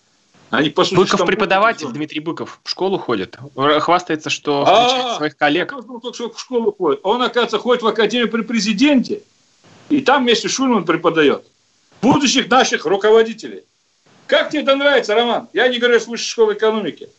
Они 0.53 0.69
послушают, 0.69 1.13
Быков 1.13 1.25
преподаватель, 1.25 1.87
Дмитрий 1.87 2.19
Быков, 2.19 2.59
в 2.63 2.69
школу 2.69 2.99
ходит. 2.99 3.37
Хвастается, 3.55 4.29
что 4.29 4.63
а, 4.67 5.17
своих 5.17 5.35
коллег. 5.35 5.73
Он 5.73 5.99
только 5.99 6.13
что 6.13 6.29
в 6.29 6.39
школу 6.39 6.71
ходит. 6.71 6.99
Он, 7.01 7.23
оказывается, 7.23 7.57
ходит 7.57 7.81
в 7.81 7.87
академию 7.87 8.29
при 8.29 8.43
президенте. 8.43 9.23
И 9.89 10.01
там 10.01 10.23
вместе 10.23 10.49
Шульман 10.49 10.85
преподает. 10.85 11.43
Будущих 12.03 12.51
наших 12.51 12.85
руководителей. 12.85 13.63
Как 14.27 14.51
тебе 14.51 14.61
это 14.61 14.75
нравится, 14.75 15.15
Роман? 15.15 15.47
Я 15.53 15.67
не 15.69 15.79
говорю 15.79 15.99
с 15.99 16.05
высшей 16.05 16.27
школы 16.27 16.53
экономики. 16.53 17.09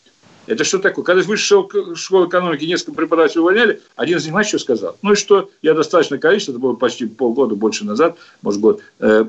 Это 0.47 0.63
что 0.63 0.79
такое? 0.79 1.05
Когда 1.05 1.21
из 1.21 1.27
высшей 1.27 1.67
школы 1.97 2.29
экономики 2.29 2.65
несколько 2.65 2.93
преподавателей 2.93 3.41
увольняли, 3.41 3.81
один 3.97 4.19
из 4.19 4.29
них, 4.29 4.47
что 4.47 4.61
сказал? 4.61 4.97
Ну 5.03 5.15
и 5.15 5.17
что? 5.17 5.51
Я 5.61 5.75
достаточное 5.75 6.21
количество, 6.21 6.53
это 6.53 6.61
было 6.61 6.75
почти 6.77 7.07
полгода, 7.07 7.57
больше 7.57 7.85
назад, 7.85 8.17
может, 8.43 8.61
год, 8.61 8.81
э, 9.01 9.25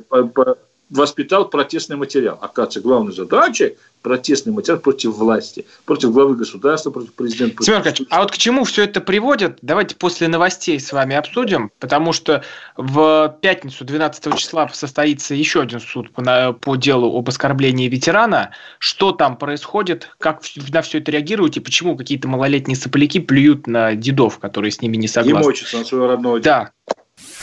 воспитал 0.89 1.50
протестный 1.50 1.98
материал. 1.98 2.38
Оказывается, 2.41 2.82
главной 2.82 3.13
задачей 3.13 3.76
протестный 4.06 4.54
материал 4.54 4.80
против 4.80 5.15
власти, 5.15 5.65
против 5.86 6.12
главы 6.12 6.36
государства, 6.36 6.91
против 6.91 7.13
президента. 7.13 7.63
Семен 7.63 7.80
Аркадьевич, 7.80 8.08
а 8.12 8.21
вот 8.21 8.32
к 8.32 8.38
чему 8.38 8.63
все 8.63 8.84
это 8.84 9.02
приводит? 9.02 9.58
Давайте 9.63 9.95
после 9.95 10.28
новостей 10.28 10.80
с 10.80 10.91
вами 10.91 11.15
обсудим, 11.15 11.71
потому 11.80 12.13
что 12.13 12.43
в 12.78 13.36
пятницу 13.41 13.84
12 13.84 14.38
числа 14.38 14.69
состоится 14.71 15.34
еще 15.34 15.63
один 15.63 15.80
суд 15.80 16.12
по, 16.12 16.54
по 16.54 16.76
делу 16.76 17.17
об 17.17 17.28
оскорблении 17.30 17.89
ветерана. 17.89 18.52
Что 18.78 19.12
там 19.12 19.38
происходит, 19.38 20.12
как 20.19 20.43
на 20.71 20.84
все 20.84 21.00
это 21.00 21.10
реагируете, 21.10 21.60
почему 21.60 21.98
какие-то 21.98 22.28
малолетние 22.28 22.78
сопляки 22.78 23.19
плюют 23.19 23.65
на 23.65 23.95
дедов, 23.95 24.38
которые 24.38 24.69
с 24.69 24.82
ними 24.82 24.98
не 24.98 25.08
согласны? 25.08 25.39
Не 25.39 25.48
мочатся 25.48 25.80
на 25.80 25.86
своего 25.86 26.08
родного 26.10 26.39
деда. 26.39 26.71
Да. 26.86 26.93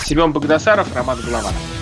Семен 0.05 0.33
Богдасаров, 0.33 0.95
Роман 0.95 1.19
Голованов. 1.27 1.82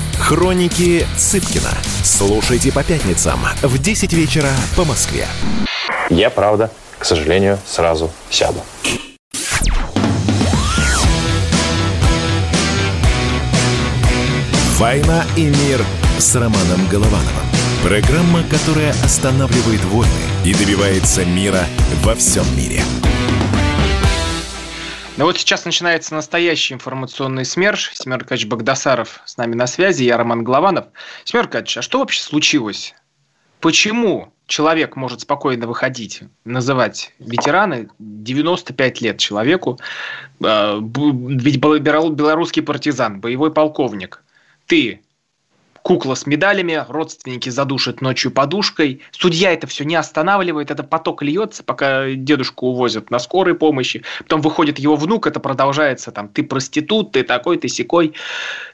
Хроники 0.21 1.05
Цыпкина– 1.17 1.71
Слушайте 2.03 2.71
по 2.71 2.83
пятницам 2.83 3.39
в 3.61 3.77
10 3.77 4.13
вечера 4.13 4.49
по 4.75 4.85
Москве. 4.85 5.27
Я, 6.09 6.29
правда, 6.29 6.71
к 6.97 7.05
сожалению, 7.05 7.59
сразу 7.65 8.11
сяду. 8.29 8.61
«Война 14.77 15.25
и 15.35 15.45
мир» 15.45 15.83
с 16.17 16.35
Романом 16.35 16.87
Головановым. 16.89 17.45
Программа, 17.83 18.43
которая 18.43 18.91
останавливает 19.03 19.83
войны 19.85 20.11
и 20.43 20.53
добивается 20.53 21.23
мира 21.25 21.63
во 22.03 22.15
всем 22.15 22.45
мире. 22.57 22.83
Ну 25.21 25.27
вот 25.27 25.37
сейчас 25.37 25.65
начинается 25.65 26.15
настоящий 26.15 26.73
информационный 26.73 27.45
СМЕРШ. 27.45 27.91
Семен 27.93 28.23
Багдасаров 28.47 29.21
с 29.25 29.37
нами 29.37 29.53
на 29.53 29.67
связи, 29.67 30.03
я 30.03 30.17
Роман 30.17 30.43
Голованов. 30.43 30.87
Семен 31.25 31.47
а 31.77 31.81
что 31.83 31.99
вообще 31.99 32.23
случилось? 32.23 32.95
Почему 33.59 34.33
человек 34.47 34.95
может 34.95 35.21
спокойно 35.21 35.67
выходить, 35.67 36.23
называть 36.43 37.13
ветераны 37.19 37.89
95 37.99 39.01
лет 39.01 39.19
человеку, 39.19 39.79
э, 40.43 40.79
ведь 40.81 41.59
белорусский 41.59 42.63
партизан, 42.63 43.19
боевой 43.19 43.53
полковник, 43.53 44.23
ты 44.65 45.03
кукла 45.83 46.15
с 46.15 46.25
медалями, 46.25 46.83
родственники 46.87 47.49
задушат 47.49 48.01
ночью 48.01 48.31
подушкой. 48.31 49.01
Судья 49.11 49.51
это 49.51 49.67
все 49.67 49.83
не 49.83 49.95
останавливает, 49.95 50.71
это 50.71 50.83
поток 50.83 51.21
льется, 51.23 51.63
пока 51.63 52.11
дедушку 52.11 52.67
увозят 52.67 53.11
на 53.11 53.19
скорой 53.19 53.55
помощи. 53.55 54.03
Потом 54.19 54.41
выходит 54.41 54.79
его 54.79 54.95
внук, 54.95 55.27
это 55.27 55.39
продолжается 55.39 56.11
там, 56.11 56.27
ты 56.27 56.43
проститут, 56.43 57.11
ты 57.11 57.23
такой, 57.23 57.57
ты 57.57 57.67
секой. 57.67 58.13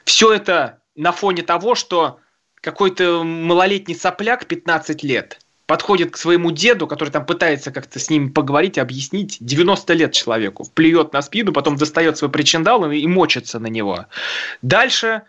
Все 0.04 0.32
это 0.32 0.78
на 0.96 1.12
фоне 1.12 1.42
того, 1.42 1.74
что 1.74 2.18
какой-то 2.60 3.22
малолетний 3.24 3.94
сопляк 3.94 4.46
15 4.46 5.02
лет 5.02 5.40
подходит 5.68 6.12
к 6.12 6.16
своему 6.16 6.50
деду, 6.50 6.86
который 6.86 7.10
там 7.10 7.26
пытается 7.26 7.70
как-то 7.70 7.98
с 7.98 8.08
ним 8.08 8.32
поговорить, 8.32 8.78
объяснить, 8.78 9.36
90 9.40 9.92
лет 9.92 10.12
человеку, 10.12 10.66
плюет 10.74 11.12
на 11.12 11.20
спину, 11.20 11.52
потом 11.52 11.76
достает 11.76 12.16
свой 12.16 12.30
причиндал 12.30 12.90
и 12.90 13.06
мочится 13.06 13.58
на 13.58 13.66
него. 13.66 14.06
Дальше 14.62 15.22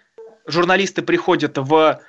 журналисты 0.49 1.01
приходят 1.01 1.57
в 1.57 1.99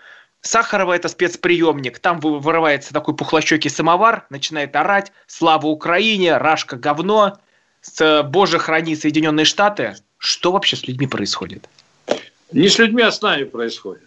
Сахарова 0.43 0.95
это 0.95 1.09
спецприемник, 1.09 1.99
там 1.99 2.19
вырывается 2.21 2.95
такой 2.95 3.15
пухлощекий 3.15 3.71
самовар, 3.71 4.27
начинает 4.31 4.75
орать 4.75 5.13
«Слава 5.27 5.67
Украине!», 5.67 6.39
«Рашка 6.39 6.77
говно!», 6.77 7.39
с 7.83 8.23
«Боже, 8.23 8.59
храни 8.59 8.97
Соединенные 8.97 9.45
Штаты!». 9.45 9.97
Что 10.17 10.53
вообще 10.53 10.77
с 10.77 10.87
людьми 10.87 11.07
происходит? 11.07 11.69
Не 12.53 12.69
с 12.69 12.79
людьми, 12.79 13.03
а 13.03 13.13
с 13.13 13.23
нами 13.23 13.45
происходит. 13.45 14.03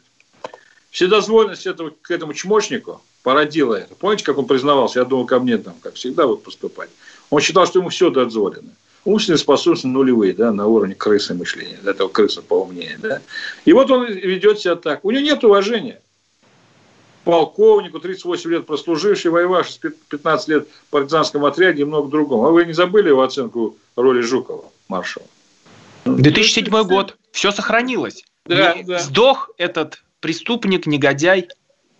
Вседозволенность 0.91 1.65
этого, 1.65 1.91
к 2.01 2.11
этому 2.11 2.33
чмошнику 2.33 3.01
породила 3.23 3.75
это. 3.75 3.95
Помните, 3.95 4.23
как 4.23 4.37
он 4.37 4.45
признавался? 4.45 4.99
Я 4.99 5.05
думал, 5.05 5.25
ко 5.25 5.39
мне 5.39 5.57
там, 5.57 5.75
как 5.81 5.95
всегда, 5.95 6.27
вот 6.27 6.43
поступать. 6.43 6.89
Он 7.31 7.41
считал, 7.41 7.65
что 7.65 7.79
ему 7.79 7.89
все 7.89 8.11
дозволено 8.11 8.69
умственные 9.05 9.37
способности 9.37 9.87
нулевые, 9.87 10.33
да, 10.33 10.51
на 10.51 10.67
уровне 10.67 10.95
крысы 10.95 11.33
мышления, 11.33 11.79
да, 11.83 11.91
этого 11.91 12.07
крыса 12.07 12.41
поумнее, 12.41 12.97
да. 13.01 13.21
И 13.65 13.73
вот 13.73 13.91
он 13.91 14.05
ведет 14.05 14.59
себя 14.59 14.75
так. 14.75 15.03
У 15.03 15.11
него 15.11 15.23
нет 15.23 15.43
уважения. 15.43 16.01
Полковнику, 17.23 17.99
38 17.99 18.49
лет 18.49 18.65
прослуживший, 18.65 19.31
воевавший 19.31 19.79
15 20.09 20.47
лет 20.49 20.67
в 20.67 20.89
партизанском 20.89 21.45
отряде 21.45 21.83
и 21.83 21.85
много 21.85 22.09
другом. 22.09 22.43
А 22.43 22.49
вы 22.49 22.65
не 22.65 22.73
забыли 22.73 23.09
его 23.09 23.21
оценку 23.21 23.77
роли 23.95 24.21
Жукова, 24.21 24.65
маршала? 24.89 25.25
2007 26.05 26.83
год. 26.83 27.15
Все 27.31 27.51
сохранилось. 27.51 28.25
Да, 28.45 28.75
да. 28.85 28.99
Сдох 28.99 29.51
этот 29.57 30.03
преступник, 30.19 30.85
негодяй. 30.85 31.47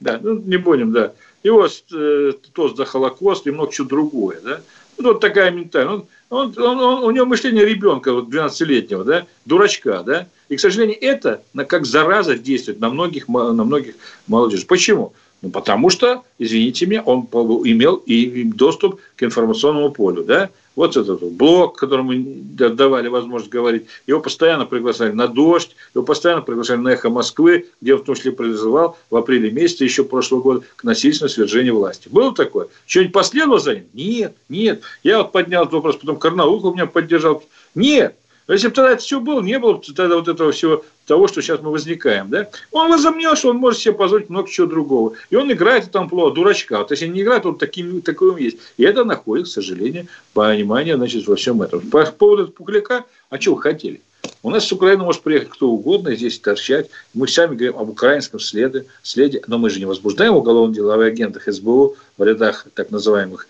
Да, 0.02 0.20
ну 0.22 0.38
не 0.40 0.58
будем, 0.58 0.92
да. 0.92 1.14
Его 1.44 1.68
э, 1.68 2.32
тост 2.54 2.78
за 2.78 2.86
Холокост 2.86 3.48
и 3.48 3.52
много 3.52 3.72
чего 3.72 3.88
другое, 3.88 4.40
да. 4.42 4.62
Вот 5.04 5.20
такая 5.20 5.52
ментальность. 5.52 6.06
Он, 6.30 6.54
он, 6.58 6.80
он, 6.80 7.04
у 7.04 7.12
него 7.12 7.26
мышление 7.26 7.66
ребенка, 7.66 8.14
вот 8.14 8.30
12-летнего, 8.30 9.04
да, 9.04 9.26
дурачка, 9.46 10.02
да. 10.04 10.28
И, 10.50 10.56
к 10.56 10.60
сожалению, 10.60 10.98
это 11.02 11.42
как 11.68 11.86
зараза 11.86 12.38
действует 12.38 12.80
на 12.80 12.90
многих, 12.90 13.28
на 13.28 13.64
многих 13.64 13.96
молодежи. 14.28 14.66
Почему? 14.66 15.14
Ну, 15.44 15.50
потому 15.50 15.90
что, 15.90 16.24
извините 16.40 16.86
меня, 16.86 17.02
он 17.02 17.24
имел 17.66 17.98
и 17.98 18.46
доступ 18.46 19.02
к 19.18 19.24
информационному 19.24 19.92
полю, 19.92 20.24
да. 20.24 20.50
Вот 20.78 20.96
этот 20.96 21.22
блок, 21.34 21.78
которому 21.78 22.14
давали 22.16 23.10
возможность 23.10 23.52
говорить, 23.52 23.84
его 24.08 24.22
постоянно 24.22 24.66
приглашали 24.66 25.12
на 25.12 25.28
«Дождь», 25.28 25.76
его 25.94 26.04
постоянно 26.04 26.42
приглашали 26.42 26.80
на 26.80 26.94
«Эхо 26.94 27.10
Москвы», 27.10 27.68
где 27.82 27.94
он 27.94 28.02
в 28.02 28.06
том 28.06 28.16
числе 28.16 28.32
призывал 28.32 28.98
в 29.10 29.18
апреле 29.18 29.52
месяце 29.52 29.84
еще 29.84 30.06
прошлого 30.06 30.42
года 30.42 30.66
к 30.78 30.84
насильственному 30.86 31.30
свержению 31.30 31.76
власти. 31.76 32.08
Было 32.10 32.34
такое? 32.34 32.70
Что-нибудь 32.88 33.14
последовало 33.14 33.60
за 33.60 33.76
ним? 33.76 33.86
Нет, 33.94 34.36
нет. 34.48 34.82
Я 35.04 35.20
вот 35.20 35.34
поднял 35.34 35.64
этот 35.64 35.74
вопрос, 35.74 35.98
потом 35.98 36.18
Карнаухов 36.18 36.74
меня 36.74 36.88
поддержал. 36.88 37.44
Нет, 37.76 38.16
но 38.48 38.54
если 38.54 38.68
бы 38.68 38.74
тогда 38.74 38.92
это 38.92 39.02
все 39.02 39.20
было, 39.20 39.42
не 39.42 39.58
было 39.60 39.74
бы 39.74 39.82
тогда 39.96 40.16
вот 40.16 40.28
этого 40.28 40.52
всего 40.52 40.84
того, 41.06 41.28
что 41.28 41.42
сейчас 41.42 41.62
мы 41.62 41.72
возникаем. 41.72 42.30
Да? 42.30 42.50
Он 42.72 42.90
возомнил, 42.90 43.36
что 43.36 43.50
он 43.50 43.58
может 43.58 43.80
себе 43.80 43.94
позволить 43.94 44.30
много 44.30 44.50
чего 44.50 44.68
другого. 44.68 45.14
И 45.30 45.36
он 45.36 45.52
играет 45.52 45.92
там 45.92 46.10
плохо, 46.10 46.36
дурачка. 46.36 46.80
Вот 46.80 46.92
если 46.92 47.08
не 47.08 47.22
играет, 47.22 47.46
он 47.46 47.58
таким, 47.58 48.02
таким 48.02 48.38
есть. 48.38 48.58
И 48.78 48.84
это 48.84 49.04
находит, 49.04 49.46
к 49.46 49.50
сожалению, 49.50 50.08
понимание 50.34 50.96
значит, 50.96 51.28
во 51.28 51.36
всем 51.36 51.62
этом. 51.62 51.82
По 51.90 52.06
поводу 52.06 52.48
Пухляка, 52.48 53.06
а 53.30 53.38
вы 53.46 53.62
хотели? 53.62 54.02
У 54.42 54.50
нас 54.50 54.66
с 54.66 54.72
Украины 54.72 55.04
может 55.04 55.22
приехать 55.22 55.50
кто 55.50 55.70
угодно 55.70 56.16
здесь 56.16 56.40
торчать. 56.40 56.90
Мы 57.14 57.28
сами 57.28 57.56
говорим 57.56 57.78
об 57.78 57.90
украинском 57.90 58.40
следе, 58.40 58.86
следе, 59.02 59.42
но 59.48 59.58
мы 59.58 59.70
же 59.70 59.80
не 59.80 59.86
возбуждаем 59.86 60.36
уголовное 60.36 60.76
дело 60.76 60.96
о 60.96 61.06
агентах 61.06 61.44
СБУ 61.48 61.96
в 62.18 62.24
рядах 62.24 62.66
так 62.74 62.90
называемых 62.90 63.48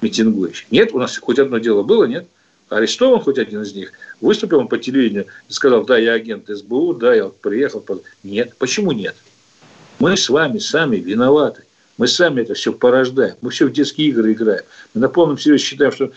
митингующих. 0.00 0.70
Нет, 0.72 0.92
у 0.92 0.98
нас 0.98 1.16
хоть 1.18 1.38
одно 1.38 1.58
дело 1.58 1.82
было, 1.82 2.04
нет? 2.04 2.26
Арестован 2.68 3.20
хоть 3.20 3.38
один 3.38 3.62
из 3.62 3.74
них, 3.74 3.92
выступил 4.20 4.60
он 4.60 4.68
по 4.68 4.78
телевидению 4.78 5.26
и 5.48 5.52
сказал, 5.52 5.84
да, 5.84 5.98
я 5.98 6.14
агент 6.14 6.48
СБУ, 6.48 6.94
да, 6.94 7.14
я 7.14 7.24
вот 7.24 7.40
приехал. 7.40 7.84
Нет. 8.22 8.54
Почему 8.58 8.92
нет? 8.92 9.16
Мы 9.98 10.16
с 10.16 10.28
вами 10.28 10.58
сами 10.58 10.96
виноваты. 10.96 11.64
Мы 11.96 12.08
сами 12.08 12.42
это 12.42 12.54
все 12.54 12.72
порождаем. 12.72 13.36
Мы 13.40 13.50
все 13.50 13.66
в 13.66 13.72
детские 13.72 14.08
игры 14.08 14.32
играем. 14.32 14.64
Мы 14.92 15.00
на 15.00 15.08
полном 15.08 15.38
серьезе 15.38 15.64
считаем, 15.64 15.92
что 15.92 16.12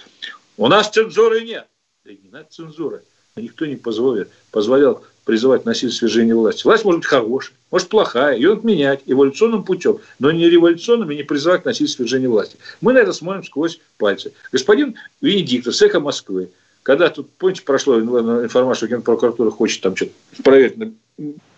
у 0.58 0.68
нас 0.68 0.90
цензуры 0.90 1.42
нет. 1.42 1.66
Да 2.04 2.12
не 2.12 2.30
надо 2.30 2.48
цензуры. 2.50 3.04
Никто 3.36 3.66
не 3.66 3.78
позволит, 3.78 4.30
позволял 4.52 5.04
призывать 5.30 5.64
носить 5.64 5.94
свержение 5.94 6.34
власти. 6.34 6.64
Власть 6.64 6.84
может 6.84 7.02
быть 7.02 7.08
хорошая, 7.08 7.54
может 7.70 7.88
плохая, 7.88 8.36
ее 8.36 8.56
надо 8.56 8.66
менять 8.66 9.02
эволюционным 9.06 9.64
путем, 9.64 10.00
но 10.18 10.32
не 10.32 10.50
революционным 10.50 11.12
и 11.12 11.18
не 11.18 11.22
призывать 11.22 11.66
носить 11.66 11.92
свержение 11.92 12.28
власти. 12.28 12.58
Мы 12.82 12.94
на 12.94 12.98
это 12.98 13.14
смотрим 13.14 13.44
сквозь 13.44 13.80
пальцы. 14.00 14.34
Господин 14.52 14.96
Венедиктов 15.22 15.76
с 15.76 15.82
эхо 15.84 16.00
Москвы, 16.00 16.50
когда 16.82 17.10
тут, 17.10 17.30
помните, 17.38 17.62
прошло 17.62 18.00
информацию, 18.00 18.76
что 18.76 18.88
Генпрокуратура 18.88 19.52
хочет 19.52 19.84
там 19.84 19.96
что-то 19.96 20.14
проверить 20.44 20.78
на 20.78 20.94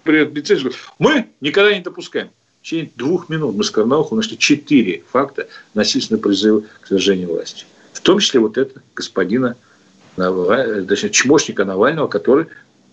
лицензию, 0.03 0.73
мы 0.99 1.27
никогда 1.39 1.73
не 1.73 1.81
допускаем. 1.81 2.27
В 2.59 2.65
течение 2.65 2.91
двух 2.97 3.29
минут 3.29 3.55
мы 3.55 3.63
с 3.63 3.71
Карнаухом 3.71 4.17
нашли 4.17 4.37
четыре 4.37 5.01
факта 5.09 5.47
насильственного 5.75 6.23
призыва 6.23 6.63
к 6.81 6.87
свержению 6.87 7.29
власти. 7.29 7.63
В 7.93 8.01
том 8.01 8.19
числе 8.19 8.41
вот 8.41 8.57
это 8.57 8.81
господина, 8.95 9.55
точнее, 10.17 11.09
чмошника 11.11 11.63
Навального, 11.63 12.09
который 12.09 12.47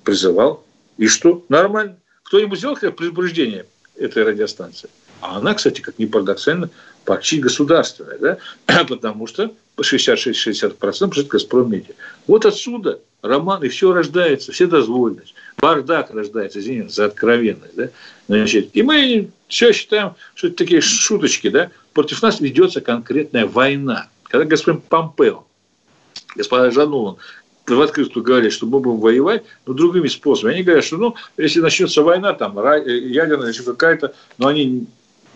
призывал 0.04 0.62
и 0.98 1.06
что? 1.06 1.44
Нормально. 1.48 1.96
Кто-нибудь 2.24 2.58
сделал 2.58 2.76
как 2.76 2.96
предупреждение 2.96 3.64
этой 3.96 4.24
радиостанции? 4.24 4.90
А 5.20 5.38
она, 5.38 5.54
кстати, 5.54 5.80
как 5.80 5.98
ни 5.98 6.04
парадоксально, 6.06 6.70
почти 7.04 7.38
государственная, 7.38 8.18
да? 8.18 8.38
потому 8.84 9.26
что 9.26 9.54
66-60% 9.78 10.76
принадлежит 10.76 11.28
Газпром 11.28 11.70
Медиа. 11.70 11.94
Вот 12.26 12.44
отсюда 12.44 13.00
роман, 13.22 13.62
и 13.64 13.68
все 13.68 13.92
рождается, 13.92 14.52
все 14.52 14.66
дозволенность. 14.66 15.34
Бардак 15.58 16.10
рождается, 16.10 16.60
извините, 16.60 16.90
за 16.90 17.06
откровенность. 17.06 17.74
Да? 17.74 17.88
Значит, 18.28 18.70
и 18.74 18.82
мы 18.82 19.30
все 19.48 19.72
считаем, 19.72 20.14
что 20.34 20.48
это 20.48 20.56
такие 20.56 20.80
шуточки, 20.80 21.48
да? 21.48 21.70
против 21.94 22.22
нас 22.22 22.40
ведется 22.40 22.80
конкретная 22.80 23.46
война. 23.46 24.08
Когда 24.24 24.44
господин 24.44 24.80
Помпео, 24.80 25.46
господин 26.36 26.72
Жанулан 26.72 27.16
в 27.74 27.80
открытую 27.80 28.22
говорят, 28.22 28.52
что 28.52 28.66
мы 28.66 28.80
будем 28.80 29.00
воевать, 29.00 29.44
но 29.66 29.74
другими 29.74 30.08
способами. 30.08 30.54
Они 30.54 30.62
говорят, 30.62 30.84
что 30.84 30.96
ну, 30.96 31.14
если 31.36 31.60
начнется 31.60 32.02
война, 32.02 32.32
там, 32.32 32.58
э, 32.58 32.98
ядерная 32.98 33.48
еще 33.48 33.62
какая-то, 33.62 34.14
но 34.38 34.48
они 34.48 34.86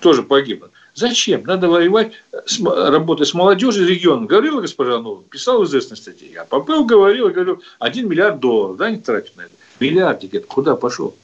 тоже 0.00 0.22
погибнут. 0.22 0.72
Зачем? 0.94 1.44
Надо 1.44 1.68
воевать, 1.68 2.12
с, 2.46 2.60
работать 2.60 3.28
с 3.28 3.34
молодежью 3.34 3.86
региона. 3.86 4.26
Говорила 4.26 4.60
госпожа 4.60 4.98
Нова, 4.98 5.22
писал 5.22 5.62
в 5.62 5.66
известной 5.66 5.96
статье. 5.96 6.30
Я 6.30 6.44
Попел 6.44 6.84
говорил, 6.84 7.30
говорю, 7.30 7.62
один 7.78 8.08
миллиард 8.08 8.40
долларов, 8.40 8.76
да, 8.76 8.90
не 8.90 8.98
тратить 8.98 9.36
на 9.36 9.42
это. 9.42 9.52
Миллиардик, 9.80 10.34
это 10.34 10.46
куда 10.46 10.76
пошел? 10.76 11.14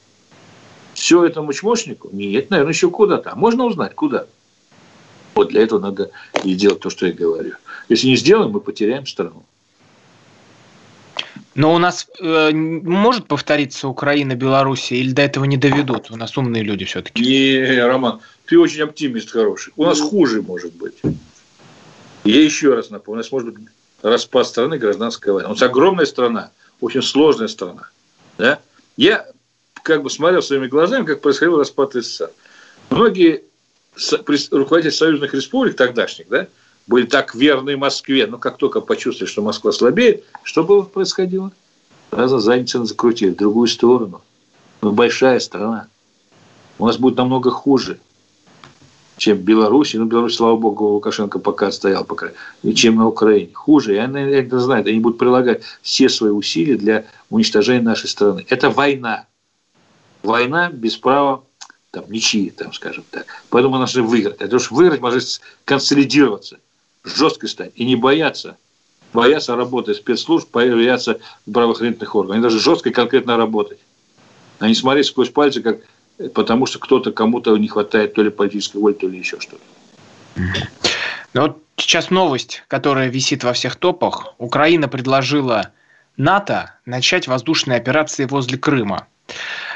Все 0.93 1.23
этому 1.23 1.53
чмошнику? 1.53 2.09
Нет, 2.11 2.49
наверное, 2.49 2.73
еще 2.73 2.89
куда-то. 2.89 3.31
А 3.31 3.35
можно 3.35 3.65
узнать, 3.65 3.93
куда? 3.93 4.25
Вот 5.35 5.49
для 5.49 5.61
этого 5.61 5.79
надо 5.79 6.11
и 6.43 6.55
делать 6.55 6.79
то, 6.79 6.89
что 6.89 7.05
я 7.05 7.13
говорю. 7.13 7.53
Если 7.87 8.07
не 8.07 8.17
сделаем, 8.17 8.51
мы 8.51 8.59
потеряем 8.59 9.05
страну. 9.05 9.43
Но 11.59 11.73
у 11.73 11.77
нас 11.77 12.07
э, 12.21 12.51
может 12.53 13.27
повториться 13.27 13.89
Украина, 13.89 14.33
Белоруссия, 14.33 14.95
или 14.95 15.11
до 15.11 15.23
этого 15.23 15.43
не 15.43 15.57
доведут? 15.57 16.09
У 16.09 16.15
нас 16.15 16.37
умные 16.37 16.63
люди 16.63 16.85
все-таки. 16.85 17.21
Не, 17.21 17.81
Роман, 17.81 18.21
ты 18.45 18.57
очень 18.57 18.83
оптимист 18.83 19.29
хороший. 19.31 19.73
У 19.75 19.83
нас 19.83 19.99
хуже 19.99 20.41
может 20.41 20.73
быть. 20.75 21.01
Я 22.23 22.41
еще 22.41 22.75
раз 22.75 22.91
напомню, 22.91 23.19
у 23.19 23.23
нас 23.23 23.31
может 23.33 23.53
быть 23.53 23.67
распад 24.01 24.47
страны, 24.47 24.77
гражданская 24.77 25.33
война. 25.33 25.49
У 25.49 25.51
нас 25.51 25.61
огромная 25.61 26.05
страна, 26.05 26.51
очень 26.79 27.01
сложная 27.01 27.49
страна. 27.49 27.89
Да? 28.37 28.59
Я 28.95 29.27
как 29.83 30.01
бы 30.03 30.09
смотрел 30.09 30.41
своими 30.41 30.67
глазами, 30.67 31.03
как 31.03 31.19
происходил 31.19 31.57
распад 31.57 31.91
СССР. 31.91 32.31
Многие 32.89 33.43
руководители 34.51 34.91
союзных 34.91 35.33
республик 35.33 35.75
тогдашних, 35.75 36.29
да, 36.29 36.47
были 36.89 37.05
так 37.05 37.35
верны 37.35 37.77
Москве, 37.77 38.25
но 38.25 38.39
как 38.39 38.57
только 38.57 38.81
почувствовали, 38.81 39.29
что 39.29 39.43
Москва 39.43 39.71
слабеет, 39.71 40.23
что 40.41 40.63
было 40.63 40.81
происходило? 40.81 41.51
Сразу 42.09 42.39
задницу 42.39 42.83
закрутили 42.83 43.29
в 43.29 43.35
другую 43.35 43.67
сторону. 43.67 44.21
Мы 44.81 44.91
большая 44.91 45.39
страна. 45.39 45.87
У 46.79 46.87
нас 46.87 46.97
будет 46.97 47.17
намного 47.17 47.51
хуже, 47.51 47.99
чем 49.17 49.37
в 49.37 49.41
Беларуси. 49.41 49.97
Ну, 49.97 50.05
Беларусь, 50.05 50.35
слава 50.35 50.55
богу, 50.55 50.87
Лукашенко 50.87 51.37
пока 51.37 51.71
стоял, 51.71 52.05
пока, 52.05 52.31
и 52.63 52.73
чем 52.73 52.95
на 52.95 53.07
Украине. 53.07 53.53
Хуже. 53.53 53.93
И 53.93 53.97
они 53.97 54.21
это 54.21 54.59
знают. 54.59 54.87
Они 54.87 54.99
будут 54.99 55.19
прилагать 55.19 55.61
все 55.83 56.09
свои 56.09 56.31
усилия 56.31 56.75
для 56.75 57.05
уничтожения 57.29 57.83
нашей 57.83 58.09
страны. 58.09 58.47
Это 58.49 58.71
война. 58.71 59.27
Война 60.23 60.71
без 60.71 60.97
права 60.97 61.43
там, 61.91 62.05
ничьи, 62.09 62.49
там, 62.49 62.73
скажем 62.73 63.03
так. 63.11 63.27
Поэтому 63.51 63.73
мы 63.73 63.77
должны 63.77 64.01
выиграть. 64.01 64.41
А 64.41 64.47
то, 64.47 64.57
что 64.57 64.73
выиграть, 64.73 65.01
может 65.01 65.39
консолидироваться– 65.65 66.57
жестко 67.03 67.47
стать 67.47 67.71
и 67.75 67.85
не 67.85 67.95
бояться, 67.95 68.57
бояться 69.13 69.55
работы 69.55 69.93
спецслужб, 69.93 70.49
бояться 70.51 71.19
правоохранительных 71.51 72.15
органов. 72.15 72.35
Они 72.35 72.43
даже 72.43 72.59
жестко 72.59 72.89
и 72.89 72.93
конкретно 72.93 73.37
работать. 73.37 73.79
А 74.59 74.67
не 74.67 74.75
смотреть 74.75 75.07
сквозь 75.07 75.29
пальцы, 75.29 75.61
как, 75.61 75.79
потому 76.33 76.65
что 76.65 76.79
кто-то 76.79 77.11
кому-то 77.11 77.55
не 77.57 77.67
хватает 77.67 78.13
то 78.13 78.21
ли 78.21 78.29
политической 78.29 78.77
воли, 78.77 78.93
то 78.93 79.07
ли 79.07 79.17
еще 79.17 79.39
что-то. 79.39 79.63
Ну 81.33 81.41
вот 81.41 81.63
сейчас 81.77 82.09
новость, 82.09 82.63
которая 82.67 83.09
висит 83.09 83.43
во 83.43 83.53
всех 83.53 83.75
топах. 83.75 84.33
Украина 84.37 84.87
предложила 84.87 85.71
НАТО 86.17 86.75
начать 86.85 87.27
воздушные 87.27 87.77
операции 87.77 88.25
возле 88.25 88.57
Крыма. 88.57 89.07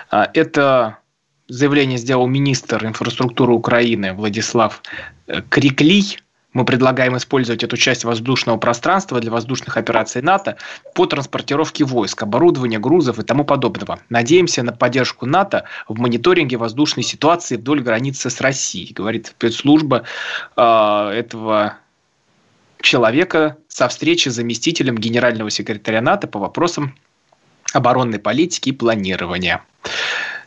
А, 0.10 0.30
это 0.34 0.98
заявление 1.48 1.98
сделал 1.98 2.28
министр 2.28 2.86
инфраструктуры 2.86 3.54
Украины 3.54 4.14
Владислав 4.14 4.82
э, 5.28 5.42
Криклий. 5.50 6.20
Мы 6.54 6.66
предлагаем 6.66 7.18
использовать 7.18 7.64
эту 7.64 7.78
часть 7.78 8.04
воздушного 8.04 8.58
пространства 8.58 9.20
для 9.20 9.32
воздушных 9.32 9.76
операций 9.76 10.22
НАТО 10.22 10.58
по 10.94 11.08
транспортировке 11.08 11.84
войск, 11.84 12.22
оборудования, 12.24 12.80
грузов 12.80 13.20
и 13.20 13.24
тому 13.24 13.44
подобного. 13.44 14.00
Надеемся 14.10 14.62
на 14.62 14.72
поддержку 14.72 15.26
НАТО 15.26 15.66
в 15.88 16.00
мониторинге 16.00 16.58
воздушной 16.58 17.04
ситуации 17.04 17.58
вдоль 17.58 17.82
границы 17.82 18.30
с 18.30 18.40
Россией, 18.40 18.94
говорит 18.94 19.28
спецслужба 19.28 20.04
э, 20.56 20.62
этого 21.16 21.78
человека 22.82 23.58
со 23.68 23.88
встречи 23.88 24.30
с 24.30 24.34
заместителем 24.34 24.98
генерального 24.98 25.50
секретаря 25.50 26.02
НАТО 26.02 26.28
по 26.28 26.38
вопросам 26.38 26.96
оборонной 27.74 28.20
политики 28.20 28.70
и 28.70 28.74
планирования. 28.74 29.64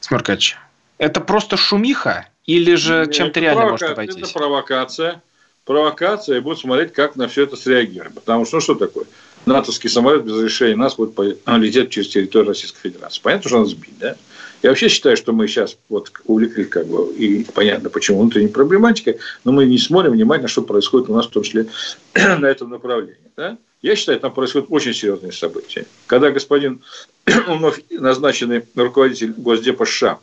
Смеркач, 0.01 0.57
это 0.99 1.21
просто 1.21 1.57
шумиха 1.57 2.29
или 2.45 2.77
же 2.77 3.11
чем-то 3.11 3.41
реально 3.41 3.71
может 3.71 3.91
обойтись? 3.91 4.17
Это 4.17 4.33
провокация 4.39 5.23
провокация 5.67 6.39
и 6.39 6.41
будут 6.41 6.61
смотреть, 6.61 6.93
как 6.93 7.17
на 7.17 7.29
все 7.29 7.43
это 7.43 7.57
среагировать. 7.57 8.15
Потому 8.15 8.47
что 8.47 8.57
ну, 8.57 8.61
что 8.63 8.75
такое? 8.75 9.05
натовский 9.47 9.89
самолет 9.89 10.25
без 10.25 10.35
разрешения 10.35 10.77
нас 10.77 10.97
будет 10.97 11.17
лететь 11.47 11.91
через 11.91 12.09
территорию 12.09 12.49
Российской 12.49 12.81
Федерации. 12.81 13.21
Понятно, 13.23 13.49
что 13.49 13.59
надо 13.59 13.71
сбить, 13.71 13.99
да? 13.99 14.17
Я 14.63 14.71
вообще 14.71 14.89
считаю, 14.89 15.17
что 15.17 15.33
мы 15.33 15.47
сейчас 15.47 15.77
вот 15.89 16.11
увлеклись, 16.25 16.69
как 16.69 16.87
бы, 16.87 17.13
и 17.15 17.45
понятно, 17.55 17.89
почему 17.89 18.21
внутренней 18.21 18.49
проблематикой, 18.49 19.19
но 19.45 19.53
мы 19.53 19.67
не 19.67 19.79
смотрим 19.79 20.13
внимательно, 20.13 20.49
что 20.49 20.63
происходит 20.63 21.09
у 21.09 21.15
нас, 21.15 21.27
в 21.27 21.31
том 21.31 21.43
числе, 21.45 21.67
на 22.15 22.47
этом 22.47 22.71
направлении. 22.71 23.17
Да? 23.37 23.59
Я 23.83 23.95
считаю, 23.95 24.19
там 24.19 24.33
происходят 24.33 24.67
очень 24.71 24.95
серьезные 24.95 25.33
события. 25.33 25.87
Когда 26.07 26.31
господин 26.31 26.81
вновь 27.27 27.81
назначенный 27.91 28.65
руководитель 28.75 29.33
Госдепа 29.37 29.85
США 29.85 30.19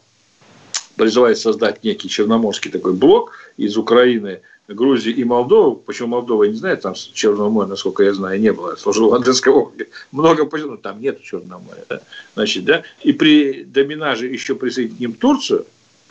призывает 0.97 1.37
создать 1.37 1.83
некий 1.83 2.09
черноморский 2.09 2.71
такой 2.71 2.93
блок 2.93 3.51
из 3.55 3.77
Украины– 3.77 4.41
Грузии 4.67 5.11
и 5.11 5.23
Молдовы, 5.25 5.75
почему 5.75 6.09
Молдова, 6.09 6.45
я 6.45 6.51
не 6.51 6.55
знаю, 6.55 6.77
там 6.77 6.93
Черного 6.95 7.49
моря, 7.49 7.67
насколько 7.67 8.03
я 8.03 8.13
знаю, 8.13 8.39
не 8.39 8.53
было, 8.53 8.75
служил 8.77 9.09
в 9.09 9.13
Анденском 9.13 9.55
округе, 9.55 9.89
много 10.11 10.45
почему, 10.45 10.77
там 10.77 11.01
нет 11.01 11.21
Черного 11.21 11.59
моря, 11.59 11.83
да? 11.89 12.01
значит, 12.35 12.63
да, 12.63 12.83
и 13.01 13.11
при 13.11 13.65
доминаже 13.65 14.27
еще 14.27 14.55
присоединить 14.55 14.97
к 14.97 14.99
ним 15.01 15.13
Турцию, 15.13 15.65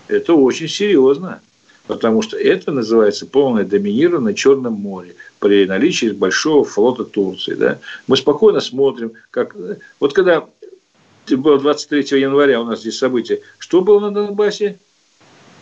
это 0.08 0.34
очень 0.34 0.68
серьезно, 0.68 1.40
потому 1.86 2.20
что 2.20 2.36
это 2.36 2.72
называется 2.72 3.24
полное 3.24 3.64
доминирование 3.64 4.32
на 4.32 4.34
Черном 4.34 4.74
море 4.74 5.14
при 5.38 5.64
наличии 5.64 6.10
большого 6.10 6.66
флота 6.66 7.04
Турции, 7.04 7.54
да, 7.54 7.78
мы 8.06 8.18
спокойно 8.18 8.60
смотрим, 8.60 9.12
как, 9.30 9.56
вот 9.98 10.12
когда 10.12 10.46
было 11.26 11.58
23 11.58 12.20
января 12.20 12.60
у 12.60 12.64
нас 12.64 12.80
здесь 12.80 12.98
событие, 12.98 13.40
что 13.58 13.80
было 13.80 13.98
на 13.98 14.10
Донбассе? 14.10 14.78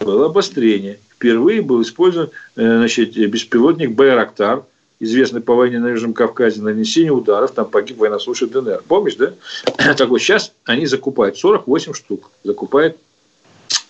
Было 0.00 0.26
обострение– 0.26 0.98
впервые 1.20 1.60
был 1.60 1.82
использован 1.82 2.30
э, 2.56 2.78
значит, 2.78 3.14
беспилотник 3.14 3.90
«Байрактар», 3.90 4.64
известный 5.00 5.42
по 5.42 5.54
войне 5.54 5.78
на 5.78 5.88
Южном 5.88 6.14
Кавказе, 6.14 6.62
нанесение 6.62 7.12
ударов, 7.12 7.52
там 7.52 7.68
погиб 7.68 7.98
военнослужащий 7.98 8.46
ДНР. 8.46 8.82
Помнишь, 8.88 9.16
да? 9.16 9.34
Так 9.96 10.08
вот, 10.08 10.18
сейчас 10.18 10.52
они 10.64 10.86
закупают 10.86 11.36
48 11.36 11.92
штук, 11.92 12.30
закупает 12.42 12.96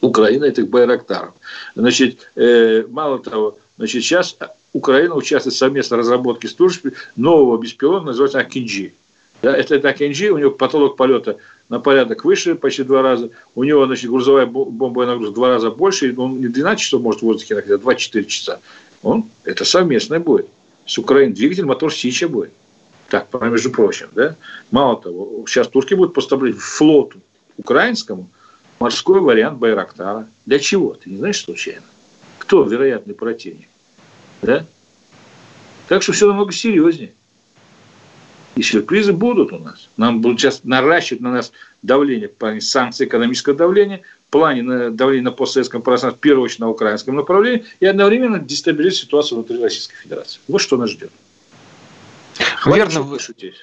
Украина 0.01 0.47
этих 0.47 0.69
байрактаров. 0.69 1.35
Значит, 1.77 2.29
э, 2.35 2.85
мало 2.89 3.21
того, 3.21 3.59
значит, 3.77 4.03
сейчас 4.03 4.37
Украина 4.73 5.15
участвует 5.15 5.55
в 5.55 5.59
совместной 5.59 5.99
разработке 5.99 6.49
служб 6.49 6.87
нового 7.15 7.61
беспилотника, 7.61 8.07
называется 8.07 8.41
Акинджи. 8.41 8.93
Да, 9.41 9.57
это, 9.57 9.77
это 9.77 9.89
Акинджи, 9.89 10.31
у 10.31 10.39
него 10.39 10.51
потолок 10.51 10.97
полета 10.97 11.37
на 11.71 11.79
порядок 11.79 12.25
выше, 12.25 12.57
почти 12.57 12.83
два 12.83 13.01
раза. 13.01 13.31
У 13.55 13.65
него, 13.65 13.87
значит, 13.87 14.11
грузовая 14.11 14.45
бомбовая 14.45 15.07
нагрузка 15.07 15.35
два 15.35 15.49
раза 15.51 15.71
больше. 15.71 16.13
Он 16.19 16.41
не 16.41 16.49
12 16.49 16.83
часов 16.83 17.01
может 17.01 17.23
в 17.23 17.25
воздухе 17.25 17.55
находиться, 17.55 17.77
а 17.77 17.85
24 17.85 18.25
часа. 18.27 18.61
Он, 19.03 19.25
это 19.45 19.65
совместное 19.65 20.19
будет. 20.19 20.49
С 20.85 20.99
Украиной 20.99 21.33
двигатель, 21.33 21.65
мотор 21.65 21.95
Сича 21.95 22.29
будет. 22.29 22.53
Так, 23.09 23.29
между 23.41 23.71
прочим, 23.71 24.09
да? 24.13 24.37
Мало 24.71 25.01
того, 25.01 25.45
сейчас 25.47 25.69
турки 25.69 25.95
будут 25.95 26.13
поставлять 26.13 26.59
флоту 26.59 27.21
украинскому 27.57 28.29
морской 28.81 29.21
вариант 29.21 29.59
Байрактара. 29.59 30.27
Для 30.47 30.59
чего? 30.59 30.95
Ты 30.95 31.11
не 31.11 31.19
знаешь 31.19 31.41
случайно? 31.41 31.87
Кто 32.39 32.65
вероятный 32.65 33.15
противник? 33.15 33.69
Да? 34.43 34.67
Так 35.89 36.03
что 36.03 36.13
все 36.13 36.27
намного 36.27 36.53
серьезнее. 36.53 37.13
И 38.61 38.63
сюрпризы 38.63 39.15
будут 39.15 39.55
у 39.55 39.59
нас. 39.59 39.89
Нам 39.97 40.21
будут 40.21 40.39
сейчас 40.39 40.65
наращивать 40.65 41.23
на 41.23 41.33
нас 41.33 41.51
давление 41.81 42.29
в 42.29 42.35
плане 42.35 42.61
санкций, 42.61 43.07
экономического 43.07 43.57
давления, 43.57 44.03
в 44.29 44.31
плане 44.33 44.91
давления 44.91 45.25
на 45.25 45.33
постсоветском 45.33 45.81
пространстве, 45.81 46.19
в 46.19 46.21
первую 46.21 46.45
очередь 46.45 46.61
на 46.61 46.69
украинском 46.69 47.17
направлении, 47.17 47.65
и 47.81 47.87
одновременно 47.87 48.39
дестабилизировать 48.39 48.99
ситуацию 48.99 49.39
внутри 49.39 49.63
Российской 49.63 49.97
Федерации. 50.03 50.41
Вот 50.47 50.61
что 50.61 50.77
нас 50.77 50.91
ждет. 50.91 51.11
верно, 52.67 53.01
вы, 53.01 53.19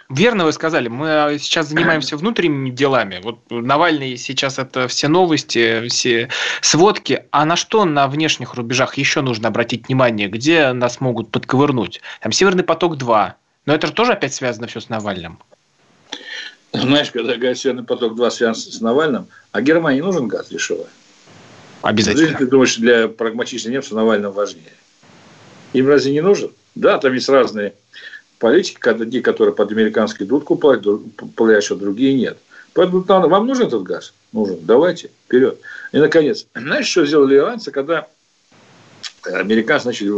верно 0.10 0.46
вы 0.46 0.52
сказали. 0.52 0.88
Мы 0.88 1.38
сейчас 1.40 1.68
занимаемся 1.68 2.18
внутренними 2.18 2.72
делами. 2.72 3.20
Вот 3.22 3.38
Навальный 3.52 4.18
сейчас 4.18 4.58
это 4.58 4.88
все 4.88 5.08
новости, 5.10 5.88
все 5.90 6.30
сводки. 6.62 7.24
А 7.30 7.46
на 7.46 7.56
что 7.56 7.86
на 7.86 8.08
внешних 8.08 8.56
рубежах 8.56 8.98
еще 8.98 9.22
нужно 9.22 9.50
обратить 9.50 9.90
внимание? 9.90 10.28
Где 10.28 10.74
нас 10.74 11.00
могут 11.02 11.30
подковырнуть? 11.30 12.02
Там 12.20 12.32
Северный 12.32 12.64
поток-2, 12.64 13.34
но 13.67 13.75
это 13.75 13.86
же 13.86 13.93
тоже 13.93 14.13
опять 14.13 14.34
связано 14.34 14.65
все 14.65 14.80
с 14.80 14.89
Навальным. 14.89 15.39
Знаешь, 16.73 17.12
когда 17.12 17.36
говорят, 17.36 17.58
Северный 17.58 17.84
поток-2 17.84 18.32
связан 18.32 18.56
с 18.56 18.82
Навальным, 18.82 19.27
а 19.51 19.62
Германии 19.62 20.01
нужен 20.01 20.27
газ 20.27 20.47
дешевый? 20.47 20.88
Обязательно. 21.82 22.38
Ты 22.38 22.47
думаешь, 22.47 22.77
для 22.77 23.08
прагматичных 23.08 23.73
немцев 23.73 23.91
Навального 23.91 24.32
важнее? 24.32 24.73
Им 25.73 25.88
разве 25.88 26.13
не 26.13 26.21
нужен? 26.21 26.51
Да, 26.75 26.97
там 26.97 27.13
есть 27.13 27.30
разные 27.30 27.73
политики, 28.39 28.80
которые 29.21 29.53
под 29.53 29.71
американский 29.71 30.23
дудку 30.23 30.56
платят, 30.56 31.77
другие 31.77 32.13
нет. 32.13 32.38
Поэтому 32.73 33.01
вам 33.01 33.47
нужен 33.47 33.67
этот 33.67 33.84
газ? 33.84 34.13
Нужен. 34.32 34.60
Давайте, 34.62 35.10
вперед. 35.25 35.60
И, 35.91 35.97
наконец, 35.97 36.45
знаешь, 36.56 36.88
что 36.88 37.06
сделали 37.06 37.36
иранцы, 37.36 37.71
когда 37.71 38.08
американцы 39.23 39.88
начали 39.88 40.12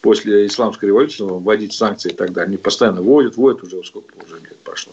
после 0.00 0.46
исламской 0.46 0.88
революции 0.88 1.22
вводить 1.22 1.72
санкции 1.72 2.10
и 2.10 2.14
так 2.14 2.32
далее. 2.32 2.48
Они 2.48 2.56
постоянно 2.56 3.02
вводят, 3.02 3.36
вводят, 3.36 3.62
уже 3.62 3.82
сколько 3.84 4.14
уже 4.24 4.36
лет 4.36 4.58
прошло. 4.58 4.92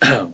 Да. 0.00 0.30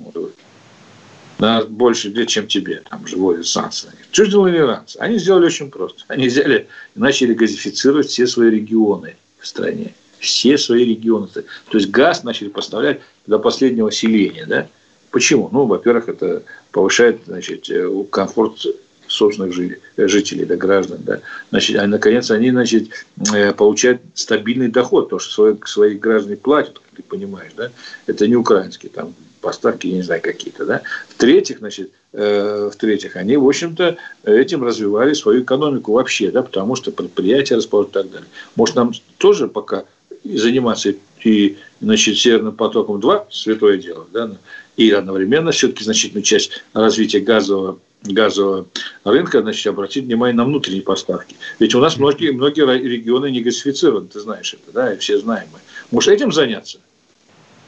На 1.38 1.64
больше 1.64 2.10
лет, 2.10 2.28
чем 2.28 2.46
тебе, 2.46 2.82
там 2.90 3.06
же 3.06 3.16
вводят 3.16 3.46
санкции. 3.46 3.88
Что 4.12 4.26
сделали 4.26 4.58
иранцы? 4.58 4.98
Они 4.98 5.18
сделали 5.18 5.46
очень 5.46 5.70
просто. 5.70 6.04
Они 6.08 6.28
взяли 6.28 6.68
и 6.94 6.98
начали 6.98 7.32
газифицировать 7.32 8.08
все 8.08 8.26
свои 8.26 8.50
регионы 8.50 9.16
в 9.38 9.46
стране. 9.46 9.94
Все 10.18 10.58
свои 10.58 10.84
регионы. 10.84 11.28
То 11.28 11.44
есть 11.72 11.88
газ 11.88 12.24
начали 12.24 12.48
поставлять 12.48 13.00
до 13.26 13.38
последнего 13.38 13.90
селения. 13.90 14.44
Да? 14.44 14.68
Почему? 15.10 15.48
Ну, 15.50 15.64
во-первых, 15.64 16.10
это 16.10 16.42
повышает 16.72 17.22
значит, 17.26 17.70
комфорт 18.10 18.62
собственных 19.10 19.52
жителей, 19.52 20.44
да, 20.44 20.56
граждан. 20.56 20.98
Да. 21.02 21.20
Значит, 21.50 21.78
а 21.78 21.86
наконец 21.86 22.30
они 22.30 22.50
значит, 22.50 22.90
э, 23.34 23.52
получают 23.52 24.00
стабильный 24.14 24.68
доход, 24.68 25.10
то, 25.10 25.18
что 25.18 25.32
свои, 25.32 25.54
свои 25.66 25.94
граждане 25.96 26.36
платят, 26.36 26.80
ты 26.96 27.02
понимаешь, 27.02 27.52
да, 27.56 27.70
это 28.06 28.26
не 28.28 28.36
украинские 28.36 28.90
там 28.90 29.14
поставки, 29.40 29.86
я 29.86 29.96
не 29.96 30.02
знаю, 30.02 30.20
какие-то, 30.22 30.64
да. 30.64 30.82
В-третьих, 31.08 31.58
значит, 31.58 31.90
э, 32.12 32.70
в-третьих, 32.72 33.16
они, 33.16 33.36
в 33.36 33.46
общем-то, 33.46 33.96
этим 34.24 34.62
развивали 34.62 35.14
свою 35.14 35.42
экономику 35.42 35.92
вообще, 35.92 36.30
да, 36.30 36.42
потому 36.42 36.76
что 36.76 36.92
предприятия 36.92 37.56
расположены 37.56 37.90
и 37.90 37.94
так 37.94 38.10
далее. 38.10 38.28
Может, 38.54 38.76
нам 38.76 38.92
тоже 39.18 39.48
пока 39.48 39.84
заниматься 40.24 40.94
и, 41.24 41.56
значит, 41.80 42.18
Северным 42.18 42.54
потоком 42.54 43.00
2 43.00 43.26
святое 43.30 43.78
дело, 43.78 44.06
да, 44.12 44.30
и 44.76 44.90
одновременно 44.90 45.50
все-таки 45.50 45.84
значительную 45.84 46.22
часть 46.22 46.62
развития 46.72 47.20
газового 47.20 47.78
газового 48.02 48.66
рынка, 49.04 49.42
значит, 49.42 49.66
обратить 49.66 50.04
внимание 50.04 50.36
на 50.36 50.44
внутренние 50.44 50.82
поставки. 50.82 51.36
Ведь 51.58 51.74
у 51.74 51.80
нас 51.80 51.96
многие, 51.96 52.32
многие 52.32 52.64
регионы 52.78 53.30
не 53.30 53.40
газифицированы, 53.40 54.08
ты 54.08 54.20
знаешь 54.20 54.54
это, 54.54 54.72
да, 54.72 54.94
и 54.94 54.98
все 54.98 55.18
знаем 55.18 55.48
мы. 55.52 55.58
Может, 55.90 56.12
этим 56.14 56.32
заняться? 56.32 56.78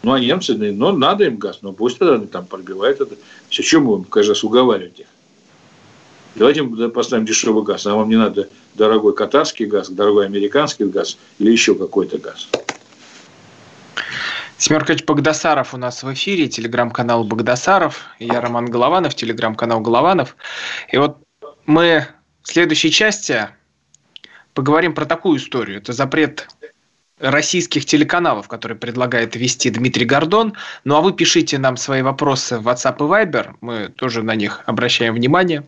Ну, 0.02 0.12
а 0.12 0.20
немцы, 0.20 0.54
ну, 0.54 0.92
надо 0.92 1.24
им 1.24 1.36
газ, 1.36 1.58
но 1.62 1.72
пусть 1.72 1.98
тогда 1.98 2.14
они 2.14 2.26
там 2.26 2.46
пробивают 2.46 3.00
это. 3.00 3.14
Все, 3.48 3.62
чем 3.62 3.82
мы 3.84 3.96
будем, 3.96 4.04
каждый 4.04 4.30
раз 4.30 4.42
уговаривать 4.42 5.00
их? 5.00 5.06
Давайте 6.34 6.64
поставим 6.88 7.26
дешевый 7.26 7.62
газ, 7.62 7.86
а 7.86 7.94
вам 7.94 8.08
не 8.08 8.16
надо 8.16 8.48
дорогой 8.74 9.14
катарский 9.14 9.66
газ, 9.66 9.90
дорогой 9.90 10.26
американский 10.26 10.84
газ 10.84 11.18
или 11.38 11.52
еще 11.52 11.74
какой-то 11.74 12.18
газ. 12.18 12.48
Семеркач 14.62 15.02
Багдасаров 15.02 15.74
у 15.74 15.76
нас 15.76 16.04
в 16.04 16.14
эфире, 16.14 16.46
телеграм-канал 16.46 17.24
Багдасаров. 17.24 18.04
Я 18.20 18.40
Роман 18.40 18.66
Голованов, 18.66 19.12
телеграм-канал 19.16 19.80
Голованов. 19.80 20.36
И 20.92 20.98
вот 20.98 21.18
мы 21.66 22.06
в 22.42 22.52
следующей 22.52 22.92
части 22.92 23.48
поговорим 24.54 24.94
про 24.94 25.04
такую 25.04 25.38
историю. 25.38 25.78
Это 25.78 25.92
запрет 25.92 26.46
российских 27.18 27.86
телеканалов, 27.86 28.46
которые 28.46 28.78
предлагает 28.78 29.34
вести 29.34 29.68
Дмитрий 29.68 30.04
Гордон. 30.04 30.54
Ну 30.84 30.94
а 30.94 31.00
вы 31.00 31.12
пишите 31.12 31.58
нам 31.58 31.76
свои 31.76 32.02
вопросы 32.02 32.60
в 32.60 32.68
WhatsApp 32.68 32.98
и 32.98 33.26
Viber. 33.26 33.56
Мы 33.62 33.88
тоже 33.88 34.22
на 34.22 34.36
них 34.36 34.60
обращаем 34.66 35.14
внимание. 35.14 35.64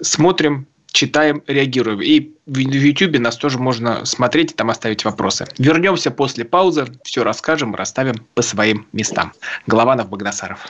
Смотрим, 0.00 0.66
читаем, 0.96 1.42
реагируем. 1.46 2.00
И 2.00 2.30
в 2.46 2.58
YouTube 2.58 3.18
нас 3.18 3.36
тоже 3.36 3.58
можно 3.58 4.04
смотреть 4.06 4.52
и 4.52 4.54
там 4.54 4.70
оставить 4.70 5.04
вопросы. 5.04 5.46
Вернемся 5.58 6.10
после 6.10 6.44
паузы, 6.44 6.86
все 7.04 7.22
расскажем, 7.22 7.74
расставим 7.74 8.14
по 8.34 8.42
своим 8.42 8.86
местам. 8.92 9.32
Голованов, 9.66 10.08
Богдасаров. 10.08 10.66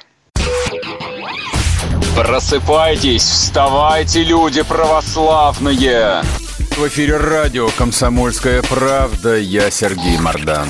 Просыпайтесь, 2.16 3.22
вставайте, 3.22 4.24
люди 4.24 4.62
православные! 4.62 6.22
В 6.76 6.88
эфире 6.88 7.18
радио 7.18 7.68
«Комсомольская 7.76 8.62
правда». 8.62 9.36
Я 9.36 9.70
Сергей 9.70 10.18
Мордан. 10.18 10.66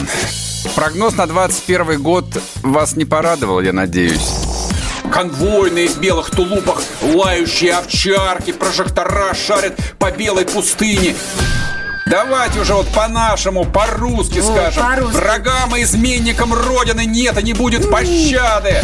Прогноз 0.75 1.17
на 1.17 1.27
21 1.27 2.03
год 2.03 2.27
вас 2.63 2.97
не 2.97 3.05
порадовал, 3.05 3.61
я 3.61 3.73
надеюсь. 3.73 4.47
Конвойные 5.11 5.89
в 5.89 5.99
белых 5.99 6.31
тулупах, 6.31 6.76
лающие 7.03 7.75
овчарки, 7.75 8.53
прожектора 8.53 9.35
шарят 9.35 9.75
по 9.99 10.11
белой 10.11 10.45
пустыне. 10.45 11.15
Давайте 12.07 12.61
уже 12.61 12.75
вот 12.75 12.87
по-нашему, 12.89 13.65
по-русски 13.65 14.41
скажем. 14.41 14.85
По 14.85 15.07
Врагам 15.07 15.75
и 15.75 15.83
изменникам 15.83 16.55
Родины 16.55 17.05
нет 17.05 17.37
и 17.39 17.43
не 17.43 17.53
будет 17.53 17.91
пощады. 17.91 18.83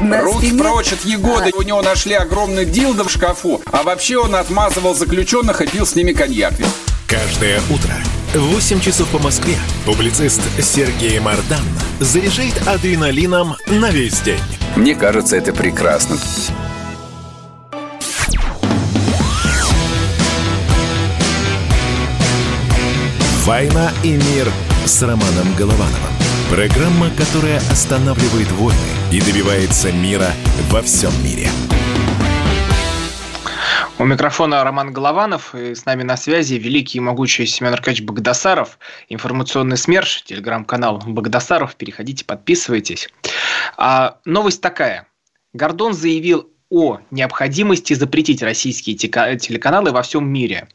Руки 0.00 0.48
спине... 0.48 0.62
прочь 0.62 0.92
от 0.92 1.04
Егоды. 1.04 1.50
А. 1.54 1.56
У 1.56 1.62
него 1.62 1.80
нашли 1.80 2.14
огромный 2.14 2.66
дилдо 2.66 3.04
в 3.04 3.10
шкафу. 3.10 3.62
А 3.70 3.82
вообще 3.82 4.18
он 4.18 4.34
отмазывал 4.34 4.94
заключенных 4.94 5.62
и 5.62 5.66
пил 5.66 5.86
с 5.86 5.94
ними 5.94 6.12
коньяк. 6.12 6.54
Каждое 7.06 7.60
утро 7.70 7.94
в 8.34 8.54
8 8.54 8.80
часов 8.80 9.08
по 9.08 9.18
Москве 9.18 9.56
публицист 9.84 10.40
Сергей 10.60 11.18
Мардан 11.20 11.64
заряжает 12.00 12.66
адреналином 12.66 13.56
на 13.66 13.90
весь 13.90 14.20
день. 14.20 14.40
Мне 14.76 14.94
кажется, 14.94 15.36
это 15.36 15.52
прекрасно. 15.52 16.16
«Война 23.44 23.90
и 24.04 24.12
мир» 24.12 24.48
с 24.84 25.02
Романом 25.02 25.52
Головановым. 25.58 26.14
Программа, 26.48 27.10
которая 27.10 27.56
останавливает 27.72 28.48
войны 28.52 28.78
и 29.10 29.20
добивается 29.20 29.90
мира 29.90 30.28
во 30.70 30.80
всем 30.80 31.10
мире. 31.24 31.48
У 33.98 34.04
микрофона 34.04 34.62
Роман 34.62 34.92
Голованов, 34.92 35.56
и 35.56 35.74
с 35.74 35.84
нами 35.86 36.04
на 36.04 36.16
связи 36.16 36.54
великий 36.54 36.98
и 36.98 37.00
могучий 37.00 37.44
Семен 37.46 37.72
Аркадьевич 37.72 38.06
Богдасаров, 38.06 38.78
информационный 39.08 39.76
СМЕРШ, 39.76 40.22
телеграм-канал 40.22 41.02
Богдасаров, 41.04 41.74
переходите, 41.74 42.24
подписывайтесь. 42.24 43.08
А, 43.76 44.18
новость 44.24 44.60
такая. 44.60 45.08
Гордон 45.52 45.94
заявил 45.94 46.48
о 46.70 47.00
необходимости 47.10 47.94
запретить 47.94 48.40
российские 48.40 48.94
телеканалы 48.94 49.90
во 49.90 50.02
всем 50.02 50.28
мире. 50.28 50.68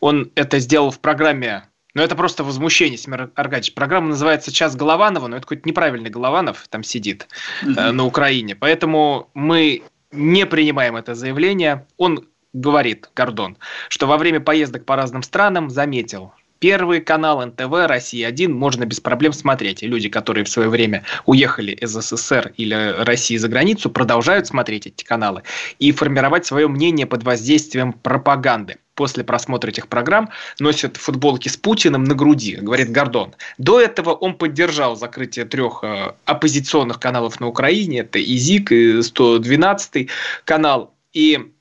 Он 0.00 0.32
это 0.34 0.60
сделал 0.60 0.90
в 0.90 0.98
программе 0.98 1.64
ну, 1.96 2.02
это 2.02 2.14
просто 2.14 2.44
возмущение, 2.44 2.98
Семен 2.98 3.30
Аркадьевич. 3.34 3.72
Программа 3.72 4.08
называется 4.08 4.52
«Час 4.52 4.76
Голованова», 4.76 5.28
но 5.28 5.36
это 5.36 5.46
какой-то 5.46 5.66
неправильный 5.66 6.10
Голованов 6.10 6.66
там 6.68 6.82
сидит 6.82 7.26
э, 7.62 7.90
на 7.90 8.04
Украине. 8.04 8.54
Поэтому 8.54 9.30
мы 9.32 9.82
не 10.12 10.44
принимаем 10.44 10.96
это 10.96 11.14
заявление. 11.14 11.86
Он 11.96 12.28
говорит, 12.52 13.08
Гордон, 13.16 13.56
что 13.88 14.06
во 14.06 14.18
время 14.18 14.40
поездок 14.40 14.84
по 14.84 14.94
разным 14.94 15.22
странам 15.22 15.70
заметил, 15.70 16.34
Первый 16.58 17.00
канал 17.00 17.44
НТВ 17.44 17.70
«Россия-1» 17.70 18.48
можно 18.48 18.86
без 18.86 19.00
проблем 19.00 19.32
смотреть. 19.32 19.82
И 19.82 19.86
люди, 19.86 20.08
которые 20.08 20.44
в 20.44 20.48
свое 20.48 20.68
время 20.68 21.04
уехали 21.26 21.72
из 21.72 21.90
СССР 21.90 22.52
или 22.56 22.94
России 23.04 23.36
за 23.36 23.48
границу, 23.48 23.90
продолжают 23.90 24.46
смотреть 24.46 24.86
эти 24.86 25.04
каналы 25.04 25.42
и 25.78 25.92
формировать 25.92 26.46
свое 26.46 26.68
мнение 26.68 27.06
под 27.06 27.24
воздействием 27.24 27.92
пропаганды. 27.92 28.76
После 28.94 29.24
просмотра 29.24 29.68
этих 29.68 29.88
программ 29.88 30.30
носят 30.58 30.96
футболки 30.96 31.48
с 31.50 31.58
Путиным 31.58 32.04
на 32.04 32.14
груди, 32.14 32.56
говорит 32.56 32.90
Гордон. 32.90 33.34
До 33.58 33.78
этого 33.78 34.12
он 34.14 34.34
поддержал 34.34 34.96
закрытие 34.96 35.44
трех 35.44 35.80
э, 35.82 36.14
оппозиционных 36.24 36.98
каналов 36.98 37.38
на 37.38 37.46
Украине. 37.46 38.00
Это 38.00 38.18
ИЗИК 38.18 38.72
и 38.72 39.02
112 39.02 40.08
канал. 40.46 40.94
И 41.12 41.52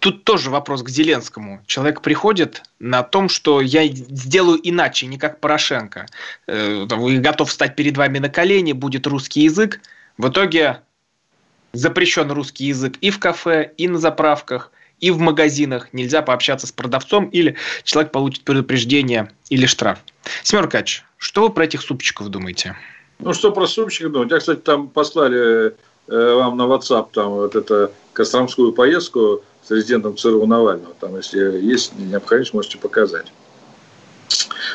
Тут 0.00 0.24
тоже 0.24 0.50
вопрос 0.50 0.82
к 0.82 0.88
Зеленскому. 0.88 1.60
Человек 1.66 2.02
приходит 2.02 2.62
на 2.78 3.02
том, 3.02 3.28
что 3.28 3.60
я 3.60 3.86
сделаю 3.88 4.60
иначе, 4.62 5.06
не 5.06 5.18
как 5.18 5.40
Порошенко. 5.40 6.06
Э, 6.46 6.86
вы 6.88 7.18
готов 7.18 7.48
встать 7.48 7.74
перед 7.74 7.96
вами 7.96 8.18
на 8.18 8.28
колени, 8.28 8.72
будет 8.72 9.06
русский 9.06 9.42
язык. 9.42 9.80
В 10.16 10.28
итоге 10.28 10.80
запрещен 11.72 12.30
русский 12.30 12.66
язык 12.66 12.96
и 13.00 13.10
в 13.10 13.18
кафе, 13.18 13.72
и 13.76 13.88
на 13.88 13.98
заправках, 13.98 14.70
и 15.00 15.10
в 15.10 15.18
магазинах. 15.18 15.88
Нельзя 15.92 16.22
пообщаться 16.22 16.66
с 16.66 16.72
продавцом, 16.72 17.26
или 17.26 17.56
человек 17.82 18.12
получит 18.12 18.44
предупреждение 18.44 19.30
или 19.50 19.66
штраф. 19.66 19.98
Семеркач, 20.42 21.04
что 21.16 21.42
вы 21.42 21.50
про 21.50 21.64
этих 21.64 21.82
супчиков 21.82 22.28
думаете? 22.28 22.76
Ну, 23.18 23.32
что 23.32 23.50
про 23.50 23.66
супчиков 23.66 24.12
думать? 24.12 24.30
Я, 24.30 24.38
кстати, 24.38 24.60
там 24.60 24.88
послали 24.88 25.68
э, 25.68 25.70
вам 26.08 26.56
на 26.56 26.62
WhatsApp 26.62 27.08
там 27.12 27.30
вот 27.32 27.54
это 27.54 27.92
Костромскую 28.12 28.72
поездку 28.72 29.42
с 29.62 29.70
резидентом 29.70 30.16
ЦРУ 30.16 30.46
Навального. 30.46 30.94
Там, 30.98 31.16
если 31.16 31.38
есть 31.60 31.92
необходимость, 31.98 32.54
можете 32.54 32.78
показать. 32.78 33.32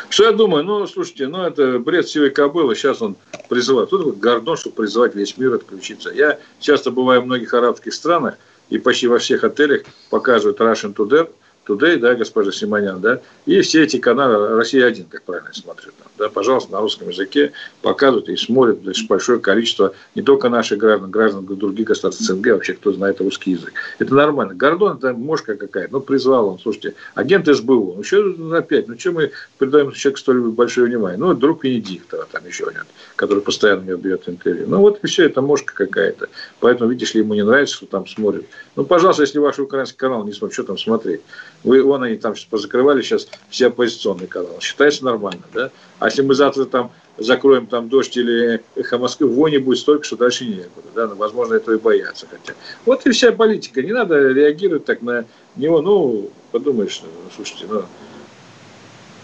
Что 0.10 0.26
я 0.26 0.32
думаю? 0.32 0.64
Ну, 0.64 0.86
слушайте, 0.88 1.28
ну, 1.28 1.42
это 1.42 1.80
бред 1.80 2.08
сивой 2.08 2.30
кобылы. 2.30 2.76
Сейчас 2.76 3.02
он 3.02 3.16
призывает. 3.50 3.90
Тут 3.90 4.02
такой 4.02 4.16
Гордон, 4.20 4.58
чтобы 4.58 4.76
призывать 4.76 5.16
весь 5.16 5.38
мир 5.38 5.56
отключиться. 5.56 6.12
Я 6.12 6.40
часто 6.60 6.92
бываю 6.92 7.22
в 7.22 7.26
многих 7.26 7.54
арабских 7.54 7.94
странах, 7.94 8.36
и 8.70 8.78
почти 8.78 9.08
во 9.08 9.20
всех 9.20 9.44
отелях 9.44 9.84
показывают 10.10 10.60
Russian 10.60 10.94
Today, 10.94 11.30
Today, 11.66 11.98
да, 11.98 12.16
госпожа 12.16 12.52
Симонян, 12.52 13.00
да, 13.00 13.22
и 13.46 13.62
все 13.62 13.84
эти 13.84 13.98
каналы, 13.98 14.56
Россия-1, 14.58 15.06
как 15.10 15.24
правильно 15.24 15.54
смотрят, 15.54 15.94
да, 16.18 16.30
пожалуйста, 16.30 16.74
на 16.74 16.82
русском 16.82 17.10
языке 17.10 17.54
показывают 17.82 18.28
и 18.30 18.36
смотрят 18.36 18.80
большое 19.08 19.40
количество 19.40 19.94
не 20.14 20.22
только 20.22 20.50
наших 20.50 20.78
граждан, 20.78 21.10
граждан 21.10 21.46
других 21.46 21.88
государств 21.88 22.22
СНГ, 22.22 22.48
вообще 22.48 22.74
кто 22.74 22.92
знает 22.92 23.22
русский 23.22 23.52
язык. 23.52 23.74
Это 24.00 24.14
нормально. 24.14 24.54
Гордон 24.54 24.98
это 24.98 25.14
мошка 25.14 25.56
какая-то, 25.56 25.94
ну, 25.94 26.00
призвал 26.02 26.50
он, 26.50 26.60
слушайте, 26.60 26.96
агент 27.16 27.48
СБУ, 27.48 27.94
ну, 27.98 28.04
что 28.04 28.56
опять, 28.56 28.88
ну, 28.88 29.00
что 29.00 29.12
мы 29.12 29.32
придаем 29.58 29.92
человеку 29.92 30.20
столь 30.20 30.42
большое 30.52 30.88
внимание? 30.88 31.18
Ну, 31.18 31.34
друг 31.34 31.64
Венедиктова, 31.64 32.28
там 32.32 32.46
еще 32.46 32.68
один, 32.68 32.84
который 33.16 33.42
постоянно 33.42 33.82
мне 33.84 33.96
дает 33.96 34.28
интервью. 34.28 34.66
Ну, 34.68 34.80
вот 34.80 35.00
и 35.02 35.08
все, 35.08 35.26
это 35.26 35.42
мошка 35.42 35.74
какая-то. 35.74 36.28
Поэтому, 36.60 36.90
видишь 36.92 37.14
ли, 37.14 37.22
ему 37.22 37.34
не 37.34 37.44
нравится, 37.44 37.76
что 37.76 37.86
там 37.86 38.06
смотрят. 38.06 38.46
Ну, 38.76 38.84
пожалуйста, 38.84 39.24
если 39.24 39.40
ваш 39.40 39.60
украинский 39.60 39.98
канал 39.98 40.26
не 40.26 40.34
смотрит, 40.34 40.54
что 40.54 40.64
там 40.64 40.78
смотреть? 40.78 41.22
Вы, 41.64 41.82
вон 41.82 42.04
они 42.04 42.18
там 42.18 42.34
позакрывали 42.50 43.02
сейчас 43.02 43.28
все 43.50 43.68
оппозиционные 43.68 44.28
каналы. 44.28 44.60
Считается 44.60 45.06
нормально, 45.06 45.44
да? 45.54 45.72
А 46.00 46.08
если 46.08 46.22
мы 46.22 46.36
завтра 46.36 46.66
там 46.66 46.92
закроем 47.18 47.68
там 47.68 47.90
дождь 47.90 48.18
или 48.18 48.62
эхо 48.76 48.98
Москвы, 48.98 49.28
вони 49.28 49.58
будет 49.60 49.80
столько, 49.80 50.04
что 50.04 50.18
дальше 50.18 50.46
некуда. 50.46 50.88
Да? 50.94 51.08
Ну, 51.08 51.16
возможно, 51.16 51.54
этого 51.54 51.76
и 51.76 51.80
боятся 51.80 52.28
хотя. 52.30 52.54
Вот 52.86 53.06
и 53.06 53.12
вся 53.12 53.32
политика. 53.32 53.82
Не 53.82 53.94
надо 53.94 54.32
реагировать 54.32 54.86
так 54.86 55.02
на 55.02 55.26
него. 55.56 55.82
Ну, 55.82 56.32
подумаешь, 56.52 57.02
ну, 57.04 57.10
слушайте, 57.36 57.66
ну, 57.70 57.84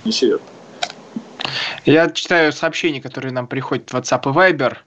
несерьезно. 0.05 0.45
Я 1.85 2.09
читаю 2.11 2.53
сообщения, 2.53 3.01
которые 3.01 3.31
нам 3.31 3.47
приходят 3.47 3.89
в 3.89 3.95
WhatsApp 3.95 4.21
и 4.25 4.53
Viber. 4.53 4.77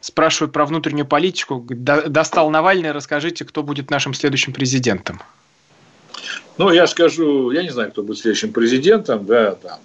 Спрашивают 0.00 0.52
про 0.52 0.66
внутреннюю 0.66 1.06
политику. 1.06 1.66
Достал 1.70 2.50
Навальный, 2.50 2.92
расскажите, 2.92 3.44
кто 3.44 3.62
будет 3.62 3.90
нашим 3.90 4.12
следующим 4.12 4.52
президентом. 4.52 5.22
Ну, 6.56 6.70
я 6.70 6.86
скажу, 6.86 7.50
я 7.50 7.62
не 7.62 7.70
знаю, 7.70 7.90
кто 7.90 8.02
будет 8.02 8.18
следующим 8.18 8.52
президентом, 8.52 9.26
да, 9.26 9.56
там, 9.56 9.80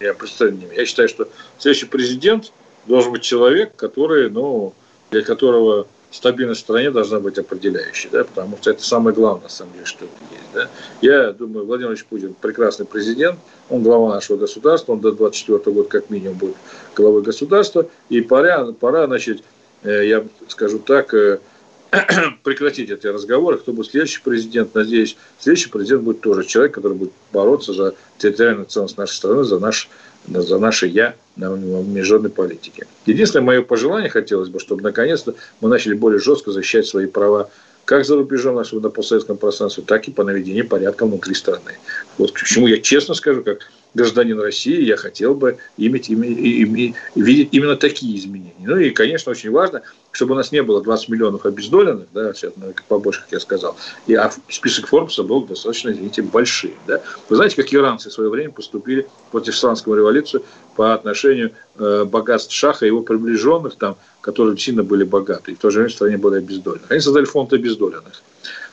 я 0.00 0.14
представляю, 0.14 0.72
я 0.74 0.84
считаю, 0.84 1.08
что 1.08 1.28
следующий 1.58 1.86
президент 1.86 2.52
должен 2.86 3.12
быть 3.12 3.22
человек, 3.22 3.76
который, 3.76 4.28
ну, 4.30 4.74
для 5.10 5.22
которого 5.22 5.86
стабильность 6.10 6.60
в 6.60 6.64
стране 6.64 6.90
должна 6.90 7.20
быть 7.20 7.38
определяющей, 7.38 8.08
да, 8.10 8.24
потому 8.24 8.56
что 8.60 8.70
это 8.70 8.82
самое 8.82 9.14
главное, 9.14 9.44
на 9.44 9.48
самом 9.48 9.74
деле, 9.74 9.84
что 9.84 10.04
есть. 10.04 10.44
Да. 10.54 10.68
Я 11.02 11.32
думаю, 11.32 11.66
Владимир 11.66 11.88
Владимирович 11.88 12.04
Путин 12.06 12.34
прекрасный 12.40 12.86
президент, 12.86 13.38
он 13.68 13.82
глава 13.82 14.14
нашего 14.14 14.38
государства, 14.38 14.92
он 14.92 15.00
до 15.00 15.12
24 15.12 15.74
года 15.74 15.88
как 15.88 16.10
минимум 16.10 16.38
будет 16.38 16.56
главой 16.96 17.22
государства, 17.22 17.86
и 18.08 18.22
пора, 18.22 18.72
пора 18.72 19.06
значит, 19.06 19.42
э, 19.82 20.06
я 20.06 20.24
скажу 20.48 20.78
так, 20.78 21.12
э, 21.12 21.40
прекратить 22.42 22.90
эти 22.90 23.06
разговоры, 23.06 23.58
кто 23.58 23.72
будет 23.72 23.90
следующий 23.90 24.20
президент. 24.22 24.74
Надеюсь, 24.74 25.16
следующий 25.38 25.70
президент 25.70 26.02
будет 26.02 26.20
тоже 26.20 26.44
человек, 26.44 26.74
который 26.74 26.94
будет 26.96 27.12
бороться 27.32 27.72
за 27.72 27.94
территориальную 28.18 28.66
ценность 28.66 28.98
нашей 28.98 29.14
страны, 29.14 29.44
за, 29.44 29.58
наш, 29.58 29.88
за 30.26 30.58
наше 30.58 30.86
«я» 30.86 31.14
на 31.36 31.54
международной 31.54 32.30
политике. 32.30 32.86
Единственное 33.06 33.44
мое 33.44 33.62
пожелание 33.62 34.10
хотелось 34.10 34.48
бы, 34.48 34.60
чтобы 34.60 34.82
наконец-то 34.82 35.34
мы 35.60 35.68
начали 35.68 35.94
более 35.94 36.20
жестко 36.20 36.50
защищать 36.50 36.86
свои 36.86 37.06
права 37.06 37.50
как 37.84 38.04
за 38.04 38.16
рубежом, 38.16 38.58
особенно 38.58 38.88
на 38.88 38.90
постсоветском 38.90 39.38
пространстве, 39.38 39.82
так 39.86 40.06
и 40.08 40.10
по 40.10 40.22
наведению 40.22 40.68
порядка 40.68 41.06
внутри 41.06 41.34
страны. 41.34 41.78
Вот 42.18 42.32
к 42.32 42.42
чему 42.42 42.66
я 42.66 42.78
честно 42.82 43.14
скажу, 43.14 43.42
как 43.42 43.60
гражданин 43.94 44.40
России, 44.40 44.82
я 44.82 44.96
хотел 44.96 45.34
бы 45.34 45.58
иметь, 45.76 46.10
иметь, 46.10 46.38
иметь, 46.38 46.94
видеть 47.14 47.48
именно 47.52 47.76
такие 47.76 48.16
изменения. 48.18 48.52
Ну 48.58 48.76
и, 48.76 48.90
конечно, 48.90 49.32
очень 49.32 49.50
важно, 49.50 49.82
чтобы 50.12 50.32
у 50.32 50.36
нас 50.36 50.52
не 50.52 50.62
было 50.62 50.82
20 50.82 51.08
миллионов 51.08 51.46
обездоленных, 51.46 52.06
да, 52.12 52.32
побольше, 52.88 53.22
как 53.22 53.32
я 53.32 53.40
сказал, 53.40 53.76
и, 54.06 54.14
а 54.14 54.30
список 54.48 54.88
Форбса 54.88 55.22
был 55.22 55.44
достаточно, 55.44 55.90
извините, 55.90 56.22
большим. 56.22 56.72
Да. 56.86 57.00
Вы 57.28 57.36
знаете, 57.36 57.56
как 57.56 57.72
иранцы 57.72 58.10
в 58.10 58.12
свое 58.12 58.30
время 58.30 58.50
поступили 58.50 59.06
против 59.30 59.54
исламской 59.54 59.96
революции 59.96 60.40
по 60.76 60.94
отношению 60.94 61.52
э, 61.78 62.04
богатств 62.04 62.52
Шаха 62.52 62.84
и 62.84 62.88
его 62.88 63.02
приближенных, 63.02 63.76
там, 63.76 63.96
которые 64.20 64.58
сильно 64.58 64.82
были 64.82 65.04
богаты, 65.04 65.52
и 65.52 65.54
в 65.54 65.58
то 65.58 65.70
же 65.70 65.78
время 65.78 65.90
в 65.90 65.94
стране 65.94 66.18
были 66.18 66.38
обездоленных. 66.38 66.90
Они 66.90 67.00
создали 67.00 67.24
фонд 67.24 67.52
обездоленных, 67.52 68.22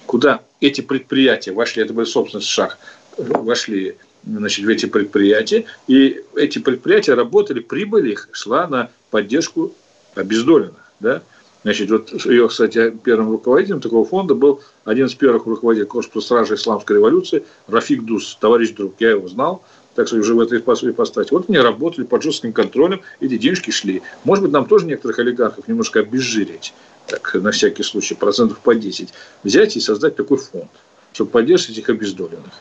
куда 0.06 0.42
эти 0.62 0.82
предприятия 0.82 1.52
вошли, 1.52 1.84
это 1.84 1.94
были 1.94 2.06
собственность 2.06 2.48
Шах, 2.48 2.78
вошли 3.18 3.98
значит, 4.26 4.66
в 4.66 4.70
эти 4.70 4.86
предприятия, 4.86 5.66
и 5.88 6.22
эти 6.36 6.60
предприятия 6.60 7.14
работали, 7.14 7.60
прибыль 7.60 8.12
их 8.12 8.30
шла 8.32 8.68
на 8.68 8.90
поддержку 9.12 9.74
обездоленных. 10.16 10.92
Да? 11.00 11.22
Значит, 11.64 11.90
вот 11.90 12.26
ее, 12.26 12.48
кстати, 12.48 12.96
первым 13.04 13.32
руководителем 13.32 13.82
такого 13.82 14.06
фонда 14.06 14.36
был 14.36 14.62
один 14.84 15.08
из 15.08 15.16
первых 15.16 15.46
руководителей 15.46 15.88
корпуса 15.88 16.26
стражи 16.26 16.56
исламской 16.56 16.98
революции 16.98 17.44
Рафик 17.68 18.04
Дус, 18.04 18.38
товарищ 18.40 18.72
друг, 18.72 18.96
я 19.00 19.12
его 19.12 19.28
знал, 19.28 19.64
так 19.96 20.08
что 20.08 20.18
уже 20.18 20.36
в 20.36 20.40
этой 20.40 20.60
ипостаси. 20.60 21.30
Вот 21.32 21.50
они 21.50 21.58
работали 21.58 22.06
под 22.06 22.22
жестким 22.22 22.54
контролем, 22.54 23.02
эти 23.20 23.38
денежки 23.38 23.72
шли. 23.72 24.04
Может 24.26 24.44
быть, 24.44 24.52
нам 24.52 24.66
тоже 24.68 24.86
некоторых 24.86 25.18
олигархов 25.20 25.68
немножко 25.68 26.02
обезжирить, 26.02 26.74
так, 27.08 27.34
на 27.34 27.52
всякий 27.52 27.84
случай, 27.84 28.14
процентов 28.14 28.60
по 28.60 28.76
10, 28.76 29.10
взять 29.44 29.76
и 29.76 29.80
создать 29.80 30.16
такой 30.16 30.38
фонд, 30.38 30.70
чтобы 31.14 31.32
поддерживать 31.32 31.80
этих 31.80 31.90
обездоленных. 31.90 32.54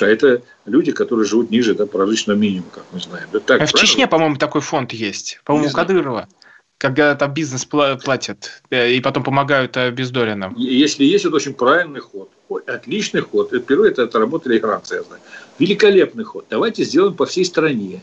А 0.00 0.06
это 0.06 0.42
люди, 0.64 0.92
которые 0.92 1.26
живут 1.26 1.50
ниже 1.50 1.74
да, 1.74 1.86
прожиточного 1.86 2.38
минимума, 2.38 2.70
как 2.72 2.84
мы 2.92 3.00
знаем. 3.00 3.28
Да, 3.32 3.40
так, 3.40 3.60
а 3.60 3.66
в 3.66 3.72
Чечне, 3.72 4.06
по-моему, 4.06 4.36
такой 4.36 4.60
фонд 4.60 4.92
есть. 4.92 5.40
По-моему, 5.44 5.68
у 5.68 5.72
Кадырова. 5.72 6.28
Когда 6.78 7.14
там 7.14 7.32
бизнес 7.32 7.64
платят 7.64 8.62
э, 8.70 8.92
и 8.92 9.00
потом 9.00 9.22
помогают 9.22 9.76
обездоленным. 9.76 10.54
Если 10.56 11.04
есть, 11.04 11.24
это 11.24 11.36
очень 11.36 11.54
правильный 11.54 12.00
ход. 12.00 12.28
Ой, 12.48 12.62
отличный 12.66 13.20
ход. 13.20 13.52
Впервые 13.52 13.92
это 13.92 14.02
отработали 14.02 14.58
иранцы, 14.58 14.96
я 14.96 15.02
знаю. 15.02 15.22
Великолепный 15.60 16.24
ход. 16.24 16.46
Давайте 16.50 16.82
сделаем 16.82 17.14
по 17.14 17.24
всей 17.26 17.44
стране. 17.44 18.02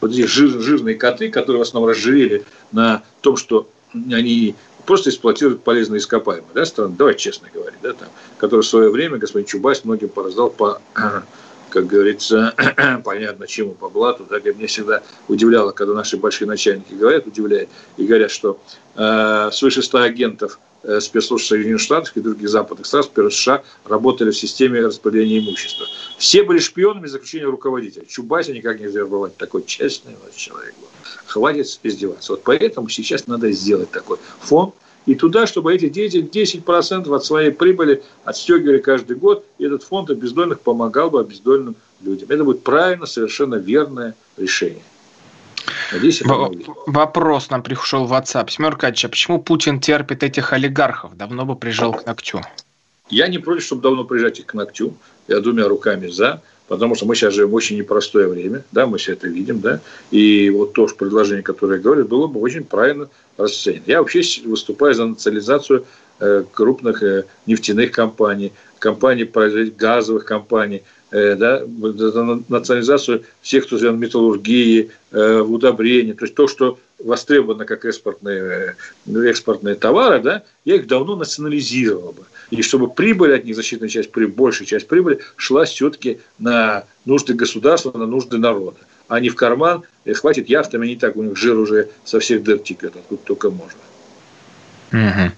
Вот 0.00 0.12
здесь 0.12 0.28
жир, 0.28 0.60
жирные 0.60 0.94
коты, 0.94 1.30
которые 1.30 1.60
в 1.60 1.62
основном 1.62 1.90
разжирели 1.90 2.44
на 2.70 3.02
том, 3.22 3.36
что 3.38 3.70
они 3.94 4.54
просто 4.88 5.10
эксплуатируют 5.10 5.62
полезные 5.62 5.98
ископаемые, 5.98 6.48
да, 6.54 6.64
страны, 6.64 6.94
давайте 6.96 7.20
честно 7.20 7.48
говорить, 7.52 7.78
да, 7.82 7.92
там, 7.92 8.08
которые 8.38 8.62
в 8.62 8.66
свое 8.66 8.88
время 8.88 9.18
господин 9.18 9.46
Чубайс 9.46 9.84
многим 9.84 10.08
пораздал 10.08 10.48
по, 10.48 10.80
как 11.68 11.86
говорится, 11.86 12.54
понятно 13.04 13.46
чему, 13.46 13.72
по 13.74 13.90
блату, 13.90 14.26
да, 14.30 14.38
мне 14.40 14.66
всегда 14.66 15.02
удивляло, 15.28 15.72
когда 15.72 15.92
наши 15.92 16.16
большие 16.16 16.48
начальники 16.48 16.94
говорят, 16.94 17.26
удивляет, 17.26 17.68
и 17.98 18.06
говорят, 18.06 18.30
что 18.30 18.58
э, 18.96 19.50
свыше 19.52 19.82
100 19.82 19.98
агентов 19.98 20.58
спецслужб 21.00 21.46
Соединенных 21.46 21.80
Штатов 21.80 22.16
и 22.16 22.20
других 22.20 22.48
западных 22.48 22.86
стран, 22.86 23.04
США, 23.30 23.62
работали 23.84 24.30
в 24.30 24.36
системе 24.36 24.80
распределения 24.80 25.38
имущества. 25.38 25.86
Все 26.18 26.42
были 26.42 26.58
шпионами 26.58 27.06
за 27.06 27.18
исключением 27.18 27.50
руководителя. 27.50 28.04
Чубайса 28.06 28.52
никак 28.52 28.80
нельзя 28.80 29.00
забывать. 29.00 29.36
Такой 29.36 29.64
честный 29.64 30.14
вот 30.22 30.34
человек 30.34 30.74
был. 30.80 30.88
Хватит 31.26 31.78
издеваться. 31.82 32.32
Вот 32.32 32.42
поэтому 32.44 32.88
сейчас 32.88 33.26
надо 33.26 33.50
сделать 33.52 33.90
такой 33.90 34.18
фонд, 34.40 34.74
и 35.06 35.14
туда, 35.14 35.46
чтобы 35.46 35.74
эти 35.74 35.88
дети 35.88 36.18
10% 36.18 37.14
от 37.14 37.24
своей 37.24 37.50
прибыли 37.50 38.02
отстегивали 38.24 38.78
каждый 38.78 39.16
год, 39.16 39.44
и 39.56 39.64
этот 39.64 39.82
фонд 39.82 40.10
обездоленных 40.10 40.60
помогал 40.60 41.10
бы 41.10 41.20
обездоленным 41.20 41.76
людям. 42.02 42.28
Это 42.30 42.44
будет 42.44 42.62
правильно, 42.62 43.06
совершенно 43.06 43.54
верное 43.54 44.14
решение. 44.36 44.82
Вопрос 46.86 47.50
нам 47.50 47.62
пришел 47.62 48.06
в 48.06 48.12
WhatsApp. 48.12 48.50
Семеркач, 48.50 49.04
а 49.04 49.08
почему 49.08 49.40
Путин 49.40 49.80
терпит 49.80 50.22
этих 50.22 50.52
олигархов? 50.52 51.16
Давно 51.16 51.44
бы 51.44 51.56
прижал 51.56 51.92
к 51.92 52.06
ногтю. 52.06 52.40
Я 53.10 53.28
не 53.28 53.38
против, 53.38 53.64
чтобы 53.64 53.82
давно 53.82 54.04
прижать 54.04 54.38
их 54.38 54.46
к 54.46 54.54
ногтю. 54.54 54.94
Я 55.28 55.40
двумя 55.40 55.68
руками 55.68 56.08
за 56.08 56.42
потому 56.68 56.94
что 56.94 57.06
мы 57.06 57.16
сейчас 57.16 57.34
живем 57.34 57.50
в 57.50 57.54
очень 57.54 57.78
непростое 57.78 58.28
время, 58.28 58.62
да, 58.72 58.86
мы 58.86 58.98
все 58.98 59.14
это 59.14 59.26
видим, 59.26 59.60
да, 59.60 59.80
и 60.10 60.50
вот 60.50 60.74
то 60.74 60.86
предложение, 60.86 61.42
которое 61.42 61.76
я 61.76 61.82
говорю, 61.82 62.06
было 62.06 62.26
бы 62.26 62.40
очень 62.40 62.64
правильно 62.64 63.08
расценено. 63.36 63.82
Я 63.86 64.00
вообще 64.00 64.22
выступаю 64.44 64.94
за 64.94 65.06
национализацию 65.06 65.86
э, 66.20 66.44
крупных 66.52 67.02
э, 67.02 67.24
нефтяных 67.46 67.90
компаний, 67.90 68.52
компаний, 68.78 69.24
газовых 69.76 70.24
компаний, 70.24 70.82
э, 71.10 71.34
да, 71.36 71.62
национализацию 72.48 73.24
всех, 73.42 73.66
кто 73.66 73.78
связан 73.78 73.98
металлургии, 73.98 74.90
в 75.10 75.50
удобрении, 75.50 76.12
то 76.12 76.26
есть 76.26 76.34
то, 76.34 76.46
что 76.48 76.78
востребовано 76.98 77.64
как 77.64 77.84
экспортные, 77.84 78.76
экспортные 79.06 79.74
товары, 79.74 80.20
да, 80.20 80.42
я 80.64 80.76
их 80.76 80.86
давно 80.86 81.16
национализировал 81.16 82.12
бы. 82.12 82.24
И 82.50 82.62
чтобы 82.62 82.90
прибыль 82.90 83.34
от 83.34 83.44
них, 83.44 83.56
защитная 83.56 83.88
часть, 83.88 84.10
большая 84.14 84.66
часть 84.66 84.86
прибыли 84.86 85.20
шла 85.36 85.64
все-таки 85.64 86.20
на 86.38 86.84
нужды 87.04 87.34
государства, 87.34 87.96
на 87.96 88.06
нужды 88.06 88.38
народа, 88.38 88.78
а 89.06 89.20
не 89.20 89.28
в 89.28 89.34
карман, 89.34 89.82
хватит 90.14 90.48
яхтами, 90.48 90.86
не 90.86 90.96
так, 90.96 91.16
у 91.16 91.22
них 91.22 91.36
жир 91.36 91.56
уже 91.56 91.88
со 92.04 92.20
всех 92.20 92.42
дыр 92.42 92.58
текет, 92.58 92.96
откуда 92.96 93.22
только 93.24 93.50
можно. 93.50 93.78
Угу. 94.92 95.32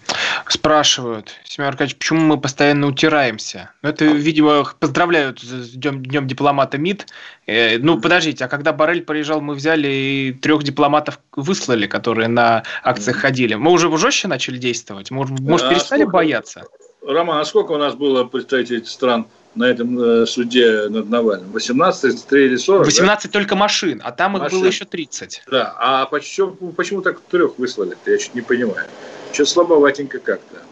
Спрашивают, 0.48 1.32
Семен 1.44 1.68
Аркадьевич, 1.68 1.96
почему 1.96 2.20
мы 2.20 2.40
постоянно 2.40 2.86
утираемся? 2.86 3.70
Ну, 3.82 3.88
это, 3.88 4.05
видимо, 4.05 4.64
поздравляют 4.78 5.40
с 5.40 5.70
днем, 5.70 6.05
днем 6.05 6.26
дипломата 6.26 6.78
МИД. 6.78 7.07
Э, 7.46 7.78
ну, 7.78 8.01
подождите, 8.01 8.44
а 8.44 8.48
когда 8.48 8.72
Барель 8.72 9.03
приезжал, 9.03 9.40
мы 9.40 9.55
взяли 9.55 9.88
и 9.88 10.32
трех 10.32 10.62
дипломатов 10.62 11.20
выслали, 11.34 11.86
которые 11.86 12.28
на 12.28 12.62
акциях 12.82 13.16
ходили. 13.16 13.55
Мы 13.55 13.70
уже 13.70 13.96
жестче 13.96 14.28
начали 14.28 14.59
действовать? 14.59 15.11
Может, 15.11 15.38
может 15.40 15.66
а 15.66 15.70
перестали 15.70 16.03
сколько? 16.03 16.12
бояться? 16.12 16.64
Роман, 17.07 17.40
а 17.40 17.44
сколько 17.44 17.72
у 17.72 17.78
нас 17.78 17.94
было 17.94 18.24
представителей 18.24 18.84
стран 18.84 19.26
на 19.55 19.64
этом 19.64 19.98
э, 19.98 20.26
суде 20.26 20.88
над 20.88 21.09
Навальным? 21.09 21.51
18, 21.53 22.26
3 22.26 22.44
или 22.44 22.57
40? 22.57 22.86
18 22.86 23.24
да? 23.24 23.38
только 23.38 23.57
машин, 23.57 24.01
а 24.05 24.12
там 24.12 24.36
их 24.36 24.44
машин. 24.44 24.59
было 24.59 24.66
еще 24.68 24.84
30. 24.84 25.42
Да, 25.51 25.74
а 25.78 26.07
почему, 26.07 26.53
почему 26.72 27.03
так 27.03 27.20
трех 27.20 27.59
выслали? 27.59 27.96
Я 28.07 28.18
чуть 28.18 28.34
не 28.34 28.42
понимаю. 28.42 28.86
Что 29.33 29.45
слабоватенько 29.45 30.18
как-то. 30.18 30.62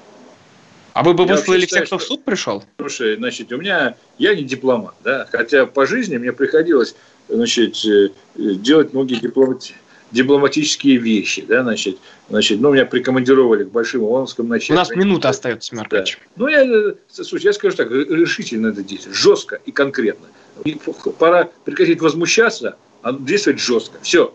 А 0.94 1.04
вы 1.04 1.14
бы 1.14 1.24
я 1.24 1.36
выслали 1.36 1.64
всех, 1.64 1.86
кто 1.86 1.98
в 1.98 2.02
суд 2.02 2.24
пришел? 2.24 2.64
Слушай, 2.80 3.16
значит, 3.16 3.52
у 3.52 3.56
меня, 3.58 3.94
я 4.18 4.34
не 4.34 4.42
дипломат, 4.42 4.94
да, 5.04 5.28
хотя 5.30 5.64
по 5.66 5.86
жизни 5.86 6.16
мне 6.16 6.32
приходилось, 6.32 6.96
значит, 7.28 7.76
э, 7.84 8.08
делать 8.34 8.92
многие 8.92 9.14
дипломати, 9.14 9.74
дипломатические 10.10 10.96
вещи, 10.96 11.44
да, 11.46 11.62
значит, 11.62 11.98
значит, 12.28 12.60
ну, 12.60 12.72
меня 12.72 12.84
прикомандировали 12.84 13.62
к 13.62 13.68
большим 13.68 14.02
ООНовским 14.02 14.48
начальникам. 14.48 14.76
У 14.76 14.78
нас 14.78 14.90
минута 14.90 15.28
остается, 15.28 15.68
Смеркач. 15.68 16.18
Да. 16.18 16.42
Ну, 16.42 16.48
я, 16.48 16.64
э, 16.64 16.94
слушай, 17.08 17.44
я 17.44 17.52
скажу 17.52 17.76
так, 17.76 17.92
решительно 17.92 18.68
это 18.68 18.82
действовать, 18.82 19.16
жестко 19.16 19.60
и 19.66 19.70
конкретно. 19.70 20.26
И 20.64 20.80
пора 21.18 21.48
прекратить 21.64 22.00
возмущаться, 22.00 22.76
а 23.02 23.12
действовать 23.12 23.60
жестко. 23.60 23.98
Все. 24.02 24.34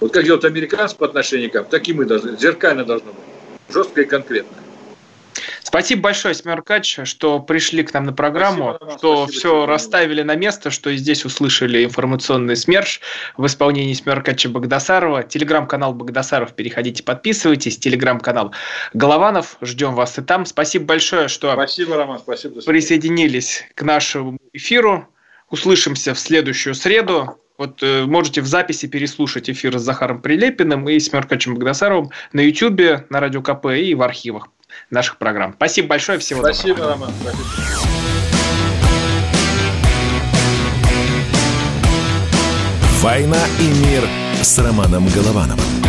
Вот 0.00 0.12
как 0.12 0.24
делают 0.24 0.44
американцы 0.44 0.96
по 0.96 1.06
отношению 1.06 1.50
к 1.50 1.54
нам, 1.54 1.64
так 1.64 1.88
и 1.88 1.92
мы 1.92 2.04
должны, 2.04 2.36
зеркально 2.36 2.84
должно 2.84 3.12
быть. 3.12 3.24
Жестко 3.68 4.02
и 4.02 4.04
конкретно. 4.04 4.56
Спасибо 5.62 6.00
большое, 6.00 6.34
Смеркач, 6.34 7.00
что 7.04 7.40
пришли 7.40 7.82
к 7.82 7.92
нам 7.92 8.04
на 8.04 8.14
программу, 8.14 8.76
спасибо, 8.76 8.98
что 8.98 9.16
спасибо, 9.24 9.38
все 9.38 9.66
расставили 9.66 10.22
на 10.22 10.34
место, 10.34 10.70
что 10.70 10.94
здесь 10.96 11.26
услышали 11.26 11.84
информационный 11.84 12.56
СМЕРШ 12.56 13.00
в 13.36 13.44
исполнении 13.44 13.92
Смеркача 13.92 14.48
Богдасарова. 14.48 15.24
Телеграм-канал 15.24 15.92
Богдасаров, 15.92 16.54
переходите, 16.54 17.02
подписывайтесь. 17.02 17.76
Телеграм-канал 17.76 18.52
Голованов, 18.94 19.58
ждем 19.60 19.94
вас 19.94 20.18
и 20.18 20.22
там. 20.22 20.46
Спасибо 20.46 20.86
большое, 20.86 21.28
что 21.28 21.52
спасибо, 21.52 21.96
Роман, 21.96 22.18
спасибо, 22.18 22.62
присоединились 22.62 23.64
к 23.74 23.82
нашему 23.82 24.38
эфиру. 24.54 25.06
Услышимся 25.50 26.14
в 26.14 26.18
следующую 26.18 26.74
среду. 26.74 27.38
Вот 27.58 27.82
э, 27.82 28.06
можете 28.06 28.40
в 28.40 28.46
записи 28.46 28.86
переслушать 28.86 29.50
эфир 29.50 29.78
с 29.78 29.82
Захаром 29.82 30.22
Прилепиным 30.22 30.88
и 30.88 30.98
Смеркачем 31.00 31.56
Богдасаровым 31.56 32.10
на 32.32 32.40
YouTube, 32.40 33.10
на 33.10 33.18
Радио 33.18 33.42
КП 33.42 33.66
и 33.66 33.94
в 33.94 34.02
архивах 34.02 34.48
наших 34.90 35.18
программ. 35.18 35.54
Спасибо 35.54 35.88
большое, 35.88 36.18
всего 36.20 36.40
Спасибо, 36.40 36.76
доброго. 36.76 36.92
Роман. 36.92 37.10
Спасибо. 37.20 37.44
«Война 43.00 43.44
и 43.60 43.86
мир» 43.86 44.04
с 44.42 44.58
Романом 44.58 45.08
Головановым. 45.08 45.87